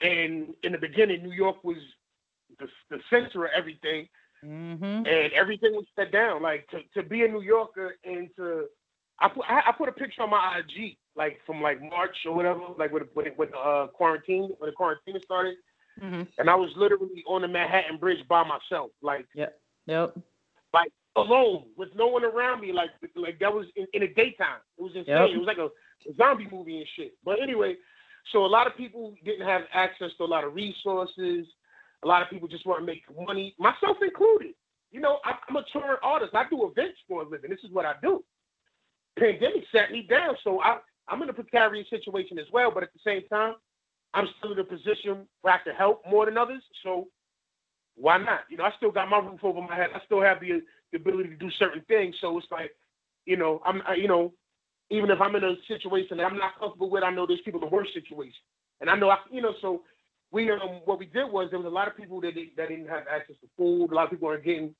And 0.00 0.54
in 0.64 0.72
the 0.72 0.78
beginning, 0.78 1.22
New 1.22 1.32
York 1.32 1.62
was 1.62 1.76
the, 2.58 2.66
the 2.90 2.98
center 3.10 3.44
of 3.44 3.50
everything. 3.54 4.08
Mm-hmm. 4.44 5.06
And 5.06 5.32
everything 5.34 5.72
was 5.74 5.84
shut 5.96 6.10
down. 6.10 6.42
Like 6.42 6.66
to, 6.70 6.80
to 6.94 7.08
be 7.08 7.24
a 7.24 7.28
New 7.28 7.42
Yorker 7.42 7.96
and 8.04 8.28
to 8.36 8.66
I 9.20 9.28
put 9.28 9.44
I, 9.48 9.60
I 9.68 9.72
put 9.76 9.88
a 9.88 9.92
picture 9.92 10.22
on 10.22 10.30
my 10.30 10.60
IG 10.60 10.96
like 11.16 11.40
from 11.46 11.60
like 11.60 11.80
March 11.82 12.16
or 12.26 12.34
whatever, 12.34 12.60
like 12.78 12.92
when 12.92 13.02
when 13.14 13.26
when 13.36 13.48
uh 13.58 13.86
quarantine 13.92 14.50
when 14.58 14.70
the 14.70 14.76
quarantine 14.76 15.16
started, 15.24 15.56
Mm-hmm. 16.02 16.22
and 16.38 16.48
I 16.48 16.54
was 16.54 16.70
literally 16.76 17.24
on 17.26 17.42
the 17.42 17.48
Manhattan 17.48 17.96
Bridge 17.98 18.20
by 18.28 18.44
myself, 18.44 18.90
like 19.02 19.26
Yep. 19.34 19.60
Yep. 19.86 20.16
like 20.72 20.92
alone 21.16 21.64
with 21.76 21.88
no 21.96 22.06
one 22.06 22.24
around 22.24 22.60
me. 22.60 22.72
Like 22.72 22.90
like 23.16 23.40
that 23.40 23.52
was 23.52 23.66
in, 23.74 23.86
in 23.94 24.02
the 24.02 24.08
daytime. 24.08 24.60
It 24.78 24.82
was 24.82 24.92
insane. 24.94 25.16
Yep. 25.16 25.30
It 25.34 25.38
was 25.38 25.46
like 25.48 25.58
a, 25.58 25.66
a 26.08 26.14
zombie 26.16 26.46
movie 26.52 26.78
and 26.78 26.86
shit. 26.94 27.14
But 27.24 27.42
anyway, 27.42 27.74
so 28.30 28.44
a 28.44 28.46
lot 28.46 28.68
of 28.68 28.76
people 28.76 29.14
didn't 29.24 29.44
have 29.46 29.62
access 29.74 30.10
to 30.18 30.24
a 30.24 30.26
lot 30.26 30.44
of 30.44 30.54
resources. 30.54 31.46
A 32.04 32.06
lot 32.06 32.22
of 32.22 32.30
people 32.30 32.46
just 32.46 32.64
want 32.64 32.78
to 32.80 32.86
make 32.86 33.02
money, 33.26 33.56
myself 33.58 33.96
included. 34.00 34.54
You 34.92 35.00
know, 35.00 35.18
I, 35.24 35.32
I'm 35.48 35.56
a 35.56 35.64
touring 35.72 35.96
artist. 36.04 36.32
I 36.34 36.44
do 36.48 36.64
events 36.70 36.98
for 37.08 37.22
a 37.22 37.28
living. 37.28 37.50
This 37.50 37.58
is 37.64 37.72
what 37.72 37.84
I 37.86 37.94
do. 38.00 38.22
Pandemic 39.16 39.64
sat 39.72 39.92
me 39.92 40.06
down, 40.08 40.36
so 40.42 40.60
I 40.60 40.78
I'm 41.08 41.22
in 41.22 41.28
a 41.28 41.32
precarious 41.32 41.88
situation 41.90 42.38
as 42.38 42.46
well. 42.52 42.70
But 42.72 42.82
at 42.82 42.92
the 42.92 43.00
same 43.04 43.22
time, 43.28 43.54
I'm 44.14 44.28
still 44.38 44.52
in 44.52 44.58
a 44.58 44.64
position 44.64 45.26
where 45.42 45.54
I 45.54 45.58
can 45.58 45.74
help 45.74 46.02
more 46.08 46.26
than 46.26 46.38
others. 46.38 46.62
So 46.82 47.08
why 47.96 48.18
not? 48.18 48.40
You 48.48 48.56
know, 48.56 48.64
I 48.64 48.72
still 48.76 48.90
got 48.90 49.08
my 49.08 49.18
roof 49.18 49.40
over 49.42 49.60
my 49.60 49.74
head. 49.74 49.90
I 49.94 50.00
still 50.06 50.22
have 50.22 50.40
the, 50.40 50.62
the 50.92 50.98
ability 50.98 51.30
to 51.30 51.36
do 51.36 51.50
certain 51.58 51.82
things. 51.88 52.14
So 52.20 52.38
it's 52.38 52.46
like, 52.50 52.72
you 53.26 53.36
know, 53.36 53.60
I'm, 53.64 53.82
I, 53.86 53.94
you 53.94 54.08
know, 54.08 54.32
even 54.90 55.10
if 55.10 55.20
I'm 55.20 55.34
in 55.36 55.44
a 55.44 55.54
situation 55.66 56.16
that 56.16 56.24
I'm 56.24 56.38
not 56.38 56.58
comfortable 56.58 56.90
with, 56.90 57.02
I 57.02 57.10
know 57.10 57.26
there's 57.26 57.40
people 57.44 57.62
in 57.62 57.70
worse 57.70 57.88
situations, 57.92 58.36
and 58.80 58.88
I 58.88 58.96
know, 58.96 59.10
I, 59.10 59.18
you 59.30 59.42
know, 59.42 59.52
so 59.60 59.82
we, 60.30 60.50
um, 60.50 60.80
what 60.84 60.98
we 60.98 61.06
did 61.06 61.30
was 61.30 61.48
there 61.50 61.58
was 61.58 61.66
a 61.66 61.70
lot 61.70 61.88
of 61.88 61.96
people 61.96 62.20
that 62.22 62.32
that 62.56 62.68
didn't 62.68 62.88
have 62.88 63.04
access 63.10 63.36
to 63.42 63.48
food. 63.56 63.90
A 63.90 63.94
lot 63.94 64.04
of 64.04 64.10
people 64.10 64.28
weren't 64.28 64.44
getting 64.44 64.74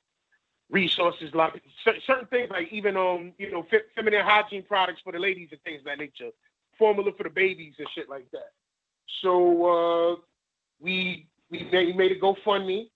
resources. 0.70 1.30
A 1.32 1.36
lot 1.36 1.54
of 1.54 1.60
cer- 1.84 2.00
certain 2.06 2.26
things 2.26 2.50
like 2.50 2.68
even, 2.72 2.96
um, 2.96 3.32
you 3.38 3.50
know, 3.50 3.66
feminine 3.94 4.24
hygiene 4.24 4.64
products 4.64 5.00
for 5.02 5.12
the 5.12 5.18
ladies 5.18 5.48
and 5.52 5.60
things 5.62 5.80
of 5.80 5.86
that 5.86 5.98
nature, 5.98 6.30
formula 6.78 7.10
for 7.16 7.24
the 7.24 7.30
babies 7.30 7.74
and 7.78 7.88
shit 7.94 8.08
like 8.08 8.30
that. 8.32 8.52
So 9.22 10.14
uh, 10.14 10.16
we 10.80 11.26
we 11.50 11.68
made, 11.72 11.86
we 11.86 11.92
made 11.94 12.12
a 12.12 12.20
GoFundMe 12.20 12.88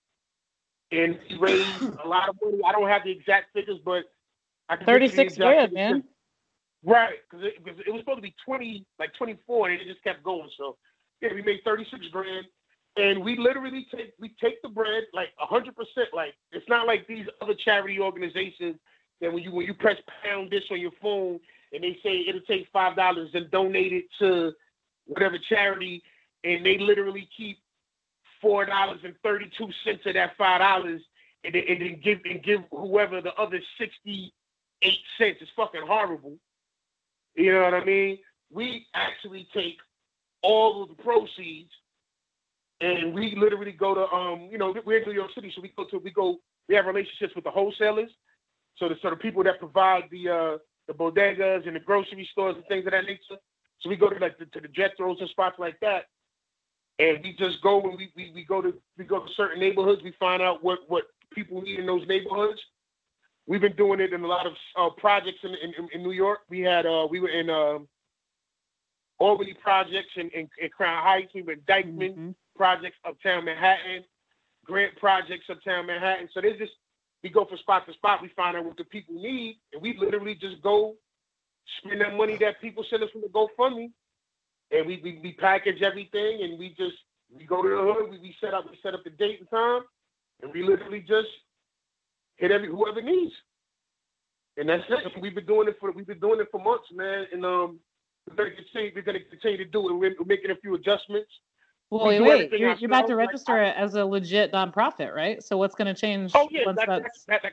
and 0.91 1.19
we 1.29 1.37
raised 1.39 1.85
a 2.03 2.07
lot 2.07 2.29
of 2.29 2.35
money. 2.43 2.59
I 2.65 2.71
don't 2.71 2.87
have 2.87 3.03
the 3.03 3.11
exact 3.11 3.53
figures, 3.53 3.79
but 3.83 4.03
I 4.69 4.77
can 4.77 4.85
the 4.85 4.91
36 4.93 5.37
grand, 5.37 5.73
man. 5.73 6.03
Right, 6.85 7.15
because 7.29 7.45
it, 7.45 7.55
it 7.87 7.91
was 7.91 8.01
supposed 8.01 8.17
to 8.17 8.21
be 8.21 8.35
twenty, 8.45 8.85
like 8.99 9.13
twenty 9.15 9.37
four, 9.47 9.69
and 9.69 9.79
it 9.79 9.87
just 9.87 10.03
kept 10.03 10.21
going. 10.23 10.49
So 10.57 10.77
yeah, 11.21 11.29
we 11.33 11.41
made 11.41 11.61
thirty 11.63 11.85
six 11.89 12.07
grand, 12.11 12.45
and 12.97 13.23
we 13.23 13.37
literally 13.37 13.87
take 13.93 14.13
we 14.19 14.33
take 14.41 14.61
the 14.61 14.69
bread 14.69 15.03
like 15.13 15.29
hundred 15.37 15.75
percent. 15.75 16.09
Like 16.13 16.35
it's 16.51 16.67
not 16.69 16.87
like 16.87 17.07
these 17.07 17.25
other 17.41 17.55
charity 17.55 17.99
organizations 17.99 18.75
that 19.21 19.33
when 19.33 19.43
you 19.43 19.51
when 19.51 19.65
you 19.65 19.73
press 19.73 19.97
pound 20.23 20.51
this 20.51 20.63
on 20.71 20.79
your 20.79 20.91
phone 21.01 21.39
and 21.71 21.83
they 21.83 21.97
say 22.03 22.25
it'll 22.27 22.41
take 22.41 22.67
five 22.71 22.95
dollars 22.95 23.31
and 23.33 23.49
donate 23.49 23.93
it 23.93 24.05
to 24.19 24.53
whatever 25.05 25.37
charity, 25.37 26.03
and 26.43 26.65
they 26.65 26.77
literally 26.77 27.27
keep 27.35 27.57
four 28.41 28.65
dollars 28.65 28.99
and 29.03 29.15
thirty 29.23 29.49
two 29.57 29.69
cents 29.83 30.05
of 30.05 30.13
that 30.13 30.37
five 30.37 30.61
dollars, 30.61 31.01
and, 31.43 31.55
and 31.55 31.81
then 31.81 31.99
give 32.03 32.19
and 32.25 32.43
give 32.43 32.61
whoever 32.71 33.21
the 33.21 33.33
other 33.35 33.59
sixty 33.79 34.33
eight 34.83 34.99
cents. 35.17 35.39
It's 35.41 35.51
fucking 35.55 35.87
horrible. 35.87 36.37
You 37.35 37.53
know 37.53 37.63
what 37.63 37.73
I 37.73 37.83
mean? 37.83 38.19
We 38.51 38.85
actually 38.93 39.47
take 39.51 39.77
all 40.43 40.83
of 40.83 40.89
the 40.89 41.03
proceeds 41.03 41.71
and 42.83 43.13
we 43.13 43.35
literally 43.35 43.71
go 43.71 43.93
to 43.95 44.05
um, 44.13 44.49
you 44.51 44.57
know, 44.57 44.75
we're 44.85 44.99
in 44.99 45.07
New 45.07 45.13
York 45.13 45.31
City, 45.33 45.51
so 45.55 45.61
we 45.61 45.71
go 45.75 45.85
to 45.85 45.97
we 45.99 46.11
go 46.11 46.37
we 46.67 46.75
have 46.75 46.85
relationships 46.85 47.33
with 47.35 47.43
the 47.43 47.51
wholesalers. 47.51 48.09
So 48.77 48.89
the 48.89 48.95
sort 49.01 49.13
of 49.13 49.19
people 49.19 49.43
that 49.43 49.59
provide 49.59 50.03
the 50.11 50.29
uh 50.29 50.57
the 50.87 50.93
bodegas 50.93 51.67
and 51.67 51.75
the 51.75 51.79
grocery 51.79 52.27
stores 52.31 52.55
and 52.55 52.65
things 52.65 52.85
of 52.85 52.91
that 52.91 53.05
nature. 53.05 53.39
So 53.79 53.89
we 53.89 53.95
go 53.95 54.09
to 54.09 54.19
like 54.19 54.37
the, 54.37 54.45
to 54.45 54.59
the 54.61 54.67
Jetros 54.67 55.19
and 55.19 55.29
spots 55.29 55.57
like 55.59 55.79
that. 55.81 56.05
And 56.99 57.19
we 57.23 57.35
just 57.37 57.61
go 57.61 57.81
and 57.81 57.97
we, 57.97 58.11
we, 58.15 58.31
we 58.33 58.43
go 58.45 58.61
to 58.61 58.73
we 58.97 59.05
go 59.05 59.19
to 59.19 59.33
certain 59.35 59.59
neighborhoods, 59.59 60.01
we 60.03 60.13
find 60.19 60.41
out 60.41 60.63
what, 60.63 60.79
what 60.87 61.05
people 61.33 61.61
need 61.61 61.79
in 61.79 61.85
those 61.85 62.07
neighborhoods. 62.07 62.61
we've 63.47 63.61
been 63.61 63.75
doing 63.75 63.99
it 63.99 64.13
in 64.13 64.23
a 64.23 64.27
lot 64.27 64.45
of 64.45 64.53
uh, 64.77 64.89
projects 64.97 65.39
in, 65.43 65.51
in, 65.51 65.89
in 65.93 66.03
New 66.03 66.11
York. 66.11 66.39
We 66.49 66.59
had 66.61 66.85
uh, 66.85 67.07
we 67.09 67.19
were 67.19 67.29
in 67.29 67.49
uh, 67.49 67.79
Albany 69.19 69.55
projects 69.61 70.11
in, 70.15 70.29
in, 70.29 70.49
in 70.61 70.69
Crown 70.69 71.03
Heights. 71.03 71.33
We 71.33 71.41
were 71.41 71.53
in 71.53 71.61
Dyckman 71.61 72.13
Mm-hmm. 72.13 72.29
Projects 72.55 72.97
uptown 73.05 73.45
Manhattan, 73.45 74.03
Grant 74.65 74.95
projects 74.97 75.45
uptown 75.49 75.87
Manhattan. 75.87 76.29
So 76.33 76.41
there's 76.41 76.57
just 76.57 76.71
we 77.23 77.29
go 77.29 77.45
from 77.45 77.57
spot 77.59 77.85
to 77.87 77.93
spot. 77.93 78.21
We 78.21 78.29
find 78.35 78.57
out 78.57 78.65
what 78.65 78.77
the 78.77 78.83
people 78.83 79.15
need, 79.15 79.59
and 79.71 79.81
we 79.81 79.97
literally 79.97 80.35
just 80.35 80.61
go 80.61 80.95
spend 81.79 82.01
that 82.01 82.15
money 82.15 82.37
that 82.37 82.61
people 82.61 82.85
send 82.89 83.03
us 83.03 83.09
from 83.11 83.21
the 83.21 83.27
GoFundMe, 83.27 83.91
and 84.71 84.87
we 84.87 84.99
we, 85.03 85.19
we 85.23 85.33
package 85.33 85.81
everything, 85.81 86.43
and 86.43 86.59
we 86.59 86.69
just 86.69 86.97
we 87.35 87.45
go 87.45 87.61
to 87.61 87.69
the 87.69 87.75
hood. 87.75 88.11
We, 88.11 88.19
we 88.19 88.35
set 88.41 88.53
up 88.53 88.65
we 88.69 88.77
set 88.83 88.93
up 88.93 89.03
the 89.03 89.09
date 89.09 89.39
and 89.39 89.49
time, 89.49 89.81
and 90.41 90.53
we 90.53 90.63
literally 90.63 90.99
just 90.99 91.29
hit 92.37 92.51
every 92.51 92.67
whoever 92.67 93.01
needs. 93.01 93.33
And 94.57 94.69
that's 94.69 94.83
it. 94.87 95.21
We've 95.21 95.33
been 95.33 95.45
doing 95.45 95.67
it 95.67 95.77
for 95.79 95.91
we've 95.91 96.05
been 96.05 96.19
doing 96.19 96.39
it 96.39 96.47
for 96.51 96.61
months, 96.61 96.85
man. 96.93 97.25
And 97.31 97.45
um, 97.45 97.79
we're 98.29 98.35
gonna 98.35 98.55
continue. 98.55 98.91
We're 98.95 99.01
gonna 99.01 99.19
continue 99.29 99.57
to 99.57 99.65
do 99.65 99.89
it. 99.89 99.93
We're, 99.93 100.15
we're 100.19 100.25
making 100.25 100.51
a 100.51 100.55
few 100.55 100.75
adjustments. 100.75 101.31
Well, 101.93 102.07
wait, 102.07 102.21
wait. 102.21 102.51
You're, 102.51 102.73
you're 102.73 102.89
about 102.89 103.05
to 103.07 103.15
like, 103.15 103.27
register 103.27 103.61
it 103.61 103.75
as 103.77 103.93
a 103.93 104.03
legit 104.03 104.51
nonprofit, 104.51 105.13
right? 105.13 105.43
So 105.43 105.57
what's 105.57 105.75
going 105.75 105.93
to 105.93 105.99
change 105.99 106.31
Oh 106.33 106.47
yeah, 106.49 106.63
that- 106.65 107.03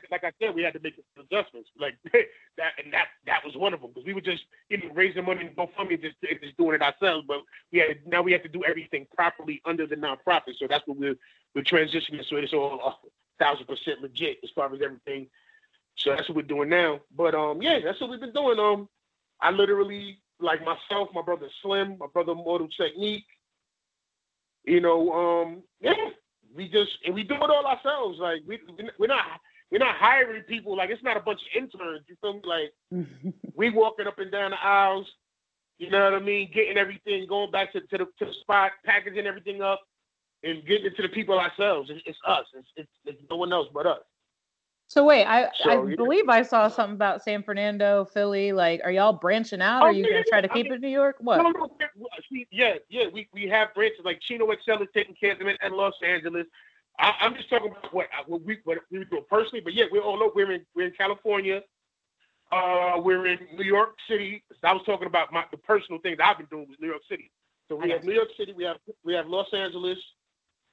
like 0.09 0.23
I 0.23 0.31
said, 0.41 0.55
we 0.55 0.63
had 0.63 0.73
to 0.73 0.79
make 0.79 0.99
adjustments. 1.19 1.69
Like 1.77 1.95
that, 2.57 2.71
and 2.83 2.91
that 2.91 3.09
that 3.27 3.45
was 3.45 3.55
one 3.55 3.73
of 3.73 3.81
them 3.81 3.91
because 3.93 4.05
we 4.05 4.13
were 4.15 4.21
just 4.21 4.43
you 4.69 4.77
know 4.77 4.89
raising 4.95 5.25
money 5.25 5.41
and 5.45 5.55
GoFundMe, 5.55 6.01
just 6.01 6.15
just 6.41 6.57
doing 6.57 6.73
it 6.75 6.81
ourselves. 6.81 7.25
But 7.27 7.41
we 7.71 7.79
had 7.79 7.99
now 8.07 8.23
we 8.23 8.31
have 8.31 8.41
to 8.43 8.49
do 8.49 8.63
everything 8.63 9.05
properly 9.15 9.61
under 9.65 9.85
the 9.85 9.95
nonprofit. 9.95 10.55
So 10.57 10.65
that's 10.67 10.87
what 10.87 10.97
we're 10.97 11.15
we're 11.53 11.61
transitioning. 11.63 12.25
So 12.27 12.37
it's 12.37 12.53
all 12.53 12.81
a 12.83 13.43
thousand 13.43 13.67
percent 13.67 14.01
legit 14.01 14.39
as 14.43 14.49
far 14.55 14.73
as 14.73 14.81
everything. 14.81 15.27
So 15.97 16.15
that's 16.15 16.27
what 16.27 16.37
we're 16.37 16.41
doing 16.43 16.69
now. 16.69 17.01
But 17.15 17.35
um, 17.35 17.61
yeah, 17.61 17.79
that's 17.83 18.01
what 18.01 18.09
we've 18.09 18.19
been 18.19 18.33
doing. 18.33 18.57
Um, 18.57 18.89
I 19.39 19.51
literally 19.51 20.17
like 20.39 20.65
myself, 20.65 21.09
my 21.13 21.21
brother 21.21 21.47
Slim, 21.61 21.97
my 21.99 22.07
brother 22.11 22.33
Mortal 22.33 22.67
Technique. 22.69 23.25
You 24.65 24.81
know, 24.81 25.11
um, 25.11 25.63
yeah, 25.79 25.93
we 26.55 26.67
just 26.67 26.91
and 27.05 27.15
we 27.15 27.23
do 27.23 27.35
it 27.35 27.49
all 27.49 27.65
ourselves. 27.65 28.19
Like 28.19 28.41
we 28.47 28.59
we're 28.99 29.07
not 29.07 29.25
we're 29.71 29.79
not 29.79 29.95
hiring 29.95 30.43
people. 30.43 30.75
Like 30.77 30.89
it's 30.89 31.03
not 31.03 31.17
a 31.17 31.21
bunch 31.21 31.39
of 31.41 31.63
interns. 31.63 32.05
You 32.07 32.15
feel 32.21 32.33
me? 32.33 32.41
Like 32.45 33.33
we 33.55 33.69
walking 33.69 34.07
up 34.07 34.19
and 34.19 34.31
down 34.31 34.51
the 34.51 34.63
aisles. 34.63 35.07
You 35.77 35.89
know 35.89 36.03
what 36.03 36.13
I 36.13 36.19
mean? 36.19 36.51
Getting 36.53 36.77
everything, 36.77 37.25
going 37.27 37.49
back 37.49 37.73
to, 37.73 37.79
to 37.79 37.97
the 37.97 38.05
to 38.19 38.25
the 38.25 38.33
spot, 38.41 38.71
packaging 38.85 39.25
everything 39.25 39.61
up, 39.63 39.81
and 40.43 40.65
getting 40.67 40.85
it 40.85 40.95
to 40.97 41.01
the 41.01 41.09
people 41.09 41.39
ourselves. 41.39 41.89
It's, 41.89 42.03
it's 42.05 42.19
us. 42.27 42.45
It's, 42.53 42.67
it's 42.75 42.89
it's 43.05 43.21
no 43.29 43.37
one 43.37 43.51
else 43.51 43.67
but 43.73 43.87
us. 43.87 44.01
So 44.91 45.05
wait, 45.05 45.23
I 45.25 45.49
So, 45.63 45.69
I 45.69 45.87
yeah. 45.87 45.95
believe 45.95 46.27
I 46.27 46.41
saw 46.41 46.67
something 46.67 46.95
about 46.95 47.23
San 47.23 47.43
Fernando, 47.43 48.03
Philly. 48.03 48.51
Like, 48.51 48.81
are 48.83 48.91
y'all 48.91 49.13
branching 49.13 49.61
out? 49.61 49.83
Oh, 49.83 49.85
are 49.85 49.91
you 49.93 50.03
yeah, 50.03 50.11
gonna 50.15 50.23
try 50.27 50.41
to 50.41 50.51
I 50.51 50.53
keep 50.53 50.65
mean- 50.65 50.73
it 50.73 50.75
in 50.75 50.81
New 50.81 50.89
York? 50.89 51.15
What? 51.21 51.37
No, 51.37 51.49
no, 51.49 51.69
yeah, 52.51 52.73
yeah. 52.89 53.05
We, 53.07 53.29
we 53.31 53.47
have 53.47 53.73
branches 53.73 54.01
like 54.03 54.19
Chino 54.19 54.47
XL 54.47 54.83
is 54.83 54.89
taking 54.93 55.15
care 55.15 55.31
of 55.31 55.39
them 55.39 55.47
in, 55.47 55.71
Los 55.71 55.93
Angeles. 56.05 56.45
I, 56.99 57.13
I'm 57.21 57.35
just 57.35 57.49
talking 57.49 57.71
about 57.71 57.93
what, 57.93 58.07
what 58.27 58.43
we 58.43 58.59
what 58.65 58.79
we 58.91 59.05
do 59.05 59.21
personally, 59.29 59.61
but 59.61 59.73
yeah, 59.73 59.85
we're 59.89 60.01
all 60.01 60.21
over. 60.21 60.33
We're 60.35 60.51
in 60.51 60.65
we're 60.75 60.87
in 60.87 60.93
California. 60.93 61.61
Uh, 62.51 62.95
we're 62.97 63.27
in 63.27 63.39
New 63.57 63.63
York 63.63 63.95
City. 64.09 64.43
So 64.51 64.67
I 64.67 64.73
was 64.73 64.83
talking 64.85 65.07
about 65.07 65.31
my 65.31 65.45
the 65.51 65.57
personal 65.57 66.01
things 66.01 66.17
I've 66.21 66.37
been 66.37 66.47
doing 66.47 66.67
was 66.67 66.75
New 66.81 66.89
York 66.89 67.03
City. 67.09 67.31
So 67.69 67.77
we 67.77 67.93
I 67.93 67.95
have 67.95 68.03
New 68.03 68.11
York 68.13 68.27
City. 68.37 68.51
We 68.51 68.65
have 68.65 68.75
we 69.05 69.13
have 69.13 69.27
Los 69.27 69.47
Angeles. 69.53 69.99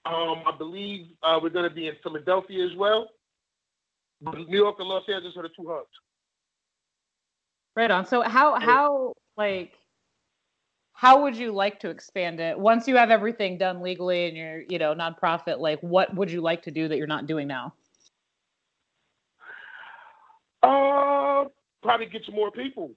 Um, 0.06 0.42
I 0.44 0.56
believe 0.58 1.06
uh, 1.22 1.38
we're 1.40 1.50
going 1.50 1.68
to 1.68 1.74
be 1.74 1.86
in 1.86 1.94
Philadelphia 2.02 2.66
as 2.66 2.74
well. 2.74 3.10
New 4.20 4.58
York 4.58 4.76
and 4.78 4.88
Los 4.88 5.04
Angeles 5.08 5.36
are 5.36 5.42
the 5.42 5.48
two 5.48 5.68
hubs. 5.68 5.88
Right 7.76 7.90
on. 7.90 8.06
So 8.06 8.22
how 8.22 8.58
how 8.58 9.14
like 9.36 9.74
how 10.92 11.22
would 11.22 11.36
you 11.36 11.52
like 11.52 11.78
to 11.80 11.90
expand 11.90 12.40
it 12.40 12.58
once 12.58 12.88
you 12.88 12.96
have 12.96 13.12
everything 13.12 13.56
done 13.56 13.80
legally 13.80 14.26
and 14.26 14.36
you're 14.36 14.62
you 14.68 14.78
know 14.78 14.94
nonprofit? 14.94 15.60
Like, 15.60 15.78
what 15.80 16.12
would 16.14 16.30
you 16.30 16.40
like 16.40 16.62
to 16.62 16.72
do 16.72 16.88
that 16.88 16.98
you're 16.98 17.06
not 17.06 17.26
doing 17.26 17.46
now? 17.46 17.74
Uh, 20.60 21.44
probably 21.84 22.06
get 22.06 22.24
to 22.24 22.32
more 22.32 22.50
people. 22.50 22.90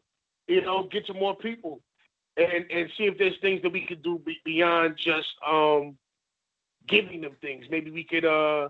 You 0.47 0.61
know, 0.61 0.88
get 0.91 1.05
to 1.05 1.13
more 1.13 1.36
people, 1.36 1.82
and 2.38 2.65
and 2.72 2.89
see 2.97 3.03
if 3.03 3.19
there's 3.19 3.38
things 3.39 3.61
that 3.61 3.72
we 3.72 3.86
could 3.86 4.01
do 4.01 4.19
beyond 4.43 4.97
just 4.97 5.30
um 5.47 5.95
giving 6.88 7.22
them 7.22 7.36
things. 7.39 7.65
Maybe 7.69 7.91
we 7.91 8.03
could 8.03 8.26
uh 8.26 8.69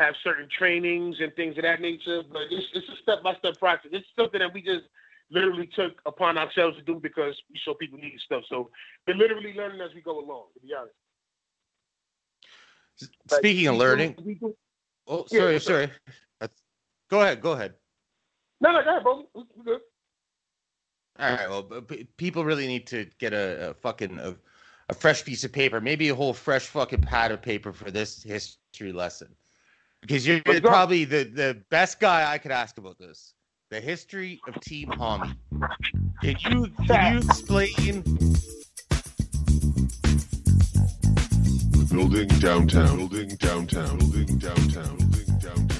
have 0.00 0.14
certain 0.24 0.48
trainings 0.58 1.16
and 1.20 1.34
things 1.34 1.56
of 1.58 1.62
that 1.64 1.80
nature. 1.80 2.22
But 2.32 2.42
it's 2.50 2.66
it's 2.74 2.88
a 2.88 2.96
step 3.02 3.22
by 3.22 3.34
step 3.36 3.58
process. 3.58 3.90
It's 3.92 4.06
something 4.18 4.40
that 4.40 4.52
we 4.52 4.62
just 4.62 4.84
literally 5.30 5.68
took 5.76 6.00
upon 6.06 6.36
ourselves 6.38 6.76
to 6.76 6.82
do 6.82 6.98
because 7.00 7.34
we 7.52 7.60
saw 7.64 7.74
people 7.74 7.98
needing 7.98 8.18
stuff. 8.24 8.42
So 8.48 8.70
we're 9.06 9.14
literally 9.14 9.54
learning 9.54 9.80
as 9.80 9.94
we 9.94 10.00
go 10.00 10.18
along. 10.18 10.46
To 10.54 10.60
be 10.60 10.74
honest. 10.74 10.94
Like, 13.30 13.38
Speaking 13.38 13.66
of 13.68 13.74
we 13.74 13.78
do- 13.78 13.84
learning, 13.84 14.16
we 14.24 14.34
do- 14.34 14.56
oh 15.06 15.26
Yeah, 15.30 15.40
sorry, 15.40 15.60
sorry. 15.60 15.90
Go 17.08 17.22
ahead, 17.22 17.40
go 17.40 17.52
ahead. 17.52 17.74
no, 18.60 18.70
no, 18.72 18.82
go 18.84 18.90
ahead, 18.90 19.02
bro. 19.02 19.26
We- 19.34 19.42
we 19.56 19.64
good. 19.64 19.80
All 21.18 21.34
right. 21.36 21.48
Well, 21.50 21.62
people 22.16 22.44
really 22.44 22.66
need 22.68 22.86
to 22.88 23.04
get 23.18 23.32
a, 23.32 23.70
a 23.70 23.74
fucking 23.74 24.18
a, 24.18 24.36
a 24.88 24.94
fresh 24.94 25.24
piece 25.24 25.42
of 25.44 25.52
paper, 25.52 25.80
maybe 25.80 26.08
a 26.08 26.14
whole 26.14 26.32
fresh 26.32 26.66
fucking 26.66 27.02
pad 27.02 27.30
of 27.32 27.42
paper 27.42 27.72
for 27.72 27.90
this 27.90 28.22
history 28.22 28.92
lesson, 28.92 29.34
because 30.00 30.26
you're 30.26 30.40
Let's 30.46 30.60
go. 30.60 30.68
probably 30.68 31.04
the 31.04 31.24
the 31.24 31.62
best 31.70 32.00
guy 32.00 32.30
I 32.32 32.38
could 32.38 32.52
ask 32.52 32.78
about 32.78 32.98
this. 32.98 33.34
The 33.70 33.80
history 33.80 34.40
of 34.48 34.60
Team 34.62 34.88
HOMI. 34.88 35.34
Can 36.22 36.36
you 36.40 36.66
can 36.86 37.14
you 37.14 37.18
explain? 37.28 38.02
Building 41.90 42.28
downtown. 42.40 42.96
Building 42.96 43.28
downtown. 43.36 43.98
Building 43.98 44.38
downtown. 44.38 44.96
Building 44.96 45.38
downtown. 45.38 45.79